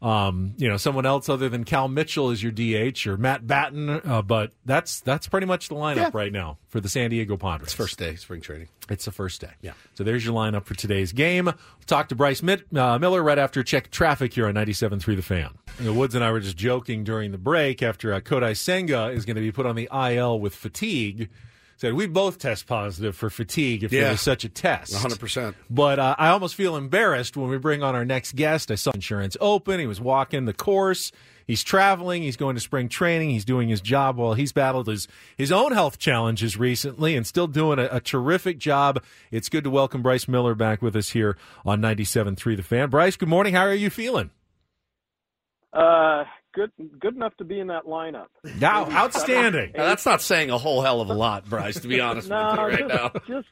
um, 0.00 0.54
you 0.58 0.68
know 0.68 0.78
someone 0.78 1.06
else 1.06 1.28
other 1.28 1.48
than 1.48 1.62
Cal 1.62 1.86
Mitchell 1.86 2.30
as 2.30 2.42
your 2.42 2.50
DH 2.50 3.06
or 3.06 3.16
Matt 3.16 3.46
Batten. 3.46 3.88
Uh, 3.88 4.20
but 4.20 4.52
that's 4.64 4.98
that's 5.00 5.28
pretty 5.28 5.46
much 5.46 5.68
the 5.68 5.76
lineup 5.76 5.96
Yeah. 5.96 6.10
right 6.12 6.32
now 6.32 6.58
for 6.70 6.80
the 6.80 6.88
San 6.88 7.10
Diego 7.10 7.36
Padres. 7.36 7.66
It's 7.68 7.72
first 7.72 7.98
day 8.00 8.16
spring 8.16 8.40
training. 8.40 8.66
It's 8.90 9.04
the 9.04 9.12
first 9.12 9.40
day. 9.40 9.52
Yeah. 9.60 9.72
So 9.94 10.02
there's 10.02 10.24
your 10.24 10.34
lineup 10.34 10.64
for 10.64 10.74
today's 10.74 11.12
game. 11.12 11.44
We'll 11.44 11.54
talk 11.86 12.08
to 12.08 12.16
Bryce 12.16 12.42
Mitt, 12.42 12.64
uh, 12.76 12.98
Miller 12.98 13.22
right 13.22 13.38
after 13.38 13.62
check 13.62 13.90
traffic 13.92 14.34
here 14.34 14.48
on 14.48 14.54
97.3 14.54 15.04
The 15.14 15.22
Fan. 15.22 15.50
You 15.78 15.84
know, 15.86 15.92
Woods 15.92 16.16
and 16.16 16.24
I 16.24 16.32
were 16.32 16.40
just 16.40 16.56
joking 16.56 17.04
during 17.04 17.30
the 17.30 17.38
break 17.38 17.80
after 17.80 18.12
uh, 18.12 18.18
Kodai 18.20 18.56
Senga 18.56 19.10
is 19.10 19.24
going 19.24 19.36
to 19.36 19.40
be 19.42 19.52
put 19.52 19.66
on 19.66 19.76
the 19.76 19.88
IL 19.92 20.40
with 20.40 20.54
fatigue. 20.56 21.30
Said 21.82 21.94
we 21.94 22.06
both 22.06 22.38
test 22.38 22.68
positive 22.68 23.16
for 23.16 23.28
fatigue 23.28 23.82
if 23.82 23.90
there 23.90 24.12
was 24.12 24.20
such 24.20 24.44
a 24.44 24.48
test. 24.48 24.92
100%. 24.92 25.56
But 25.68 25.98
uh, 25.98 26.14
I 26.16 26.28
almost 26.28 26.54
feel 26.54 26.76
embarrassed 26.76 27.36
when 27.36 27.50
we 27.50 27.58
bring 27.58 27.82
on 27.82 27.96
our 27.96 28.04
next 28.04 28.36
guest. 28.36 28.70
I 28.70 28.76
saw 28.76 28.92
insurance 28.92 29.36
open. 29.40 29.80
He 29.80 29.88
was 29.88 30.00
walking 30.00 30.44
the 30.44 30.52
course. 30.52 31.10
He's 31.44 31.64
traveling. 31.64 32.22
He's 32.22 32.36
going 32.36 32.54
to 32.54 32.60
spring 32.60 32.88
training. 32.88 33.30
He's 33.30 33.44
doing 33.44 33.68
his 33.68 33.80
job 33.80 34.16
while 34.16 34.34
he's 34.34 34.52
battled 34.52 34.86
his, 34.86 35.08
his 35.36 35.50
own 35.50 35.72
health 35.72 35.98
challenges 35.98 36.56
recently 36.56 37.16
and 37.16 37.26
still 37.26 37.48
doing 37.48 37.80
a, 37.80 37.88
a 37.90 38.00
terrific 38.00 38.58
job. 38.58 39.02
It's 39.32 39.48
good 39.48 39.64
to 39.64 39.70
welcome 39.70 40.02
Bryce 40.02 40.28
Miller 40.28 40.54
back 40.54 40.82
with 40.82 40.94
us 40.94 41.08
here 41.08 41.36
on 41.66 41.82
97.3 41.82 42.56
The 42.56 42.62
Fan. 42.62 42.90
Bryce, 42.90 43.16
good 43.16 43.28
morning. 43.28 43.54
How 43.54 43.62
are 43.62 43.74
you 43.74 43.90
feeling? 43.90 44.30
Uh, 45.72 46.26
good, 46.52 46.70
good 46.98 47.14
enough 47.14 47.36
to 47.36 47.44
be 47.44 47.60
in 47.60 47.68
that 47.68 47.84
lineup. 47.84 48.26
Now, 48.60 48.90
outstanding. 48.90 49.72
Now, 49.74 49.86
that's 49.86 50.06
not 50.06 50.22
saying 50.22 50.50
a 50.50 50.58
whole 50.58 50.82
hell 50.82 51.00
of 51.00 51.10
a 51.10 51.14
lot, 51.14 51.48
Bryce, 51.48 51.80
to 51.80 51.88
be 51.88 52.00
honest 52.00 52.28
no, 52.30 52.36
with 52.36 52.56
you 52.56 52.64
right 52.64 52.78
just, 52.78 52.94
now. 52.94 53.12
just 53.26 53.48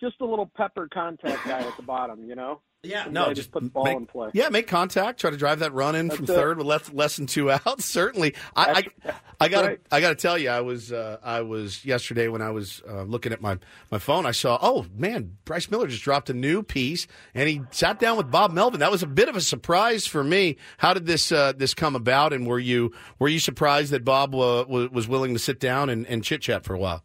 just 0.00 0.20
a 0.20 0.24
little 0.26 0.50
pepper 0.56 0.88
contact 0.92 1.46
guy 1.46 1.60
at 1.60 1.76
the 1.76 1.82
bottom, 1.82 2.24
you 2.24 2.34
know. 2.34 2.60
Yeah, 2.84 3.04
Some 3.04 3.12
no, 3.12 3.26
guy 3.26 3.32
just 3.34 3.50
put 3.50 3.64
the 3.64 3.70
ball 3.70 3.84
make, 3.84 3.96
in 3.96 4.06
play. 4.06 4.30
Yeah, 4.34 4.50
make 4.50 4.68
contact. 4.68 5.18
Try 5.18 5.30
to 5.30 5.36
drive 5.36 5.58
that 5.58 5.74
run 5.74 5.96
in 5.96 6.06
That's 6.06 6.16
from 6.16 6.24
it. 6.26 6.28
third 6.28 6.58
with 6.58 6.66
less, 6.68 6.92
less 6.92 7.16
than 7.16 7.26
two 7.26 7.50
outs. 7.66 7.84
Certainly, 7.84 8.36
I, 8.54 8.84
I, 9.04 9.12
I 9.40 9.48
got 9.48 9.62
to, 9.62 9.68
right. 9.68 9.80
I 9.90 10.00
got 10.00 10.10
to 10.10 10.14
tell 10.14 10.38
you, 10.38 10.48
I 10.48 10.60
was, 10.60 10.92
uh, 10.92 11.18
I 11.20 11.40
was 11.40 11.84
yesterday 11.84 12.28
when 12.28 12.40
I 12.40 12.50
was 12.50 12.80
uh, 12.88 13.02
looking 13.02 13.32
at 13.32 13.42
my 13.42 13.58
my 13.90 13.98
phone. 13.98 14.26
I 14.26 14.30
saw, 14.30 14.58
oh 14.62 14.86
man, 14.94 15.36
Bryce 15.44 15.68
Miller 15.68 15.88
just 15.88 16.04
dropped 16.04 16.30
a 16.30 16.34
new 16.34 16.62
piece, 16.62 17.08
and 17.34 17.48
he 17.48 17.62
sat 17.72 17.98
down 17.98 18.16
with 18.16 18.30
Bob 18.30 18.52
Melvin. 18.52 18.78
That 18.78 18.92
was 18.92 19.02
a 19.02 19.08
bit 19.08 19.28
of 19.28 19.34
a 19.34 19.40
surprise 19.40 20.06
for 20.06 20.22
me. 20.22 20.56
How 20.76 20.94
did 20.94 21.06
this 21.06 21.32
uh, 21.32 21.54
this 21.56 21.74
come 21.74 21.96
about? 21.96 22.32
And 22.32 22.46
were 22.46 22.60
you 22.60 22.92
were 23.18 23.28
you 23.28 23.40
surprised 23.40 23.90
that 23.90 24.04
Bob 24.04 24.36
uh, 24.36 24.64
wa- 24.68 24.88
was 24.92 25.08
willing 25.08 25.32
to 25.32 25.40
sit 25.40 25.58
down 25.58 25.90
and, 25.90 26.06
and 26.06 26.22
chit 26.22 26.42
chat 26.42 26.62
for 26.62 26.74
a 26.74 26.78
while? 26.78 27.02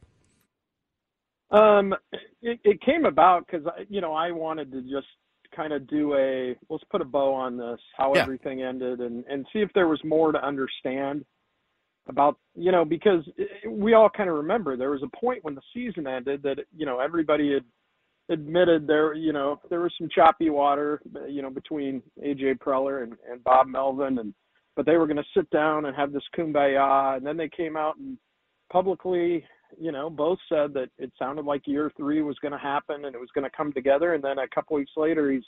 Um, 1.49 1.95
it, 2.43 2.59
it 2.63 2.81
came 2.81 3.05
about 3.05 3.47
because 3.47 3.65
you 3.89 4.01
know 4.01 4.13
I 4.13 4.31
wanted 4.31 4.71
to 4.73 4.81
just 4.81 5.07
kind 5.55 5.73
of 5.73 5.87
do 5.87 6.13
a 6.15 6.55
let's 6.69 6.83
put 6.91 7.01
a 7.01 7.05
bow 7.05 7.33
on 7.33 7.57
this, 7.57 7.79
how 7.97 8.13
Yeah. 8.15 8.21
everything 8.23 8.61
ended, 8.61 8.99
and 8.99 9.25
and 9.29 9.47
see 9.51 9.59
if 9.59 9.71
there 9.73 9.87
was 9.87 10.03
more 10.03 10.31
to 10.31 10.45
understand 10.45 11.25
about 12.07 12.37
you 12.55 12.71
know 12.71 12.83
because 12.83 13.23
it- 13.37 13.71
we 13.71 13.93
all 13.93 14.09
kind 14.09 14.29
of 14.29 14.35
remember 14.35 14.75
there 14.75 14.91
was 14.91 15.03
a 15.03 15.17
point 15.17 15.43
when 15.43 15.55
the 15.55 15.61
season 15.73 16.05
ended 16.05 16.43
that 16.43 16.57
you 16.75 16.85
know 16.85 16.99
everybody 16.99 17.53
had 17.53 17.63
admitted 18.29 18.85
there 18.87 19.13
you 19.13 19.31
know 19.33 19.59
there 19.69 19.79
was 19.81 19.93
some 19.97 20.09
choppy 20.13 20.49
water 20.49 21.01
uh, 21.15 21.25
you 21.25 21.41
know 21.41 21.49
between 21.49 22.01
AJ 22.21 22.57
Preller 22.59 23.03
and, 23.03 23.13
and 23.29 23.43
Bob 23.43 23.67
Melvin 23.67 24.19
and 24.19 24.33
but 24.75 24.85
they 24.85 24.97
were 24.97 25.07
going 25.07 25.17
to 25.17 25.23
sit 25.37 25.49
down 25.49 25.85
and 25.85 25.95
have 25.95 26.11
this 26.11 26.23
kumbaya 26.37 27.15
and 27.17 27.25
then 27.25 27.37
they 27.37 27.49
came 27.49 27.77
out 27.77 27.95
and 27.97 28.17
publicly 28.71 29.45
you 29.79 29.91
know 29.91 30.09
both 30.09 30.39
said 30.49 30.73
that 30.73 30.89
it 30.97 31.11
sounded 31.17 31.45
like 31.45 31.67
year 31.67 31.91
3 31.97 32.21
was 32.21 32.37
going 32.39 32.51
to 32.51 32.57
happen 32.57 33.05
and 33.05 33.15
it 33.15 33.19
was 33.19 33.29
going 33.33 33.43
to 33.43 33.55
come 33.55 33.71
together 33.73 34.13
and 34.13 34.23
then 34.23 34.39
a 34.39 34.47
couple 34.53 34.75
weeks 34.75 34.91
later 34.97 35.31
he's 35.31 35.43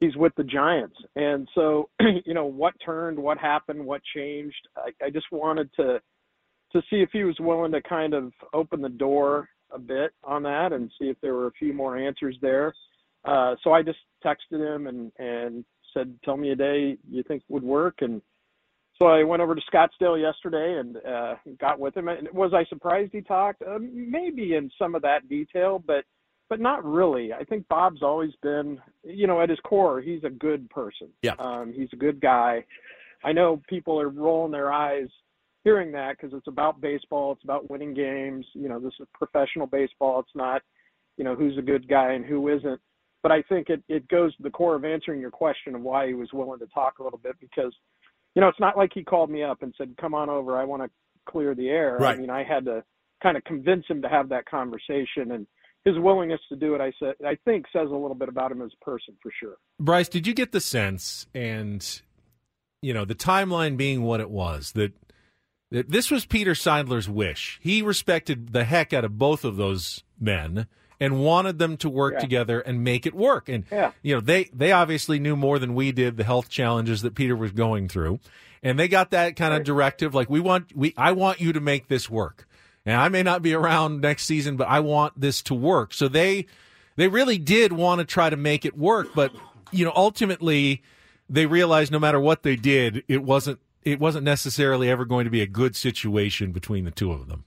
he's 0.00 0.16
with 0.16 0.32
the 0.36 0.44
Giants 0.44 0.96
and 1.16 1.48
so 1.54 1.88
you 2.24 2.34
know 2.34 2.46
what 2.46 2.74
turned 2.84 3.18
what 3.18 3.38
happened 3.38 3.84
what 3.84 4.02
changed 4.14 4.68
I, 4.76 5.06
I 5.06 5.10
just 5.10 5.26
wanted 5.30 5.70
to 5.76 6.00
to 6.72 6.80
see 6.90 6.96
if 6.96 7.10
he 7.12 7.24
was 7.24 7.36
willing 7.40 7.72
to 7.72 7.82
kind 7.82 8.14
of 8.14 8.32
open 8.54 8.80
the 8.80 8.88
door 8.88 9.48
a 9.72 9.78
bit 9.78 10.12
on 10.24 10.42
that 10.44 10.72
and 10.72 10.90
see 10.98 11.08
if 11.08 11.16
there 11.20 11.34
were 11.34 11.48
a 11.48 11.52
few 11.52 11.72
more 11.72 11.96
answers 11.96 12.36
there. 12.40 12.72
Uh, 13.24 13.54
so 13.62 13.72
I 13.72 13.82
just 13.82 13.98
texted 14.24 14.74
him 14.74 14.86
and, 14.86 15.12
and 15.18 15.64
said, 15.94 16.14
tell 16.24 16.36
me 16.36 16.50
a 16.50 16.56
day 16.56 16.96
you 17.08 17.22
think 17.22 17.42
would 17.48 17.62
work. 17.62 17.96
And 18.00 18.22
so 19.00 19.08
I 19.08 19.22
went 19.24 19.42
over 19.42 19.54
to 19.54 19.62
Scottsdale 19.72 20.20
yesterday 20.20 20.78
and 20.78 20.96
uh, 20.98 21.34
got 21.60 21.78
with 21.78 21.96
him. 21.96 22.08
And 22.08 22.28
was 22.32 22.52
I 22.54 22.64
surprised 22.66 23.12
he 23.12 23.22
talked? 23.22 23.62
Uh, 23.62 23.78
maybe 23.80 24.54
in 24.54 24.70
some 24.78 24.94
of 24.94 25.02
that 25.02 25.28
detail, 25.28 25.82
but 25.86 26.04
but 26.48 26.60
not 26.60 26.84
really. 26.84 27.32
I 27.32 27.44
think 27.44 27.66
Bob's 27.68 28.02
always 28.02 28.32
been, 28.42 28.80
you 29.04 29.28
know, 29.28 29.40
at 29.40 29.48
his 29.48 29.60
core, 29.60 30.00
he's 30.00 30.24
a 30.24 30.30
good 30.30 30.68
person. 30.68 31.08
Yeah. 31.22 31.34
Um, 31.38 31.72
he's 31.72 31.88
a 31.92 31.96
good 31.96 32.20
guy. 32.20 32.64
I 33.22 33.32
know 33.32 33.62
people 33.68 34.00
are 34.00 34.08
rolling 34.08 34.50
their 34.50 34.72
eyes 34.72 35.08
hearing 35.62 35.92
that 35.92 36.16
because 36.16 36.36
it's 36.36 36.48
about 36.48 36.80
baseball. 36.80 37.32
It's 37.32 37.44
about 37.44 37.70
winning 37.70 37.94
games. 37.94 38.44
You 38.52 38.68
know, 38.68 38.80
this 38.80 38.94
is 38.98 39.06
professional 39.14 39.68
baseball. 39.68 40.20
It's 40.20 40.34
not, 40.34 40.62
you 41.16 41.24
know, 41.24 41.36
who's 41.36 41.56
a 41.56 41.62
good 41.62 41.88
guy 41.88 42.12
and 42.12 42.24
who 42.24 42.48
isn't. 42.48 42.80
But 43.22 43.32
I 43.32 43.42
think 43.42 43.68
it, 43.68 43.82
it 43.88 44.08
goes 44.08 44.34
to 44.36 44.42
the 44.42 44.50
core 44.50 44.74
of 44.74 44.84
answering 44.84 45.20
your 45.20 45.30
question 45.30 45.74
of 45.74 45.82
why 45.82 46.06
he 46.06 46.14
was 46.14 46.32
willing 46.32 46.58
to 46.60 46.66
talk 46.66 46.98
a 46.98 47.02
little 47.02 47.20
bit 47.22 47.36
because, 47.38 47.74
you 48.34 48.42
know, 48.42 48.48
it's 48.48 48.60
not 48.60 48.76
like 48.76 48.90
he 48.94 49.04
called 49.04 49.30
me 49.30 49.42
up 49.42 49.62
and 49.62 49.74
said, 49.76 49.94
come 50.00 50.14
on 50.14 50.28
over. 50.28 50.58
I 50.58 50.64
want 50.64 50.82
to 50.82 50.90
clear 51.30 51.54
the 51.54 51.68
air. 51.68 51.96
Right. 51.98 52.16
I 52.16 52.20
mean, 52.20 52.30
I 52.30 52.44
had 52.44 52.64
to, 52.66 52.84
kind 53.22 53.36
of 53.36 53.44
convince 53.44 53.86
him 53.86 54.02
to 54.02 54.08
have 54.08 54.28
that 54.30 54.46
conversation 54.46 55.32
and 55.32 55.46
his 55.84 55.98
willingness 55.98 56.40
to 56.48 56.56
do 56.56 56.74
it. 56.74 56.80
I 56.80 56.92
said 56.98 57.14
I 57.26 57.36
think 57.44 57.66
says 57.72 57.88
a 57.88 57.96
little 57.96 58.14
bit 58.14 58.28
about 58.28 58.52
him 58.52 58.62
as 58.62 58.70
a 58.80 58.84
person 58.84 59.14
for 59.22 59.32
sure. 59.38 59.56
Bryce, 59.78 60.08
did 60.08 60.26
you 60.26 60.34
get 60.34 60.52
the 60.52 60.60
sense, 60.60 61.26
and 61.34 62.02
you 62.82 62.92
know, 62.92 63.04
the 63.04 63.14
timeline 63.14 63.76
being 63.76 64.02
what 64.02 64.20
it 64.20 64.30
was 64.30 64.72
that 64.72 64.92
that 65.70 65.88
this 65.88 66.10
was 66.10 66.26
Peter 66.26 66.52
Seidler's 66.52 67.08
wish. 67.08 67.58
He 67.62 67.80
respected 67.80 68.52
the 68.52 68.64
heck 68.64 68.92
out 68.92 69.04
of 69.04 69.18
both 69.18 69.44
of 69.44 69.56
those 69.56 70.02
men 70.18 70.66
and 71.00 71.18
wanted 71.24 71.58
them 71.58 71.76
to 71.78 71.88
work 71.88 72.14
Yeah. 72.14 72.20
together 72.20 72.60
and 72.60 72.84
make 72.84 73.06
it 73.06 73.14
work. 73.14 73.48
And 73.48 73.64
Yeah. 73.72 73.92
you 74.02 74.14
know, 74.14 74.20
they 74.20 74.44
they 74.52 74.70
obviously 74.72 75.18
knew 75.18 75.34
more 75.36 75.58
than 75.58 75.74
we 75.74 75.90
did 75.92 76.16
the 76.16 76.24
health 76.24 76.48
challenges 76.50 77.02
that 77.02 77.14
Peter 77.14 77.34
was 77.34 77.52
going 77.52 77.88
through. 77.88 78.20
And 78.62 78.78
they 78.78 78.88
got 78.88 79.10
that 79.12 79.36
kind 79.36 79.54
of 79.54 79.64
directive 79.64 80.14
like 80.14 80.28
we 80.28 80.38
want 80.40 80.76
we 80.76 80.92
I 80.96 81.12
want 81.12 81.40
you 81.40 81.52
to 81.54 81.60
make 81.60 81.88
this 81.88 82.10
work. 82.10 82.46
And 82.86 82.96
I 82.96 83.08
may 83.08 83.22
not 83.22 83.42
be 83.42 83.54
around 83.54 84.00
next 84.00 84.26
season, 84.26 84.56
but 84.56 84.68
I 84.68 84.80
want 84.80 85.18
this 85.18 85.42
to 85.42 85.54
work. 85.54 85.94
So 85.94 86.08
they 86.08 86.46
they 86.96 87.08
really 87.08 87.38
did 87.38 87.72
want 87.72 88.00
to 88.00 88.04
try 88.04 88.28
to 88.28 88.36
make 88.36 88.64
it 88.66 88.76
work, 88.76 89.08
but 89.14 89.32
you 89.72 89.84
know, 89.84 89.92
ultimately 89.96 90.82
they 91.30 91.46
realized 91.46 91.90
no 91.92 91.98
matter 91.98 92.20
what 92.20 92.42
they 92.42 92.56
did, 92.56 93.02
it 93.08 93.22
wasn't 93.22 93.58
it 93.82 93.98
wasn't 93.98 94.24
necessarily 94.24 94.90
ever 94.90 95.06
going 95.06 95.24
to 95.24 95.30
be 95.30 95.40
a 95.40 95.46
good 95.46 95.74
situation 95.74 96.52
between 96.52 96.84
the 96.84 96.90
two 96.90 97.12
of 97.12 97.28
them. 97.28 97.44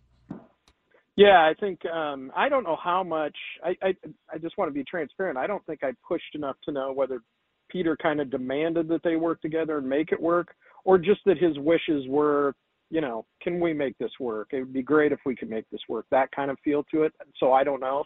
Yeah, 1.15 1.39
I 1.39 1.53
think 1.59 1.85
um, 1.85 2.31
I 2.35 2.49
don't 2.49 2.63
know 2.63 2.77
how 2.81 3.03
much. 3.03 3.35
I, 3.63 3.75
I 3.83 3.93
I 4.33 4.37
just 4.39 4.57
want 4.57 4.69
to 4.69 4.73
be 4.73 4.83
transparent. 4.83 5.37
I 5.37 5.45
don't 5.47 5.65
think 5.65 5.83
I 5.83 5.91
pushed 6.07 6.33
enough 6.35 6.55
to 6.65 6.71
know 6.71 6.91
whether 6.91 7.21
Peter 7.69 7.95
kind 8.01 8.19
of 8.19 8.31
demanded 8.31 8.87
that 8.87 9.03
they 9.03 9.15
work 9.15 9.41
together 9.41 9.77
and 9.77 9.87
make 9.87 10.11
it 10.11 10.21
work, 10.21 10.55
or 10.85 10.97
just 10.97 11.21
that 11.25 11.37
his 11.37 11.57
wishes 11.59 12.05
were, 12.07 12.55
you 12.89 13.01
know, 13.01 13.25
can 13.41 13.59
we 13.59 13.73
make 13.73 13.97
this 13.99 14.11
work? 14.19 14.49
It 14.53 14.59
would 14.59 14.73
be 14.73 14.81
great 14.81 15.11
if 15.11 15.19
we 15.25 15.35
could 15.35 15.49
make 15.49 15.69
this 15.69 15.81
work. 15.87 16.05
That 16.11 16.31
kind 16.31 16.49
of 16.49 16.57
feel 16.63 16.83
to 16.91 17.03
it. 17.03 17.13
So 17.39 17.53
I 17.53 17.63
don't 17.63 17.81
know, 17.81 18.05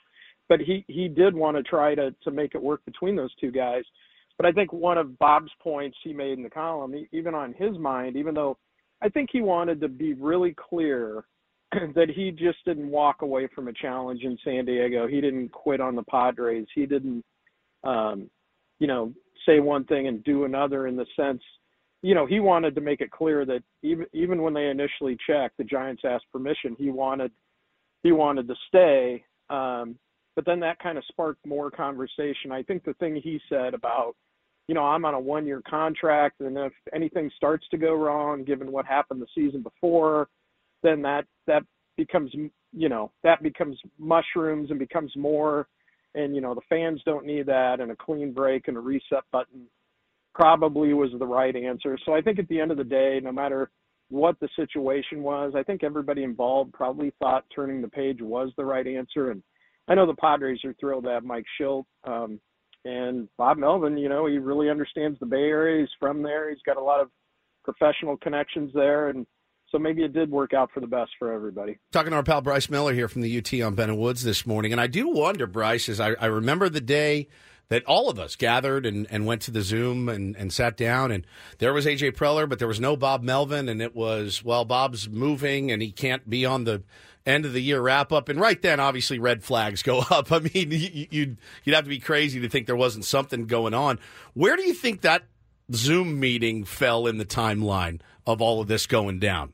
but 0.50 0.60
he 0.60 0.84
he 0.90 1.08
did 1.08 1.34
want 1.34 1.56
to 1.58 1.64
try 1.64 1.96
to 1.96 2.14
to 2.24 2.32
make 2.32 2.56
it 2.56 2.62
work 2.64 2.84
between 2.86 3.16
those 3.16 3.34
two 3.36 3.52
guys. 3.52 3.84
But 4.38 4.46
I 4.48 4.52
think 4.52 4.74
one 4.74 4.98
of 4.98 5.18
Bob's 5.18 5.52
points 5.62 5.98
he 6.04 6.12
made 6.14 6.38
in 6.38 6.44
the 6.44 6.50
column, 6.50 6.94
even 7.14 7.34
on 7.34 7.54
his 7.54 7.78
mind, 7.78 8.18
even 8.18 8.36
though 8.36 8.58
I 9.02 9.08
think 9.10 9.30
he 9.32 9.42
wanted 9.42 9.80
to 9.82 9.88
be 9.88 10.14
really 10.14 10.54
clear 10.58 11.24
that 11.96 12.10
he 12.14 12.32
just 12.32 12.64
didn't 12.66 12.90
walk 12.90 13.22
away 13.22 13.48
from 13.54 13.68
a 13.68 13.74
challenge 13.74 14.22
in 14.24 14.38
San 14.44 14.66
Diego. 14.66 15.08
He 15.08 15.22
didn't 15.22 15.52
quit 15.52 15.82
on 15.82 15.96
the 15.96 16.04
Padres. 16.04 16.68
He 16.74 16.86
didn't, 16.86 17.24
um, 17.84 18.30
you 18.80 18.88
know, 18.88 19.14
say 19.46 19.60
one 19.60 19.84
thing 19.86 20.08
and 20.08 20.24
do 20.24 20.46
another 20.46 20.88
in 20.88 20.96
the 20.96 21.06
sense, 21.16 21.42
you 22.02 22.14
know, 22.14 22.26
he 22.26 22.40
wanted 22.40 22.76
to 22.76 22.82
make 22.82 23.02
it 23.02 23.12
clear 23.12 23.46
that 23.46 23.64
even 23.82 24.06
even 24.14 24.42
when 24.42 24.54
they 24.54 24.68
initially 24.68 25.18
checked, 25.28 25.58
the 25.58 25.64
Giants 25.64 26.04
asked 26.06 26.26
permission. 26.32 26.76
He 26.78 26.90
wanted 26.90 27.32
he 28.04 28.12
wanted 28.12 28.48
to 28.48 28.56
stay. 28.68 29.24
Um, 29.50 29.98
but 30.36 30.46
then 30.46 30.60
that 30.60 30.80
kind 30.80 30.98
of 30.98 31.04
sparked 31.06 31.44
more 31.46 31.72
conversation. 31.72 32.52
I 32.52 32.62
think 32.62 32.84
the 32.84 32.94
thing 32.96 33.16
he 33.16 33.42
said 33.50 33.74
about, 33.74 34.16
you 34.68 34.76
know, 34.76 34.84
I'm 34.84 35.04
on 35.04 35.16
a 35.16 35.20
one 35.20 35.48
year 35.48 35.64
contract, 35.68 36.42
and 36.42 36.56
if 36.58 36.74
anything 36.94 37.32
starts 37.36 37.68
to 37.72 37.78
go 37.78 37.96
wrong, 37.96 38.44
given 38.44 38.72
what 38.72 38.86
happened 38.86 39.22
the 39.22 39.28
season 39.34 39.64
before, 39.64 40.28
then 40.88 41.02
that 41.02 41.26
that 41.46 41.64
becomes 41.98 42.32
you 42.72 42.90
know 42.90 43.12
that 43.24 43.44
becomes 43.44 43.78
mushrooms 44.00 44.70
and 44.70 44.80
becomes 44.80 45.12
more 45.16 45.68
and 46.16 46.34
you 46.34 46.42
know 46.42 46.54
the 46.56 46.62
fans 46.70 47.02
don't 47.06 47.26
need 47.26 47.46
that 47.46 47.80
and 47.80 47.92
a 47.92 47.96
clean 47.96 48.32
break 48.32 48.68
and 48.68 48.78
a 48.78 48.80
reset 48.80 49.24
button 49.32 49.68
probably 50.34 50.94
was 50.94 51.10
the 51.20 51.26
right 51.26 51.56
answer. 51.56 51.98
So 52.06 52.14
i 52.14 52.22
think 52.22 52.40
at 52.40 52.48
the 52.48 52.60
end 52.60 52.72
of 52.72 52.78
the 52.78 52.84
day 52.84 53.20
no 53.22 53.32
matter 53.32 53.70
what 54.10 54.40
the 54.40 54.48
situation 54.56 55.22
was 55.22 55.54
i 55.56 55.64
think 55.64 55.84
everybody 55.84 56.24
involved 56.24 56.72
probably 56.74 57.12
thought 57.20 57.44
turning 57.54 57.82
the 57.82 57.90
page 57.90 58.22
was 58.22 58.52
the 58.56 58.66
right 58.66 58.88
answer. 58.88 59.32
And 59.32 59.44
i 59.88 59.96
know 59.96 60.06
the 60.06 60.16
padres 60.16 60.64
are 60.64 60.76
thrilled 60.80 61.04
to 61.04 61.10
have 61.10 61.24
mike 61.24 61.46
Shildt 61.60 61.86
um 62.06 62.40
and 62.86 63.28
bob 63.38 63.58
melvin 63.58 63.98
you 63.98 64.08
know 64.08 64.28
he 64.28 64.38
really 64.38 64.70
understands 64.70 65.20
the 65.20 65.26
bay 65.26 65.50
area. 65.50 65.82
He's 65.82 65.90
from 66.00 66.22
there. 66.24 66.50
He's 66.50 66.66
got 66.66 66.78
a 66.78 66.84
lot 66.84 67.02
of 67.02 67.10
professional 67.68 68.16
connections 68.18 68.72
there. 68.74 69.10
And 69.10 69.28
so 69.72 69.78
maybe 69.80 70.04
it 70.04 70.14
did 70.14 70.30
work 70.32 70.54
out 70.54 70.72
for 70.74 70.80
the 70.80 70.88
best 70.88 71.12
for 71.20 71.32
everybody. 71.34 71.78
Talking 71.92 72.12
to 72.12 72.18
our 72.18 72.24
pal 72.24 72.42
Bryce 72.42 72.70
Miller 72.70 72.94
here 72.94 73.08
from 73.08 73.22
the 73.22 73.38
UT 73.38 73.54
on 73.62 73.76
Ben 73.76 73.96
Woods 73.98 74.24
this 74.24 74.46
morning. 74.46 74.72
And 74.72 74.80
I 74.82 74.88
do 74.88 75.10
wonder, 75.10 75.48
Bryce, 75.48 75.90
as 75.90 76.00
I, 76.00 76.14
I 76.20 76.26
remember 76.28 76.70
the 76.70 76.82
day 76.82 77.28
that 77.70 77.84
all 77.86 78.10
of 78.10 78.18
us 78.18 78.38
gathered 78.38 78.86
and, 78.86 79.06
and 79.12 79.26
went 79.26 79.42
to 79.42 79.52
the 79.52 79.62
Zoom 79.62 80.08
and, 80.08 80.38
and 80.38 80.54
sat 80.54 80.78
down, 80.78 81.12
and 81.12 81.28
there 81.58 81.74
was 81.74 81.86
AJ 81.86 82.14
Preller, 82.16 82.48
but 82.48 82.60
there 82.60 82.68
was 82.68 82.80
no 82.80 82.96
Bob 82.96 83.24
Melvin, 83.24 83.68
and 83.68 83.82
it 83.82 83.94
was, 83.94 84.42
well, 84.42 84.64
Bob's 84.64 85.10
moving 85.10 85.70
and 85.70 85.82
he 85.82 85.92
can't 85.92 86.30
be 86.30 86.46
on 86.46 86.64
the 86.64 86.82
end 87.26 87.46
of 87.46 87.52
the 87.52 87.62
year 87.62 87.82
wrap 87.82 88.14
up. 88.14 88.30
And 88.30 88.40
right 88.40 88.62
then, 88.62 88.80
obviously, 88.80 89.20
red 89.20 89.44
flags 89.44 89.84
go 89.84 90.00
up. 90.10 90.32
I 90.32 90.40
mean, 90.40 90.72
you- 90.72 91.08
you'd, 91.12 91.38
you'd 91.66 91.76
have 91.76 91.84
to 91.84 91.90
be 91.90 92.00
crazy 92.00 92.40
to 92.40 92.48
think 92.48 92.68
there 92.68 92.76
wasn't 92.78 93.04
something 93.04 93.48
going 93.48 93.74
on. 93.74 94.00
Where 94.34 94.56
do 94.56 94.64
you 94.64 94.74
think 94.74 95.02
that 95.02 95.24
Zoom 95.74 96.22
meeting 96.22 96.64
fell 96.64 97.06
in 97.06 97.18
the 97.18 97.26
timeline 97.26 98.00
of 98.26 98.42
all 98.42 98.62
of 98.62 98.70
this 98.70 98.88
going 98.88 99.20
down? 99.20 99.52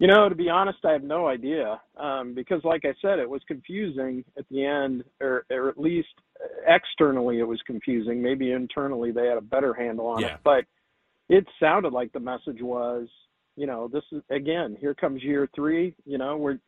You 0.00 0.08
know, 0.08 0.28
to 0.28 0.34
be 0.34 0.48
honest, 0.50 0.78
I 0.84 0.92
have 0.92 1.04
no 1.04 1.28
idea 1.28 1.80
um, 1.96 2.34
because, 2.34 2.60
like 2.64 2.84
I 2.84 2.94
said, 3.00 3.20
it 3.20 3.30
was 3.30 3.40
confusing 3.46 4.24
at 4.36 4.44
the 4.50 4.64
end, 4.64 5.04
or, 5.20 5.46
or 5.50 5.68
at 5.68 5.78
least 5.78 6.08
externally 6.66 7.38
it 7.38 7.44
was 7.44 7.60
confusing. 7.64 8.20
Maybe 8.20 8.50
internally 8.50 9.12
they 9.12 9.26
had 9.26 9.38
a 9.38 9.42
better 9.42 9.72
handle 9.72 10.06
on 10.06 10.20
Yeah. 10.20 10.34
it, 10.34 10.40
but 10.42 10.64
it 11.28 11.46
sounded 11.60 11.92
like 11.92 12.12
the 12.12 12.20
message 12.20 12.60
was, 12.60 13.06
you 13.56 13.66
know, 13.66 13.86
this 13.86 14.02
is 14.10 14.20
again, 14.30 14.76
here 14.80 14.94
comes 14.94 15.22
year 15.22 15.48
three. 15.54 15.94
You 16.04 16.18
know, 16.18 16.36
we're, 16.36 16.58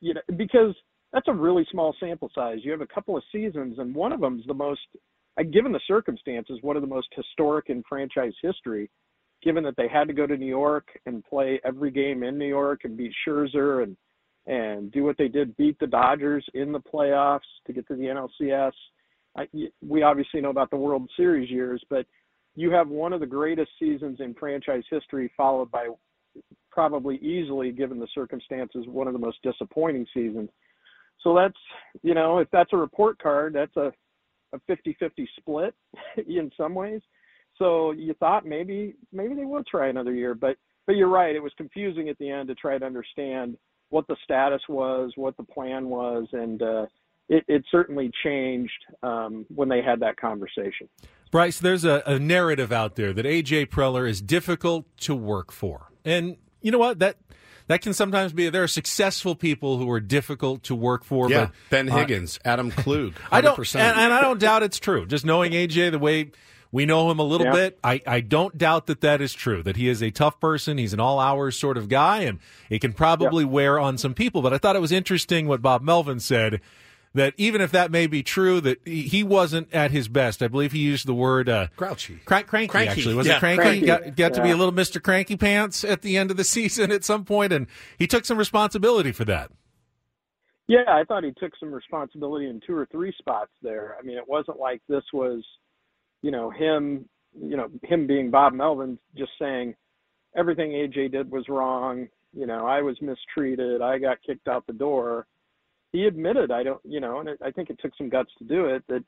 you 0.00 0.14
know, 0.14 0.20
because 0.36 0.74
that's 1.12 1.28
a 1.28 1.32
really 1.32 1.64
small 1.70 1.94
sample 2.00 2.30
size. 2.34 2.58
You 2.62 2.72
have 2.72 2.80
a 2.80 2.86
couple 2.86 3.16
of 3.16 3.22
seasons, 3.30 3.78
and 3.78 3.94
one 3.94 4.12
of 4.12 4.20
them's 4.20 4.44
the 4.46 4.54
most, 4.54 4.80
given 5.52 5.70
the 5.70 5.80
circumstances, 5.86 6.58
one 6.62 6.74
of 6.76 6.82
the 6.82 6.88
most 6.88 7.08
historic 7.14 7.66
in 7.68 7.84
franchise 7.88 8.32
history 8.42 8.90
given 9.42 9.64
that 9.64 9.76
they 9.76 9.88
had 9.88 10.08
to 10.08 10.14
go 10.14 10.26
to 10.26 10.36
New 10.36 10.46
York 10.46 10.88
and 11.06 11.24
play 11.24 11.60
every 11.64 11.90
game 11.90 12.22
in 12.22 12.38
New 12.38 12.46
York 12.46 12.82
and 12.84 12.96
beat 12.96 13.12
Scherzer 13.26 13.82
and 13.82 13.96
and 14.46 14.90
do 14.90 15.04
what 15.04 15.16
they 15.18 15.28
did, 15.28 15.56
beat 15.56 15.78
the 15.78 15.86
Dodgers 15.86 16.44
in 16.54 16.72
the 16.72 16.80
playoffs 16.80 17.40
to 17.64 17.72
get 17.72 17.86
to 17.86 17.94
the 17.94 18.26
NLCS. 18.42 18.72
I, 19.36 19.46
we 19.86 20.02
obviously 20.02 20.40
know 20.40 20.50
about 20.50 20.68
the 20.70 20.76
World 20.76 21.08
Series 21.16 21.48
years, 21.48 21.80
but 21.88 22.06
you 22.56 22.72
have 22.72 22.88
one 22.88 23.12
of 23.12 23.20
the 23.20 23.26
greatest 23.26 23.70
seasons 23.78 24.18
in 24.18 24.34
franchise 24.34 24.82
history, 24.90 25.30
followed 25.36 25.70
by 25.70 25.86
probably 26.72 27.18
easily, 27.18 27.70
given 27.70 28.00
the 28.00 28.08
circumstances, 28.12 28.84
one 28.88 29.06
of 29.06 29.12
the 29.12 29.18
most 29.18 29.38
disappointing 29.44 30.06
seasons. 30.12 30.50
So 31.20 31.36
that's 31.36 31.54
you 32.02 32.14
know, 32.14 32.38
if 32.38 32.48
that's 32.50 32.72
a 32.72 32.76
report 32.76 33.22
card, 33.22 33.54
that's 33.54 33.76
a 33.76 33.92
a 34.52 34.58
50-50 34.70 35.26
split 35.38 35.74
in 36.28 36.50
some 36.56 36.74
ways. 36.74 37.00
So 37.62 37.92
you 37.92 38.12
thought 38.14 38.44
maybe 38.44 38.96
maybe 39.12 39.36
they 39.36 39.44
will 39.44 39.62
try 39.62 39.88
another 39.88 40.12
year, 40.12 40.34
but 40.34 40.56
but 40.84 40.96
you're 40.96 41.08
right. 41.08 41.36
It 41.36 41.42
was 41.42 41.52
confusing 41.56 42.08
at 42.08 42.18
the 42.18 42.28
end 42.28 42.48
to 42.48 42.56
try 42.56 42.76
to 42.76 42.84
understand 42.84 43.56
what 43.90 44.08
the 44.08 44.16
status 44.24 44.62
was, 44.68 45.12
what 45.14 45.36
the 45.36 45.44
plan 45.44 45.88
was, 45.88 46.26
and 46.32 46.60
uh, 46.60 46.86
it, 47.28 47.44
it 47.46 47.62
certainly 47.70 48.10
changed 48.24 48.72
um, 49.04 49.46
when 49.54 49.68
they 49.68 49.80
had 49.80 50.00
that 50.00 50.16
conversation. 50.16 50.88
Bryce, 51.30 51.60
there's 51.60 51.84
a, 51.84 52.02
a 52.04 52.18
narrative 52.18 52.72
out 52.72 52.96
there 52.96 53.12
that 53.12 53.24
AJ 53.24 53.68
Preller 53.68 54.08
is 54.08 54.20
difficult 54.20 54.84
to 55.02 55.14
work 55.14 55.52
for. 55.52 55.92
And 56.04 56.38
you 56.62 56.72
know 56.72 56.78
what? 56.78 56.98
That 56.98 57.18
that 57.68 57.80
can 57.80 57.94
sometimes 57.94 58.32
be 58.32 58.48
there 58.48 58.64
are 58.64 58.68
successful 58.68 59.36
people 59.36 59.78
who 59.78 59.88
are 59.88 60.00
difficult 60.00 60.64
to 60.64 60.74
work 60.74 61.04
for. 61.04 61.30
Yeah, 61.30 61.46
but, 61.46 61.52
Ben 61.70 61.88
uh, 61.88 61.96
Higgins, 61.96 62.40
Adam 62.44 62.72
Klug, 62.72 63.12
100%. 63.12 63.16
I 63.30 63.40
don't, 63.40 63.74
and, 63.76 64.00
and 64.00 64.12
I 64.12 64.20
don't 64.20 64.40
doubt 64.40 64.64
it's 64.64 64.80
true. 64.80 65.06
Just 65.06 65.24
knowing 65.24 65.52
AJ 65.52 65.92
the 65.92 66.00
way 66.00 66.32
we 66.72 66.86
know 66.86 67.10
him 67.10 67.18
a 67.18 67.22
little 67.22 67.46
Yeah. 67.46 67.52
bit, 67.52 67.78
I, 67.84 68.00
I 68.06 68.20
don't 68.20 68.56
doubt 68.58 68.86
that 68.86 69.02
that 69.02 69.20
is 69.20 69.32
true. 69.34 69.62
That 69.62 69.76
he 69.76 69.88
is 69.88 70.02
a 70.02 70.10
tough 70.10 70.40
person. 70.40 70.78
He's 70.78 70.92
an 70.94 71.00
all 71.00 71.20
hours 71.20 71.56
sort 71.56 71.76
of 71.76 71.88
guy, 71.88 72.22
and 72.22 72.38
it 72.70 72.80
can 72.80 72.92
probably 72.94 73.44
wear 73.44 73.78
on 73.78 73.98
some 73.98 74.14
people. 74.14 74.40
But 74.42 74.52
I 74.54 74.58
thought 74.58 74.74
it 74.74 74.80
was 74.80 74.90
interesting 74.92 75.46
what 75.46 75.62
Bob 75.62 75.82
Melvin 75.82 76.18
said. 76.18 76.60
That 77.14 77.34
even 77.36 77.60
if 77.60 77.72
that 77.72 77.90
may 77.90 78.06
be 78.06 78.22
true, 78.22 78.58
that 78.62 78.80
he 78.86 79.02
he 79.02 79.22
wasn't 79.22 79.70
at 79.74 79.90
his 79.90 80.08
best. 80.08 80.42
I 80.42 80.48
believe 80.48 80.72
he 80.72 80.78
used 80.78 81.06
the 81.06 81.12
word 81.12 81.46
uh, 81.46 81.66
grouchy, 81.76 82.18
crank, 82.24 82.46
cranky, 82.46 82.68
Cranky. 82.68 82.88
Actually, 82.88 83.14
was 83.16 83.26
Yeah, 83.26 83.36
it 83.36 83.40
cranky? 83.40 83.62
cranky. 83.62 83.84
Got, 83.86 84.16
got 84.16 84.34
to 84.34 84.42
be 84.42 84.50
a 84.50 84.56
little 84.56 84.72
Mister 84.72 84.98
Cranky 84.98 85.36
Pants 85.36 85.84
at 85.84 86.00
the 86.00 86.16
end 86.16 86.30
of 86.30 86.38
the 86.38 86.44
season 86.56 86.90
at 86.90 87.04
some 87.04 87.26
point, 87.26 87.52
and 87.52 87.66
he 87.98 88.06
took 88.06 88.24
some 88.24 88.38
responsibility 88.38 89.12
for 89.12 89.26
that. 89.26 89.50
Yeah, 90.68 90.84
I 90.88 91.04
thought 91.04 91.22
he 91.24 91.32
took 91.38 91.52
some 91.60 91.70
responsibility 91.70 92.48
in 92.48 92.62
two 92.66 92.74
or 92.74 92.86
three 92.90 93.12
spots 93.18 93.50
there. 93.60 93.94
I 93.98 94.02
mean, 94.06 94.16
it 94.16 94.26
wasn't 94.26 94.58
like 94.58 94.80
this 94.88 95.04
was, 95.12 95.44
you 96.22 96.30
know, 96.30 96.50
him, 96.50 97.08
you 97.38 97.56
know, 97.56 97.68
him 97.82 98.06
being 98.06 98.30
Bob 98.30 98.52
Melvin 98.54 98.98
just 99.16 99.32
saying 99.38 99.74
everything 100.36 100.70
AJ 100.70 101.12
did 101.12 101.30
was 101.30 101.48
wrong. 101.48 102.08
You 102.32 102.46
know, 102.46 102.66
I 102.66 102.80
was 102.80 102.96
mistreated. 103.02 103.82
I 103.82 103.98
got 103.98 104.22
kicked 104.26 104.48
out 104.48 104.66
the 104.66 104.72
door. 104.72 105.26
He 105.92 106.04
admitted, 106.04 106.50
I 106.50 106.62
don't, 106.62 106.80
you 106.84 107.00
know, 107.00 107.20
and 107.20 107.28
it, 107.28 107.38
I 107.44 107.50
think 107.50 107.68
it 107.68 107.78
took 107.82 107.92
some 107.98 108.08
guts 108.08 108.30
to 108.38 108.44
do 108.44 108.66
it. 108.66 108.82
That 108.88 109.04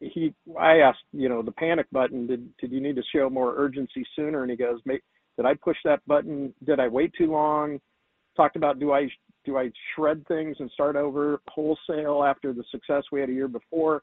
he, 0.00 0.32
I 0.58 0.78
asked, 0.78 1.04
you 1.12 1.28
know, 1.28 1.42
the 1.42 1.52
panic 1.52 1.86
button. 1.92 2.26
Did 2.26 2.56
did 2.56 2.72
you 2.72 2.80
need 2.80 2.96
to 2.96 3.02
show 3.14 3.28
more 3.28 3.54
urgency 3.56 4.04
sooner? 4.14 4.42
And 4.42 4.50
he 4.50 4.56
goes, 4.56 4.80
Did 4.86 5.44
I 5.44 5.54
push 5.54 5.76
that 5.84 6.06
button? 6.06 6.54
Did 6.64 6.80
I 6.80 6.88
wait 6.88 7.12
too 7.18 7.30
long? 7.30 7.78
Talked 8.36 8.56
about 8.56 8.78
do 8.78 8.92
I 8.92 9.08
Do 9.44 9.58
I 9.58 9.70
shred 9.94 10.26
things 10.26 10.56
and 10.58 10.70
start 10.70 10.96
over 10.96 11.40
wholesale 11.48 12.24
after 12.24 12.54
the 12.54 12.64
success 12.70 13.02
we 13.12 13.20
had 13.20 13.28
a 13.28 13.34
year 13.34 13.48
before? 13.48 14.02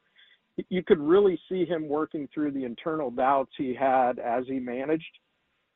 You 0.68 0.82
could 0.82 1.00
really 1.00 1.38
see 1.48 1.64
him 1.64 1.88
working 1.88 2.28
through 2.32 2.52
the 2.52 2.64
internal 2.64 3.10
doubts 3.10 3.52
he 3.56 3.74
had 3.74 4.18
as 4.18 4.44
he 4.46 4.58
managed 4.60 5.04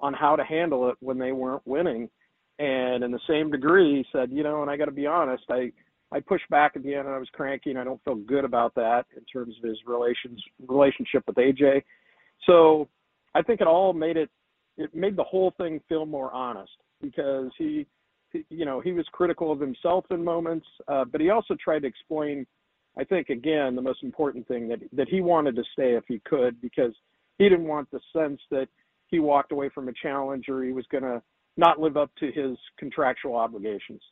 on 0.00 0.14
how 0.14 0.36
to 0.36 0.44
handle 0.44 0.88
it 0.88 0.96
when 1.00 1.18
they 1.18 1.32
weren't 1.32 1.66
winning. 1.66 2.08
And 2.58 3.02
in 3.02 3.10
the 3.10 3.20
same 3.28 3.50
degree, 3.50 3.96
he 3.96 4.06
said, 4.12 4.30
you 4.30 4.42
know, 4.42 4.62
and 4.62 4.70
I 4.70 4.76
got 4.76 4.86
to 4.86 4.92
be 4.92 5.06
honest, 5.06 5.44
I 5.48 5.72
I 6.10 6.20
pushed 6.20 6.48
back 6.48 6.72
at 6.74 6.82
the 6.82 6.94
end 6.94 7.06
and 7.06 7.14
I 7.14 7.18
was 7.18 7.28
cranky 7.32 7.70
and 7.70 7.78
I 7.78 7.84
don't 7.84 8.02
feel 8.02 8.14
good 8.14 8.44
about 8.44 8.74
that 8.76 9.04
in 9.16 9.24
terms 9.24 9.56
of 9.58 9.68
his 9.68 9.78
relations 9.86 10.42
relationship 10.66 11.24
with 11.26 11.36
AJ. 11.36 11.82
So 12.46 12.88
I 13.34 13.42
think 13.42 13.60
it 13.60 13.66
all 13.66 13.92
made 13.92 14.16
it 14.16 14.30
it 14.76 14.94
made 14.94 15.16
the 15.16 15.24
whole 15.24 15.52
thing 15.58 15.80
feel 15.88 16.06
more 16.06 16.32
honest 16.32 16.72
because 17.02 17.50
he, 17.58 17.86
you 18.48 18.64
know 18.64 18.80
he 18.80 18.92
was 18.92 19.06
critical 19.12 19.52
of 19.52 19.60
himself 19.60 20.04
in 20.10 20.24
moments, 20.24 20.66
uh, 20.88 21.04
but 21.04 21.20
he 21.20 21.30
also 21.30 21.54
tried 21.62 21.80
to 21.80 21.88
explain. 21.88 22.46
I 22.98 23.04
think 23.04 23.28
again 23.28 23.76
the 23.76 23.82
most 23.82 24.02
important 24.02 24.48
thing 24.48 24.68
that 24.68 24.80
that 24.92 25.08
he 25.08 25.20
wanted 25.20 25.56
to 25.56 25.62
stay 25.72 25.94
if 25.94 26.04
he 26.08 26.20
could 26.24 26.60
because 26.60 26.92
he 27.38 27.48
didn't 27.48 27.68
want 27.68 27.90
the 27.90 28.00
sense 28.12 28.40
that 28.50 28.68
he 29.06 29.20
walked 29.20 29.52
away 29.52 29.70
from 29.74 29.88
a 29.88 29.92
challenge 29.92 30.48
or 30.48 30.62
he 30.64 30.72
was 30.72 30.84
going 30.90 31.04
to 31.04 31.22
not 31.56 31.80
live 31.80 31.96
up 31.96 32.10
to 32.20 32.30
his 32.30 32.56
contractual 32.78 33.36
obligations. 33.36 34.02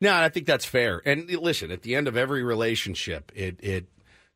No, 0.00 0.14
I 0.14 0.28
think 0.28 0.46
that's 0.46 0.64
fair. 0.64 1.02
And 1.04 1.30
listen, 1.30 1.70
at 1.70 1.82
the 1.82 1.94
end 1.94 2.08
of 2.08 2.16
every 2.16 2.42
relationship, 2.42 3.30
it 3.34 3.56
it 3.60 3.86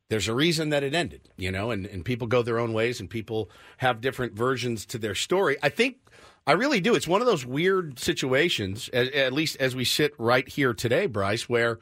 there's 0.09 0.27
a 0.27 0.35
reason 0.35 0.69
that 0.69 0.83
it 0.83 0.93
ended, 0.93 1.29
you 1.35 1.51
know, 1.51 1.71
and, 1.71 1.87
and 1.87 2.05
people 2.05 2.27
go 2.27 2.43
their 2.43 2.59
own 2.59 2.73
ways 2.73 2.99
and 2.99 3.09
people 3.09 3.49
have 3.77 4.01
different 4.01 4.33
versions 4.33 4.85
to 4.85 4.99
their 4.99 5.15
story. 5.15 5.57
I 5.63 5.69
think 5.69 5.97
I 6.45 6.51
really 6.51 6.79
do. 6.79 6.93
It's 6.93 7.07
one 7.07 7.21
of 7.21 7.27
those 7.27 7.43
weird 7.43 7.97
situations, 7.97 8.87
at, 8.93 9.11
at 9.13 9.33
least 9.33 9.57
as 9.59 9.75
we 9.75 9.83
sit 9.83 10.13
right 10.19 10.47
here 10.47 10.75
today, 10.75 11.07
Bryce, 11.07 11.49
where 11.49 11.79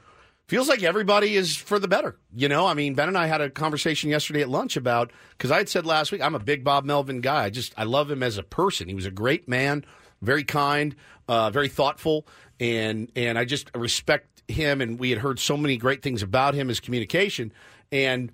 feels 0.47 0.67
like 0.67 0.83
everybody 0.83 1.35
is 1.35 1.55
for 1.55 1.79
the 1.79 1.87
better. 1.87 2.17
You 2.35 2.49
know, 2.49 2.65
I 2.65 2.73
mean, 2.73 2.93
Ben 2.93 3.07
and 3.07 3.17
I 3.17 3.27
had 3.27 3.41
a 3.41 3.49
conversation 3.49 4.09
yesterday 4.09 4.41
at 4.41 4.49
lunch 4.49 4.77
about 4.77 5.11
because 5.37 5.51
I 5.51 5.57
had 5.57 5.69
said 5.69 5.85
last 5.85 6.11
week 6.11 6.21
I'm 6.21 6.35
a 6.35 6.39
big 6.39 6.63
Bob 6.63 6.85
Melvin 6.85 7.21
guy. 7.21 7.45
I 7.45 7.49
just 7.49 7.73
I 7.77 7.83
love 7.83 8.09
him 8.09 8.23
as 8.23 8.37
a 8.37 8.43
person. 8.43 8.87
He 8.87 8.95
was 8.95 9.05
a 9.05 9.11
great 9.11 9.47
man, 9.47 9.85
very 10.21 10.43
kind, 10.43 10.95
uh, 11.27 11.49
very 11.49 11.69
thoughtful, 11.69 12.27
and 12.59 13.11
and 13.15 13.37
I 13.37 13.45
just 13.45 13.71
respect 13.75 14.43
him. 14.47 14.81
And 14.81 14.99
we 14.99 15.09
had 15.09 15.19
heard 15.19 15.39
so 15.39 15.57
many 15.57 15.77
great 15.77 16.01
things 16.01 16.21
about 16.21 16.53
him, 16.53 16.67
his 16.67 16.79
communication, 16.79 17.53
and 17.91 18.31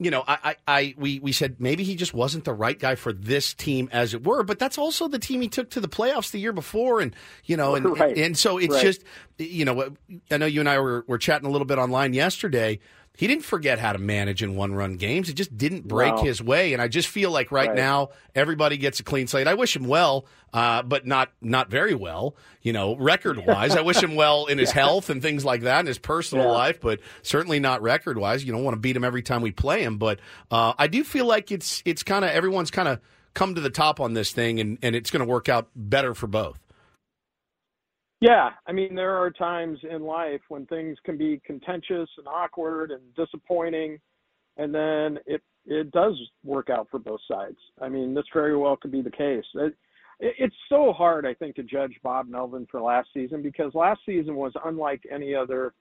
you 0.00 0.12
know, 0.12 0.22
I, 0.28 0.38
I, 0.44 0.56
I, 0.68 0.94
we, 0.96 1.18
we 1.18 1.32
said 1.32 1.56
maybe 1.58 1.82
he 1.82 1.96
just 1.96 2.14
wasn't 2.14 2.44
the 2.44 2.52
right 2.52 2.78
guy 2.78 2.94
for 2.94 3.12
this 3.12 3.52
team, 3.52 3.88
as 3.92 4.14
it 4.14 4.24
were. 4.24 4.44
But 4.44 4.60
that's 4.60 4.78
also 4.78 5.08
the 5.08 5.18
team 5.18 5.40
he 5.40 5.48
took 5.48 5.70
to 5.70 5.80
the 5.80 5.88
playoffs 5.88 6.30
the 6.30 6.38
year 6.38 6.52
before, 6.52 7.00
and 7.00 7.14
you 7.44 7.56
know, 7.56 7.74
and 7.74 7.84
right. 7.98 8.10
and, 8.10 8.18
and, 8.18 8.38
so 8.38 8.58
it's 8.58 8.74
right. 8.74 8.82
just, 8.82 9.02
you 9.38 9.64
know, 9.64 9.96
I 10.30 10.36
know 10.36 10.46
you 10.46 10.60
and 10.60 10.68
I 10.68 10.78
were 10.78 11.04
were 11.08 11.18
chatting 11.18 11.48
a 11.48 11.50
little 11.50 11.66
bit 11.66 11.78
online 11.78 12.12
yesterday. 12.12 12.78
He 13.16 13.26
didn't 13.26 13.44
forget 13.44 13.80
how 13.80 13.92
to 13.92 13.98
manage 13.98 14.44
in 14.44 14.54
one 14.54 14.74
run 14.74 14.96
games. 14.96 15.28
It 15.28 15.32
just 15.34 15.56
didn't 15.58 15.88
break 15.88 16.14
No. 16.14 16.22
his 16.22 16.40
way, 16.40 16.72
and 16.72 16.80
I 16.80 16.86
just 16.86 17.08
feel 17.08 17.32
like 17.32 17.50
right, 17.50 17.68
Right. 17.68 17.76
now 17.76 18.10
everybody 18.34 18.76
gets 18.76 19.00
a 19.00 19.02
clean 19.02 19.26
slate. 19.26 19.48
I 19.48 19.54
wish 19.54 19.74
him 19.74 19.88
well, 19.88 20.24
uh, 20.52 20.82
but 20.84 21.04
not 21.04 21.30
not 21.40 21.68
very 21.68 21.94
well. 21.94 22.36
You 22.62 22.72
know, 22.72 22.94
record 22.96 23.44
wise, 23.44 23.74
I 23.74 23.80
wish 23.80 24.00
him 24.00 24.14
well 24.14 24.46
in 24.46 24.58
his 24.58 24.68
Yeah. 24.74 24.82
health 24.82 25.10
and 25.10 25.20
things 25.20 25.44
like 25.44 25.62
that 25.62 25.80
in 25.80 25.86
his 25.86 25.98
personal 25.98 26.44
Yeah. 26.46 26.52
life, 26.52 26.80
but 26.80 27.00
certainly 27.22 27.58
not 27.58 27.82
record 27.82 28.18
wise. 28.18 28.44
You 28.44 28.52
don't 28.52 28.62
want 28.62 28.76
to 28.76 28.80
beat 28.80 28.94
him 28.94 29.02
every 29.04 29.22
time 29.22 29.42
we 29.42 29.50
play 29.50 29.82
him, 29.82 29.98
but 29.98 30.20
uh, 30.52 30.74
I 30.78 30.86
do 30.86 31.02
feel 31.02 31.26
like 31.26 31.50
it's 31.50 31.82
it's 31.84 32.04
kind 32.04 32.24
of 32.24 32.30
everyone's 32.30 32.70
kind 32.70 32.86
of 32.86 33.00
come 33.34 33.56
to 33.56 33.60
the 33.60 33.70
top 33.70 33.98
on 34.00 34.14
this 34.14 34.30
thing, 34.30 34.60
and 34.60 34.78
and 34.80 34.94
it's 34.94 35.10
going 35.10 35.26
to 35.26 35.30
work 35.30 35.48
out 35.48 35.68
better 35.74 36.14
for 36.14 36.28
both. 36.28 36.60
Yeah, 38.20 38.50
I 38.66 38.72
mean, 38.72 38.94
there 38.94 39.16
are 39.16 39.30
times 39.30 39.78
in 39.88 40.02
life 40.02 40.40
when 40.48 40.66
things 40.66 40.98
can 41.04 41.16
be 41.16 41.40
contentious 41.44 42.08
and 42.18 42.26
awkward 42.26 42.90
and 42.90 43.00
disappointing, 43.14 43.98
and 44.56 44.74
then 44.74 45.18
it 45.26 45.42
it 45.66 45.90
does 45.92 46.14
work 46.44 46.70
out 46.70 46.88
for 46.90 46.98
both 46.98 47.20
sides. 47.30 47.58
I 47.80 47.88
mean, 47.90 48.14
this 48.14 48.24
very 48.32 48.56
well 48.56 48.76
could 48.76 48.90
be 48.90 49.02
the 49.02 49.10
case. 49.10 49.44
It, 49.54 49.74
it- 50.20 50.34
it's 50.38 50.56
so 50.68 50.92
hard, 50.92 51.24
I 51.26 51.34
think, 51.34 51.54
to 51.56 51.62
judge 51.62 51.94
Bob 52.02 52.26
Melvin 52.28 52.66
for 52.70 52.80
last 52.80 53.08
season 53.14 53.40
because 53.42 53.72
last 53.74 54.00
season 54.04 54.34
was 54.34 54.52
unlike 54.64 55.02
any 55.12 55.32
other, 55.34 55.74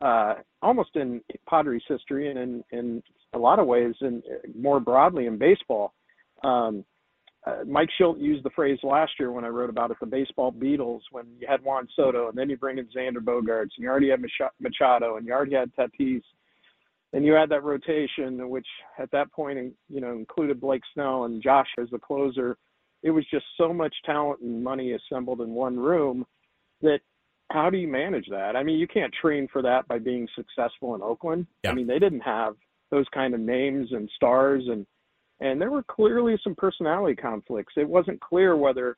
uh, 0.00 0.36
almost 0.62 0.96
in 0.96 1.20
Padres 1.46 1.82
history 1.88 2.30
and 2.30 2.38
in, 2.38 2.64
in 2.70 3.02
a 3.34 3.38
lot 3.38 3.58
of 3.58 3.66
ways, 3.66 3.94
and 4.00 4.22
more 4.54 4.80
broadly 4.80 5.26
in 5.26 5.36
baseball. 5.36 5.92
Um, 6.42 6.84
uh, 7.44 7.64
Mike 7.66 7.88
Shildt 8.00 8.20
used 8.20 8.44
the 8.44 8.50
phrase 8.50 8.78
last 8.82 9.12
year 9.18 9.32
when 9.32 9.44
I 9.44 9.48
wrote 9.48 9.70
about 9.70 9.90
it, 9.90 9.96
the 10.00 10.06
baseball 10.06 10.52
Beatles, 10.52 11.00
when 11.10 11.26
you 11.40 11.46
had 11.48 11.62
Juan 11.62 11.88
Soto 11.96 12.28
and 12.28 12.38
then 12.38 12.48
you 12.48 12.56
bring 12.56 12.78
in 12.78 12.86
Xander 12.86 13.18
Bogaerts 13.18 13.70
and 13.76 13.84
you 13.84 13.88
already 13.88 14.10
had 14.10 14.22
Machado 14.60 15.16
and 15.16 15.26
you 15.26 15.32
already 15.32 15.54
had 15.54 15.72
Tatis 15.74 16.22
and 17.12 17.24
you 17.24 17.32
had 17.32 17.48
that 17.50 17.64
rotation, 17.64 18.48
which 18.48 18.66
at 18.98 19.10
that 19.10 19.32
point, 19.32 19.74
you 19.88 20.00
know, 20.00 20.12
included 20.12 20.60
Blake 20.60 20.82
Snell 20.94 21.24
and 21.24 21.42
Josh 21.42 21.66
as 21.80 21.90
the 21.90 21.98
closer. 21.98 22.56
It 23.02 23.10
was 23.10 23.24
just 23.30 23.44
so 23.58 23.72
much 23.72 23.94
talent 24.06 24.40
and 24.40 24.62
money 24.62 24.92
assembled 24.92 25.40
in 25.40 25.50
one 25.50 25.78
room 25.78 26.24
that 26.80 27.00
how 27.50 27.68
do 27.70 27.76
you 27.76 27.88
manage 27.88 28.26
that? 28.30 28.56
I 28.56 28.62
mean, 28.62 28.78
you 28.78 28.86
can't 28.86 29.12
train 29.20 29.48
for 29.52 29.62
that 29.62 29.86
by 29.88 29.98
being 29.98 30.28
successful 30.36 30.94
in 30.94 31.02
Oakland. 31.02 31.46
I 31.66 31.74
mean, 31.74 31.86
they 31.86 31.98
didn't 31.98 32.20
have 32.20 32.54
those 32.90 33.06
kind 33.12 33.34
of 33.34 33.40
names 33.40 33.88
and 33.92 34.08
stars 34.14 34.62
and 34.68 34.86
and 35.42 35.60
there 35.60 35.70
were 35.70 35.82
clearly 35.82 36.38
some 36.42 36.54
personality 36.54 37.16
conflicts. 37.16 37.74
It 37.76 37.88
wasn't 37.88 38.20
clear 38.20 38.56
whether 38.56 38.96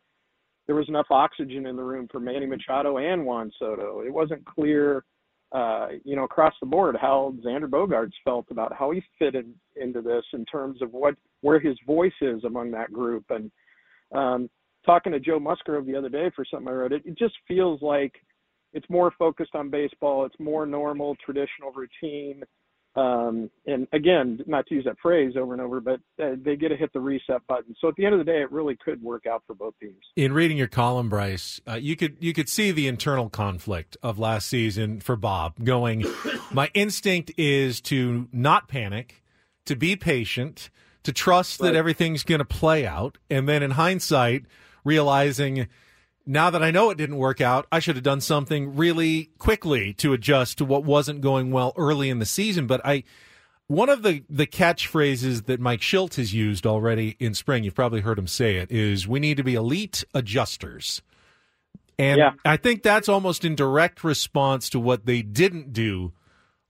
there 0.67 0.77
was 0.77 0.89
enough 0.89 1.07
oxygen 1.11 1.67
in 1.67 1.75
the 1.75 1.83
room 1.83 2.07
for 2.13 2.21
Manny 2.21 2.47
Machado 2.47 2.99
and 2.99 3.25
Juan 3.25 3.51
Soto. 3.59 4.01
It 4.01 4.13
wasn't 4.13 4.45
clear, 4.45 5.05
uh, 5.53 5.89
you 6.05 6.17
know, 6.17 6.25
across 6.25 6.53
the 6.61 6.67
board 6.67 6.97
how 7.01 7.35
Xander 7.45 7.69
Bogaerts 7.69 8.13
felt 8.25 8.47
about 8.51 8.75
how 8.75 8.91
he 8.91 9.03
fit 9.19 9.35
in, 9.35 9.55
into 9.77 10.03
this 10.03 10.25
in 10.35 10.45
terms 10.45 10.83
of 10.83 10.93
what 10.93 11.15
where 11.41 11.59
his 11.59 11.77
voice 11.87 12.13
is 12.21 12.45
among 12.45 12.71
that 12.73 12.93
group. 12.93 13.25
And 13.31 13.51
um, 14.15 14.51
talking 14.85 15.13
to 15.13 15.21
Joe 15.21 15.41
Musgrove 15.41 15.87
the 15.87 15.97
other 15.97 16.11
day 16.11 16.31
for 16.37 16.45
something 16.45 16.69
I 16.69 16.73
wrote, 16.73 16.93
it, 16.93 17.03
it 17.07 17.17
just 17.17 17.35
feels 17.49 17.81
like 17.81 18.13
it's 18.75 18.89
more 18.91 19.13
focused 19.19 19.55
on 19.55 19.71
baseball. 19.71 20.27
It's 20.27 20.39
more 20.39 20.67
normal, 20.67 21.17
traditional 21.25 21.73
routine. 21.73 22.43
Um, 22.97 23.51
and 23.67 23.89
again, 23.93 24.41
not 24.47 24.67
to 24.69 24.75
use 24.77 24.85
that 24.85 24.97
phrase 25.03 25.35
over 25.37 25.53
and 25.53 25.61
over, 25.61 25.81
but 25.81 26.01
uh, 26.23 26.37
they 26.45 26.55
get 26.55 26.69
to 26.69 26.77
hit 26.77 26.93
the 26.93 27.01
reset 27.01 27.45
button. 27.49 27.75
So 27.81 27.89
at 27.89 27.97
the 27.97 28.05
end 28.05 28.15
of 28.15 28.21
the 28.21 28.25
day, 28.25 28.41
it 28.41 28.53
really 28.53 28.77
could 28.77 29.03
work 29.03 29.27
out 29.27 29.43
for 29.47 29.55
both 29.55 29.75
teams. 29.81 29.97
In 30.15 30.33
reading 30.33 30.57
your 30.57 30.69
column, 30.69 31.09
Bryce, 31.09 31.61
uh, 31.69 31.75
you 31.75 31.97
could 31.97 32.17
you 32.21 32.33
could 32.33 32.49
see 32.49 32.71
the 32.71 32.87
internal 32.87 33.29
conflict 33.29 33.97
of 34.03 34.19
last 34.19 34.49
season 34.49 35.01
for 35.01 35.17
Bob. 35.17 35.55
Going, 35.65 36.05
my 36.53 36.71
instinct 36.75 37.33
is 37.37 37.81
to 37.83 38.29
not 38.33 38.69
panic, 38.69 39.25
to 39.67 39.75
be 39.75 39.97
patient, 39.97 40.71
to 41.03 41.13
trust 41.13 41.59
that 41.61 41.75
everything's 41.75 42.23
going 42.23 42.39
to 42.39 42.45
play 42.45 42.87
out, 42.87 43.19
and 43.29 43.49
then 43.49 43.63
in 43.63 43.73
hindsight, 43.73 44.45
realizing 44.85 45.67
now 46.27 46.51
that 46.51 46.63
I 46.63 46.71
know 46.71 46.91
it 46.91 46.99
didn't 46.99 47.17
work 47.17 47.41
out, 47.41 47.67
I 47.71 47.81
should 47.81 47.97
have 47.97 48.03
done 48.03 48.21
something 48.21 48.77
really 48.77 49.31
quickly 49.39 49.93
to 49.95 50.13
adjust 50.13 50.59
to 50.59 50.65
what 50.65 50.85
wasn't 50.85 51.21
going 51.21 51.51
well 51.51 51.73
early 51.77 52.09
in 52.11 52.19
the 52.19 52.27
season. 52.27 52.67
But 52.67 52.81
I, 52.85 53.05
one 53.67 53.89
of 53.89 54.03
the 54.03 54.25
the 54.29 54.47
catchphrases 54.47 55.47
that 55.47 55.61
Mike 55.61 55.81
Shildt 55.81 56.17
has 56.17 56.33
used 56.33 56.67
already 56.67 57.17
in 57.19 57.35
spring, 57.35 57.65
you've 57.65 57.75
probably 57.75 58.01
heard 58.01 58.19
him 58.19 58.27
say 58.27 58.57
it, 58.57 58.71
is 58.71 59.07
"We 59.07 59.21
need 59.21 59.37
to 59.37 59.45
be 59.45 59.55
elite 59.55 60.05
adjusters." 60.15 61.03
And 61.99 62.19
Yeah. 62.19 62.33
I 62.45 62.57
think 62.57 62.83
that's 62.83 63.09
almost 63.09 63.45
in 63.45 63.55
direct 63.55 64.03
response 64.03 64.69
to 64.71 64.81
what 64.81 65.07
they 65.07 65.23
didn't 65.23 65.73
do 65.73 66.13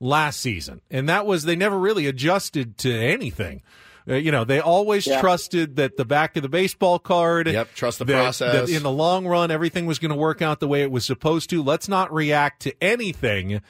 last 0.00 0.40
season. 0.40 0.82
And 0.90 1.08
that 1.08 1.26
was 1.26 1.44
they 1.44 1.56
never 1.56 1.78
really 1.78 2.06
adjusted 2.06 2.76
to 2.78 2.92
anything. 2.92 3.62
Uh, 4.08 4.14
you 4.14 4.30
know, 4.30 4.44
they 4.44 4.60
always 4.60 5.06
Yeah. 5.06 5.20
trusted 5.20 5.76
that 5.76 5.96
the 5.96 6.04
back 6.04 6.36
of 6.36 6.42
the 6.42 6.48
baseball 6.48 6.98
card. 6.98 7.46
Yep, 7.48 7.74
trust 7.74 7.98
the 7.98 8.04
that- 8.04 8.12
process. 8.12 8.68
that 8.68 8.74
in 8.76 8.82
the 8.82 8.90
long 8.90 9.26
run, 9.26 9.50
everything 9.50 9.86
was 9.86 9.98
going 9.98 10.10
to 10.10 10.16
work 10.16 10.42
out 10.42 10.60
the 10.60 10.68
way 10.68 10.82
it 10.82 10.90
was 10.90 11.04
supposed 11.06 11.48
to. 11.50 11.62
Let's 11.62 11.88
not 11.88 12.12
react 12.12 12.60
to 12.62 12.74
anything. 12.82 13.62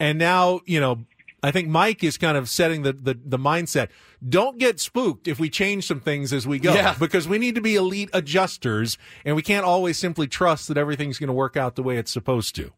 And 0.00 0.18
now, 0.18 0.60
you 0.66 0.80
know, 0.80 1.04
I 1.42 1.52
think 1.52 1.68
Mike 1.68 2.02
is 2.02 2.18
kind 2.18 2.36
of 2.36 2.48
setting 2.48 2.82
the, 2.82 2.92
the, 2.92 3.16
the 3.24 3.38
mindset. 3.38 3.90
Don't 4.28 4.58
get 4.58 4.80
spooked 4.80 5.28
if 5.28 5.38
we 5.38 5.48
change 5.48 5.86
some 5.86 6.00
things 6.00 6.32
as 6.32 6.46
we 6.46 6.58
go. 6.58 6.74
Yeah. 6.74 6.96
Because 6.98 7.28
we 7.28 7.38
need 7.38 7.54
to 7.54 7.60
be 7.60 7.76
elite 7.76 8.10
adjusters 8.12 8.98
and 9.24 9.36
we 9.36 9.42
can't 9.42 9.64
always 9.64 9.96
simply 9.98 10.26
trust 10.26 10.66
that 10.68 10.76
everything's 10.76 11.18
going 11.18 11.28
to 11.28 11.32
work 11.34 11.56
out 11.56 11.76
the 11.76 11.82
way 11.84 11.96
it's 11.98 12.10
supposed 12.10 12.56
to. 12.56 12.72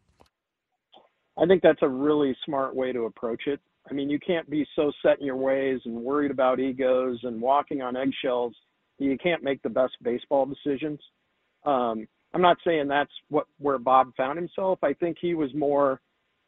I 1.41 1.45
think 1.47 1.63
that's 1.63 1.81
a 1.81 1.87
really 1.87 2.35
smart 2.45 2.75
way 2.75 2.91
to 2.91 3.05
approach 3.05 3.47
it. 3.47 3.59
I 3.89 3.93
mean, 3.93 4.09
you 4.09 4.19
can't 4.19 4.49
be 4.49 4.65
so 4.75 4.91
set 5.01 5.19
in 5.19 5.25
your 5.25 5.35
ways 5.35 5.79
and 5.85 5.95
worried 5.95 6.31
about 6.31 6.59
egos 6.59 7.19
and 7.23 7.41
walking 7.41 7.81
on 7.81 7.97
eggshells 7.97 8.55
you 8.99 9.17
can't 9.17 9.43
make 9.43 9.61
the 9.61 9.69
best 9.69 9.93
baseball 10.03 10.45
decisions. 10.45 10.99
Um, 11.65 12.07
I'm 12.33 12.41
not 12.41 12.57
saying 12.65 12.87
that's 12.87 13.11
what 13.29 13.47
where 13.57 13.79
Bob 13.79 14.11
found 14.15 14.37
himself. 14.37 14.79
I 14.83 14.93
think 14.93 15.17
he 15.19 15.33
was 15.33 15.49
more. 15.55 16.01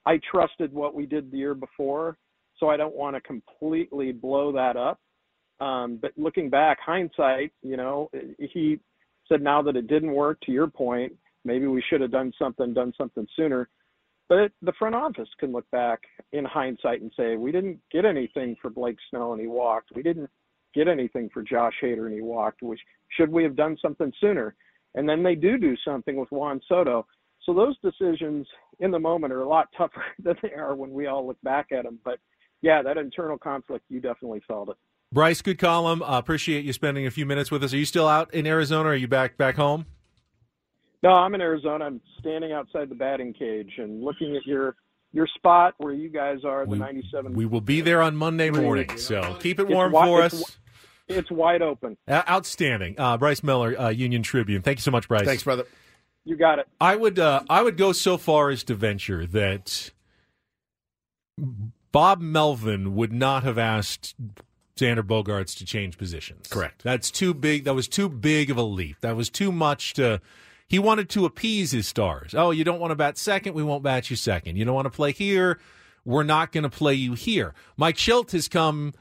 I 0.06 0.20
trusted 0.30 0.74
what 0.74 0.94
we 0.94 1.06
did 1.06 1.32
the 1.32 1.38
year 1.38 1.56
before, 1.56 2.18
so 2.60 2.70
I 2.70 2.78
don't 2.78 2.96
want 2.96 3.16
to 3.16 3.22
completely 3.22 4.12
blow 4.12 4.52
that 4.52 4.78
up. 4.78 5.00
Um, 5.60 6.00
but 6.02 6.12
looking 6.18 6.50
back, 6.50 6.80
hindsight, 6.84 7.52
you 7.62 7.78
know, 7.78 8.10
he 8.40 8.80
said 9.28 9.42
now 9.42 9.62
that 9.62 9.76
it 9.76 9.88
didn't 9.88 10.14
work. 10.14 10.40
To 10.42 10.52
your 10.52 10.68
point, 10.68 11.14
maybe 11.46 11.68
we 11.68 11.84
should 11.90 12.02
have 12.02 12.12
done 12.12 12.34
something, 12.38 12.74
done 12.74 12.94
something 12.98 13.28
sooner 13.36 13.70
But 14.32 14.54
the 14.62 14.72
front 14.80 14.96
office 14.96 15.28
can 15.42 15.52
look 15.52 15.70
back 15.72 16.04
in 16.32 16.46
hindsight 16.46 17.02
and 17.02 17.12
say, 17.18 17.36
we 17.36 17.52
didn't 17.52 17.82
get 17.92 18.06
anything 18.06 18.56
for 18.62 18.70
Blake 18.70 18.96
Snell 19.10 19.34
and 19.34 19.42
he 19.42 19.48
walked. 19.48 19.90
We 19.94 20.04
didn't 20.04 20.30
get 20.74 20.88
anything 20.88 21.30
for 21.34 21.44
Josh 21.44 21.74
Hader 21.84 22.06
and 22.06 22.14
he 22.14 22.22
walked. 22.22 22.62
Which 22.62 22.80
should 23.10 23.30
we 23.30 23.44
have 23.44 23.58
done 23.58 23.76
something 23.82 24.10
sooner? 24.22 24.56
And 24.96 25.10
then 25.10 25.22
they 25.22 25.36
do 25.36 25.58
do 25.58 25.76
something 25.84 26.16
with 26.16 26.32
Juan 26.32 26.62
Soto. 26.70 27.06
So 27.44 27.54
those 27.54 27.76
decisions 27.84 28.48
in 28.80 28.90
the 28.92 29.00
moment 29.00 29.34
are 29.34 29.42
a 29.42 29.50
lot 29.50 29.68
tougher 29.78 30.06
than 30.24 30.38
they 30.42 30.54
are 30.54 30.76
when 30.76 30.94
we 30.94 31.08
all 31.08 31.28
look 31.28 31.42
back 31.44 31.74
at 31.74 31.84
them. 31.84 32.00
But 32.06 32.20
yeah, 32.62 32.82
that 32.84 32.96
internal 32.96 33.38
conflict, 33.38 33.84
you 33.90 34.00
definitely 34.00 34.44
felt 34.48 34.70
it. 34.70 34.78
Bryce, 35.12 35.42
good 35.42 35.60
column. 35.60 36.02
Uh, 36.02 36.18
appreciate 36.18 36.64
you 36.64 36.72
spending 36.72 37.06
a 37.06 37.12
few 37.12 37.26
minutes 37.26 37.52
with 37.52 37.66
us. 37.66 37.74
Are 37.74 37.78
you 37.78 37.84
still 37.84 38.08
out 38.08 38.34
in 38.34 38.48
Arizona? 38.48 38.88
Or 38.88 38.92
are 38.94 38.96
you 38.96 39.10
back 39.10 39.36
back 39.36 39.58
home? 39.58 39.88
No, 41.04 41.10
I'm 41.12 41.34
in 41.34 41.42
Arizona. 41.42 41.86
I'm 41.86 42.02
standing 42.20 42.52
outside 42.52 42.90
the 42.90 42.96
batting 42.96 43.34
cage 43.34 43.72
and 43.78 44.04
looking 44.04 44.36
at 44.36 44.46
your 44.46 44.76
your 45.14 45.28
spot 45.36 45.74
where 45.78 45.92
you 45.94 46.08
guys 46.10 46.40
are, 46.46 46.64
the 46.66 46.72
We- 46.72 46.80
97. 46.80 47.34
We 47.34 47.46
will 47.46 47.60
be 47.62 47.82
there 47.82 48.02
on 48.02 48.16
Monday 48.16 48.50
morning, 48.50 48.96
so 48.98 49.36
keep 49.42 49.60
it 49.60 49.68
warm 49.68 49.92
wi- 49.92 50.08
for 50.08 50.22
us. 50.24 50.32
wi- 50.32 51.20
It's 51.20 51.30
wide 51.30 51.62
open. 51.62 51.98
Uh, 52.08 52.22
outstanding, 52.30 52.96
uh, 52.98 53.18
Bryce 53.18 53.44
Miller, 53.44 53.78
uh, 53.78 53.90
Union 53.90 54.24
Tribune. 54.24 54.62
Thank 54.62 54.78
you 54.78 54.82
so 54.84 54.92
much, 54.92 55.10
Bryce. 55.10 55.26
Thanks, 55.26 55.44
brother. 55.44 55.66
You 56.24 56.38
got 56.38 56.60
it. 56.60 56.68
I 56.80 56.96
would 56.96 57.18
uh, 57.20 57.44
I 57.50 57.62
would 57.64 57.76
go 57.78 57.92
so 57.92 58.18
far 58.18 58.50
as 58.52 58.64
to 58.66 58.76
venture 58.76 59.26
that 59.26 59.92
Bob 61.92 62.22
Melvin 62.22 62.96
would 62.96 63.12
not 63.12 63.44
have 63.44 63.58
asked 63.58 64.14
Xander 64.78 65.02
Bogaerts 65.04 65.58
to 65.58 65.66
change 65.66 65.98
positions. 65.98 66.48
Correct. 66.48 66.84
That's 66.84 67.12
too 67.12 67.34
big. 67.34 67.64
That 67.66 67.74
was 67.74 67.88
too 67.88 68.08
big 68.08 68.50
of 68.50 68.58
a 68.58 68.62
leap. 68.64 68.98
That 69.02 69.16
was 69.16 69.30
too 69.30 69.52
much 69.52 69.94
to. 69.96 70.22
He 70.72 70.80
wanted 70.80 71.10
to 71.10 71.26
appease 71.26 71.72
his 71.72 71.86
stars. 71.86 72.34
Oh, 72.34 72.52
you 72.52 72.64
don't 72.64 72.80
want 72.80 72.92
to 72.92 72.96
bat 72.96 73.18
second? 73.18 73.56
We 73.56 73.62
won't 73.62 73.84
bat 73.84 74.10
you 74.10 74.16
second. 74.16 74.56
You 74.56 74.64
don't 74.64 74.74
want 74.74 74.86
to 74.86 74.90
play 74.90 75.12
here? 75.12 75.60
We're 76.06 76.24
not 76.24 76.54
going 76.54 76.64
to 76.64 76.70
play 76.70 76.94
you 76.94 77.14
here. 77.14 77.54
Mike 77.76 77.98
Shildt 77.98 78.32
has 78.32 78.48
come 78.48 78.94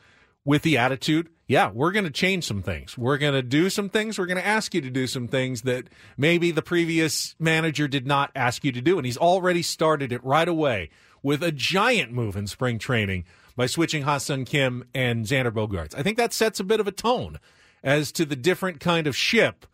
with 0.45 0.63
the 0.63 0.77
attitude, 0.77 1.29
yeah, 1.47 1.71
we're 1.71 1.93
going 1.93 2.07
to 2.07 2.11
change 2.11 2.43
some 2.43 2.61
things. 2.61 2.99
We're 2.99 3.19
going 3.19 3.35
to 3.35 3.43
do 3.43 3.71
some 3.71 3.89
things. 3.89 4.19
We're 4.19 4.27
going 4.27 4.37
to 4.39 4.47
ask 4.47 4.75
you 4.75 4.81
to 4.81 4.91
do 4.91 5.07
some 5.07 5.29
things 5.29 5.63
that 5.63 5.87
maybe 6.17 6.51
the 6.51 6.61
previous 6.61 7.37
manager 7.39 7.87
did 7.87 8.05
not 8.05 8.33
ask 8.35 8.65
you 8.65 8.73
to 8.73 8.81
do. 8.81 8.99
And 8.99 9.07
he's 9.07 9.17
already 9.17 9.63
started 9.63 10.11
it 10.11 10.25
right 10.25 10.49
away 10.49 10.91
with 11.23 11.41
a 11.41 11.53
giant 11.53 12.11
move 12.11 12.35
in 12.35 12.49
spring 12.49 12.81
training 12.81 13.27
by 13.55 13.67
switching 13.67 14.03
Ha-Seong 14.03 14.45
Kim 14.45 14.85
and 14.93 15.25
Xander 15.25 15.53
Bogaerts. 15.53 15.95
I 15.97 16.03
think 16.03 16.17
that 16.17 16.33
sets 16.33 16.59
a 16.59 16.65
bit 16.65 16.81
of 16.81 16.89
a 16.89 16.93
tone 16.93 17.39
as 17.85 18.11
to 18.11 18.25
the 18.25 18.35
different 18.35 18.81
kind 18.81 19.07
of 19.07 19.15
ship 19.15 19.67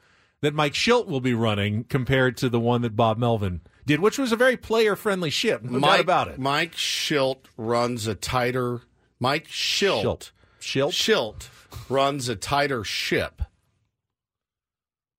that 0.42 0.54
Mike 0.54 0.74
Shildt 0.74 1.06
will 1.06 1.20
be 1.20 1.34
running 1.34 1.84
compared 1.84 2.36
to 2.38 2.48
the 2.48 2.60
one 2.60 2.82
that 2.82 2.96
Bob 2.96 3.18
Melvin 3.18 3.60
did, 3.86 4.00
which 4.00 4.18
was 4.18 4.32
a 4.32 4.36
very 4.36 4.56
player 4.56 4.96
friendly 4.96 5.30
ship. 5.30 5.62
No 5.62 5.78
Mike, 5.78 6.00
about 6.00 6.28
it. 6.28 6.38
Mike 6.38 6.72
Shildt 6.72 7.44
runs 7.56 8.06
a 8.06 8.14
tighter. 8.14 8.82
Mike 9.18 9.48
Shildt. 9.48 10.02
Shildt. 10.02 10.30
Shildt. 10.60 10.92
Shildt 10.92 11.48
runs 11.88 12.28
a 12.28 12.36
tighter 12.36 12.84
ship. 12.84 13.42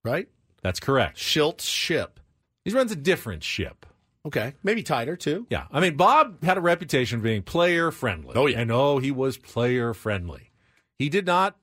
Right? 0.03 0.27
That's 0.61 0.79
correct. 0.79 1.17
Shildt's 1.17 1.65
ship. 1.65 2.19
He 2.63 2.71
runs 2.71 2.91
a 2.91 2.95
different 2.95 3.43
ship. 3.43 3.85
Okay. 4.25 4.53
Maybe 4.61 4.83
tighter, 4.83 5.15
too. 5.15 5.47
Yeah. 5.49 5.67
I 5.71 5.79
mean, 5.79 5.95
Bob 5.95 6.43
had 6.43 6.57
a 6.57 6.61
reputation 6.61 7.19
of 7.19 7.23
being 7.23 7.41
player 7.41 7.91
friendly. 7.91 8.33
Oh, 8.35 8.45
yeah. 8.45 8.59
And 8.59 8.71
oh, 8.71 8.99
he 8.99 9.11
was 9.11 9.37
player 9.37 9.93
friendly. 9.93 10.51
He 10.99 11.07
did 11.07 11.25
not 11.25 11.55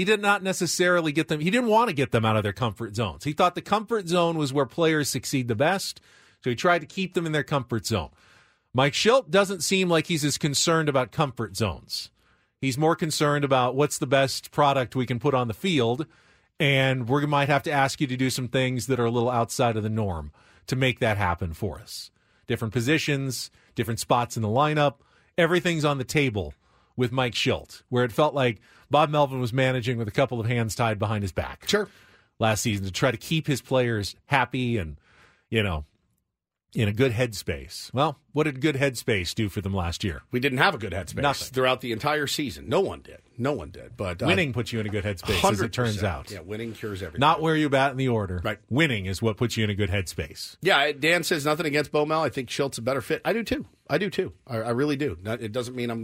he 0.00 0.04
did 0.04 0.22
not 0.22 0.42
necessarily 0.42 1.12
get 1.12 1.28
them 1.28 1.40
he 1.40 1.50
didn't 1.50 1.68
want 1.68 1.90
to 1.90 1.94
get 1.94 2.10
them 2.10 2.24
out 2.24 2.34
of 2.34 2.42
their 2.42 2.54
comfort 2.54 2.96
zones. 2.96 3.24
He 3.24 3.34
thought 3.34 3.54
the 3.54 3.60
comfort 3.60 4.08
zone 4.08 4.38
was 4.38 4.50
where 4.50 4.64
players 4.64 5.10
succeed 5.10 5.46
the 5.46 5.54
best, 5.54 6.00
so 6.42 6.48
he 6.48 6.56
tried 6.56 6.78
to 6.78 6.86
keep 6.86 7.12
them 7.12 7.26
in 7.26 7.32
their 7.32 7.44
comfort 7.44 7.84
zone. 7.84 8.08
Mike 8.72 8.94
Shildt 8.94 9.28
doesn't 9.28 9.62
seem 9.62 9.90
like 9.90 10.06
he's 10.06 10.24
as 10.24 10.38
concerned 10.38 10.88
about 10.88 11.12
comfort 11.12 11.54
zones. 11.54 12.08
He's 12.62 12.78
more 12.78 12.96
concerned 12.96 13.44
about 13.44 13.74
what's 13.74 13.98
the 13.98 14.06
best 14.06 14.50
product 14.52 14.96
we 14.96 15.04
can 15.04 15.18
put 15.20 15.34
on 15.34 15.48
the 15.48 15.52
field, 15.52 16.06
and 16.58 17.06
we 17.06 17.26
might 17.26 17.50
have 17.50 17.64
to 17.64 17.70
ask 17.70 18.00
you 18.00 18.06
to 18.06 18.16
do 18.16 18.30
some 18.30 18.48
things 18.48 18.86
that 18.86 18.98
are 18.98 19.04
a 19.04 19.10
little 19.10 19.28
outside 19.28 19.76
of 19.76 19.82
the 19.82 19.90
norm 19.90 20.32
to 20.66 20.76
make 20.76 21.00
that 21.00 21.18
happen 21.18 21.52
for 21.52 21.78
us. 21.78 22.10
Different 22.46 22.72
positions, 22.72 23.50
different 23.74 24.00
spots 24.00 24.34
in 24.34 24.42
the 24.42 24.48
lineup, 24.48 24.94
everything's 25.36 25.84
on 25.84 25.98
the 25.98 26.04
table 26.04 26.54
with 27.00 27.10
Mike 27.12 27.32
Shildt, 27.32 27.82
where 27.88 28.04
it 28.04 28.12
felt 28.12 28.34
like 28.34 28.60
Bob 28.90 29.08
Melvin 29.08 29.40
was 29.40 29.54
managing 29.54 29.96
with 29.96 30.06
a 30.06 30.10
couple 30.10 30.38
of 30.38 30.46
hands 30.46 30.74
tied 30.74 30.98
behind 30.98 31.22
his 31.22 31.32
back. 31.32 31.64
Sure. 31.66 31.88
Last 32.38 32.60
season 32.60 32.84
to 32.84 32.92
try 32.92 33.10
to 33.10 33.16
keep 33.16 33.46
his 33.46 33.62
players 33.62 34.14
happy 34.26 34.76
and, 34.76 34.98
you 35.48 35.62
know, 35.62 35.86
in 36.74 36.88
a 36.88 36.92
good 36.92 37.12
headspace. 37.12 37.92
Well, 37.92 38.18
what 38.32 38.44
did 38.44 38.60
good 38.60 38.76
headspace 38.76 39.34
do 39.34 39.48
for 39.48 39.60
them 39.60 39.74
last 39.74 40.04
year? 40.04 40.22
We 40.30 40.38
didn't 40.40 40.58
have 40.58 40.74
a 40.74 40.78
good 40.78 40.92
headspace 40.92 41.22
Nothing. 41.22 41.48
throughout 41.52 41.80
the 41.80 41.90
entire 41.92 42.26
season. 42.28 42.68
No 42.68 42.80
one 42.80 43.00
did. 43.00 43.18
No 43.36 43.52
one 43.52 43.70
did. 43.70 43.96
But 43.96 44.22
uh, 44.22 44.26
Winning 44.26 44.52
puts 44.52 44.72
you 44.72 44.78
in 44.78 44.86
a 44.86 44.88
good 44.90 45.02
headspace, 45.04 45.50
as 45.50 45.60
it 45.62 45.72
turns 45.72 46.04
out. 46.04 46.30
Yeah, 46.30 46.40
winning 46.40 46.72
cures 46.74 47.02
everything. 47.02 47.20
Not 47.20 47.40
where 47.40 47.56
you 47.56 47.68
bat 47.70 47.90
in 47.92 47.96
the 47.96 48.08
order. 48.08 48.40
Right. 48.44 48.58
Winning 48.68 49.06
is 49.06 49.20
what 49.22 49.36
puts 49.36 49.56
you 49.56 49.64
in 49.64 49.70
a 49.70 49.74
good 49.74 49.90
headspace. 49.90 50.56
Yeah, 50.60 50.92
Dan 50.92 51.24
says 51.24 51.44
nothing 51.44 51.66
against 51.66 51.90
Bomel. 51.92 52.20
I 52.20 52.28
think 52.28 52.48
Shildt's 52.50 52.78
a 52.78 52.82
better 52.82 53.00
fit. 53.00 53.20
I 53.24 53.32
do 53.32 53.42
too. 53.42 53.64
I 53.88 53.98
do 53.98 54.08
too. 54.10 54.32
I, 54.46 54.58
I 54.58 54.70
really 54.70 54.96
do. 54.96 55.16
Not- 55.22 55.40
It 55.42 55.50
doesn't 55.52 55.74
mean 55.74 55.90
I'm 55.90 56.02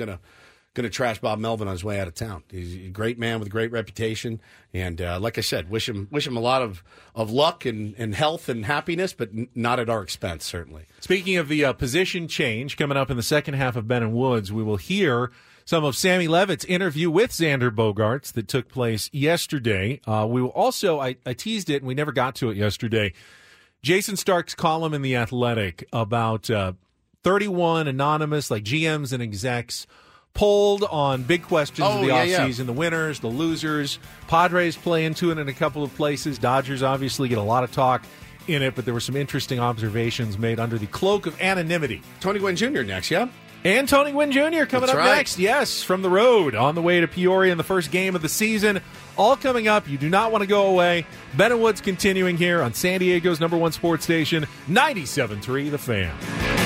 gonna 0.77 0.87
gonna 0.87 0.93
trash 0.93 1.19
Bob 1.19 1.39
Melvin 1.39 1.67
on 1.67 1.73
his 1.73 1.83
way 1.83 1.99
out 1.99 2.07
of 2.07 2.15
town. 2.15 2.45
He's 2.51 2.75
a 2.75 2.91
great 2.91 3.19
man 3.19 3.41
with 3.41 3.49
a 3.49 3.51
great 3.51 3.73
reputation, 3.73 4.41
and 4.73 5.01
uh, 5.01 5.19
like 5.19 5.37
I 5.37 5.41
said, 5.41 5.69
wish 5.69 5.89
him 5.89 6.07
wish 6.13 6.27
him 6.27 6.37
a 6.37 6.41
lot 6.41 6.63
of, 6.63 6.85
of 7.15 7.31
luck 7.31 7.65
and, 7.65 7.95
and 7.99 8.15
health 8.15 8.49
and 8.49 8.65
happiness, 8.65 9.13
but 9.13 9.31
n- 9.31 9.49
not 9.55 9.81
at 9.81 9.91
our 9.91 10.03
expense, 10.03 10.45
certainly. 10.45 10.87
Speaking 11.01 11.37
of 11.37 11.49
the 11.49 11.65
uh, 11.65 11.73
position 11.73 12.29
change 12.29 12.77
coming 12.77 12.97
up 12.97 13.11
in 13.11 13.17
the 13.17 13.23
second 13.23 13.55
half 13.55 13.75
of 13.75 13.89
Ben 13.89 14.03
and 14.03 14.13
Woods, 14.13 14.53
we 14.53 14.63
will 14.63 14.77
hear 14.77 15.33
some 15.65 15.83
of 15.83 15.97
Sammy 15.97 16.29
Levitt's 16.29 16.65
interview 16.67 17.11
with 17.11 17.33
Xander 17.33 17.75
Bogaerts 17.75 18.33
that 18.35 18.47
took 18.47 18.69
place 18.69 19.11
yesterday. 19.13 20.01
Uh, 20.07 20.25
we 20.29 20.41
will 20.41 20.51
also, 20.51 21.01
I, 21.01 21.17
I 21.27 21.33
teased 21.33 21.69
it 21.69 21.79
and 21.79 21.87
we 21.89 21.95
never 21.95 22.13
got 22.13 22.37
to 22.37 22.51
it 22.51 22.57
yesterday. 22.57 23.13
Jayson 23.83 24.17
Stark's 24.17 24.55
column 24.55 24.95
in 24.95 25.03
The 25.03 25.17
Athletic 25.17 25.89
about 25.93 26.49
uh, 26.51 26.75
31 27.25 27.89
anonymous, 27.89 28.49
like 28.53 28.63
GMs 28.63 29.13
and 29.13 29.21
execs, 29.21 29.89
polled 30.37 30.85
on 30.85 31.23
big 31.25 31.43
questions 31.43 31.87
Oh, 31.89 31.95
of 31.97 32.01
the 32.03 32.07
yeah, 32.09 32.23
yeah. 32.23 32.47
offseason 32.47 32.67
the 32.67 32.73
winners, 32.73 33.19
the 33.21 33.27
losers. 33.27 33.99
Padres 34.29 34.77
play 34.77 35.05
into 35.05 35.31
it 35.33 35.39
in 35.39 35.49
a 35.49 35.53
couple 35.53 35.83
of 35.83 35.93
places. 35.97 36.39
Dodgers 36.39 36.83
obviously 36.83 37.29
get 37.29 37.39
a 37.39 37.43
lot 37.43 37.65
of 37.65 37.73
talk 37.73 38.05
in 38.47 38.63
it, 38.63 38.75
but 38.77 38.85
there 38.85 38.95
were 38.95 39.01
some 39.01 39.17
interesting 39.17 39.59
observations 39.59 40.39
made 40.39 40.61
under 40.61 40.79
the 40.79 40.87
cloak 40.87 41.27
of 41.27 41.41
anonymity. 41.41 42.03
Tony 42.21 42.39
Gwynn 42.39 42.55
Jr. 42.55 42.83
next, 42.83 43.11
yeah? 43.11 43.29
And 43.65 43.89
Tony 43.89 44.13
Gwynn 44.13 44.31
Jr. 44.31 44.65
coming 44.67 44.87
That's 44.87 44.91
up 44.91 44.97
right. 44.99 45.17
next. 45.17 45.41
Yes, 45.41 45.83
from 45.83 46.03
the 46.03 46.11
road 46.11 46.55
on 46.55 46.77
the 46.77 46.83
way 46.83 47.01
to 47.01 47.09
Peoria 47.09 47.51
in 47.51 47.59
the 47.59 47.65
first 47.65 47.91
game 47.91 48.15
of 48.15 48.23
the 48.23 48.29
season. 48.29 48.81
All 49.17 49.35
coming 49.37 49.67
up. 49.67 49.89
You 49.89 49.99
do 49.99 50.09
not 50.09 50.31
want 50.31 50.43
to 50.43 50.47
go 50.47 50.69
away. 50.69 51.05
Ben 51.35 51.51
and 51.51 51.61
Woods 51.61 51.81
continuing 51.81 52.37
here 52.37 52.63
on 52.63 52.75
San 52.75 53.01
Diego's 53.01 53.41
number 53.41 53.57
one 53.57 53.73
sports 53.73 54.05
station, 54.05 54.47
97.3 54.69 55.71
The 55.71 55.79
Fan. 55.79 56.66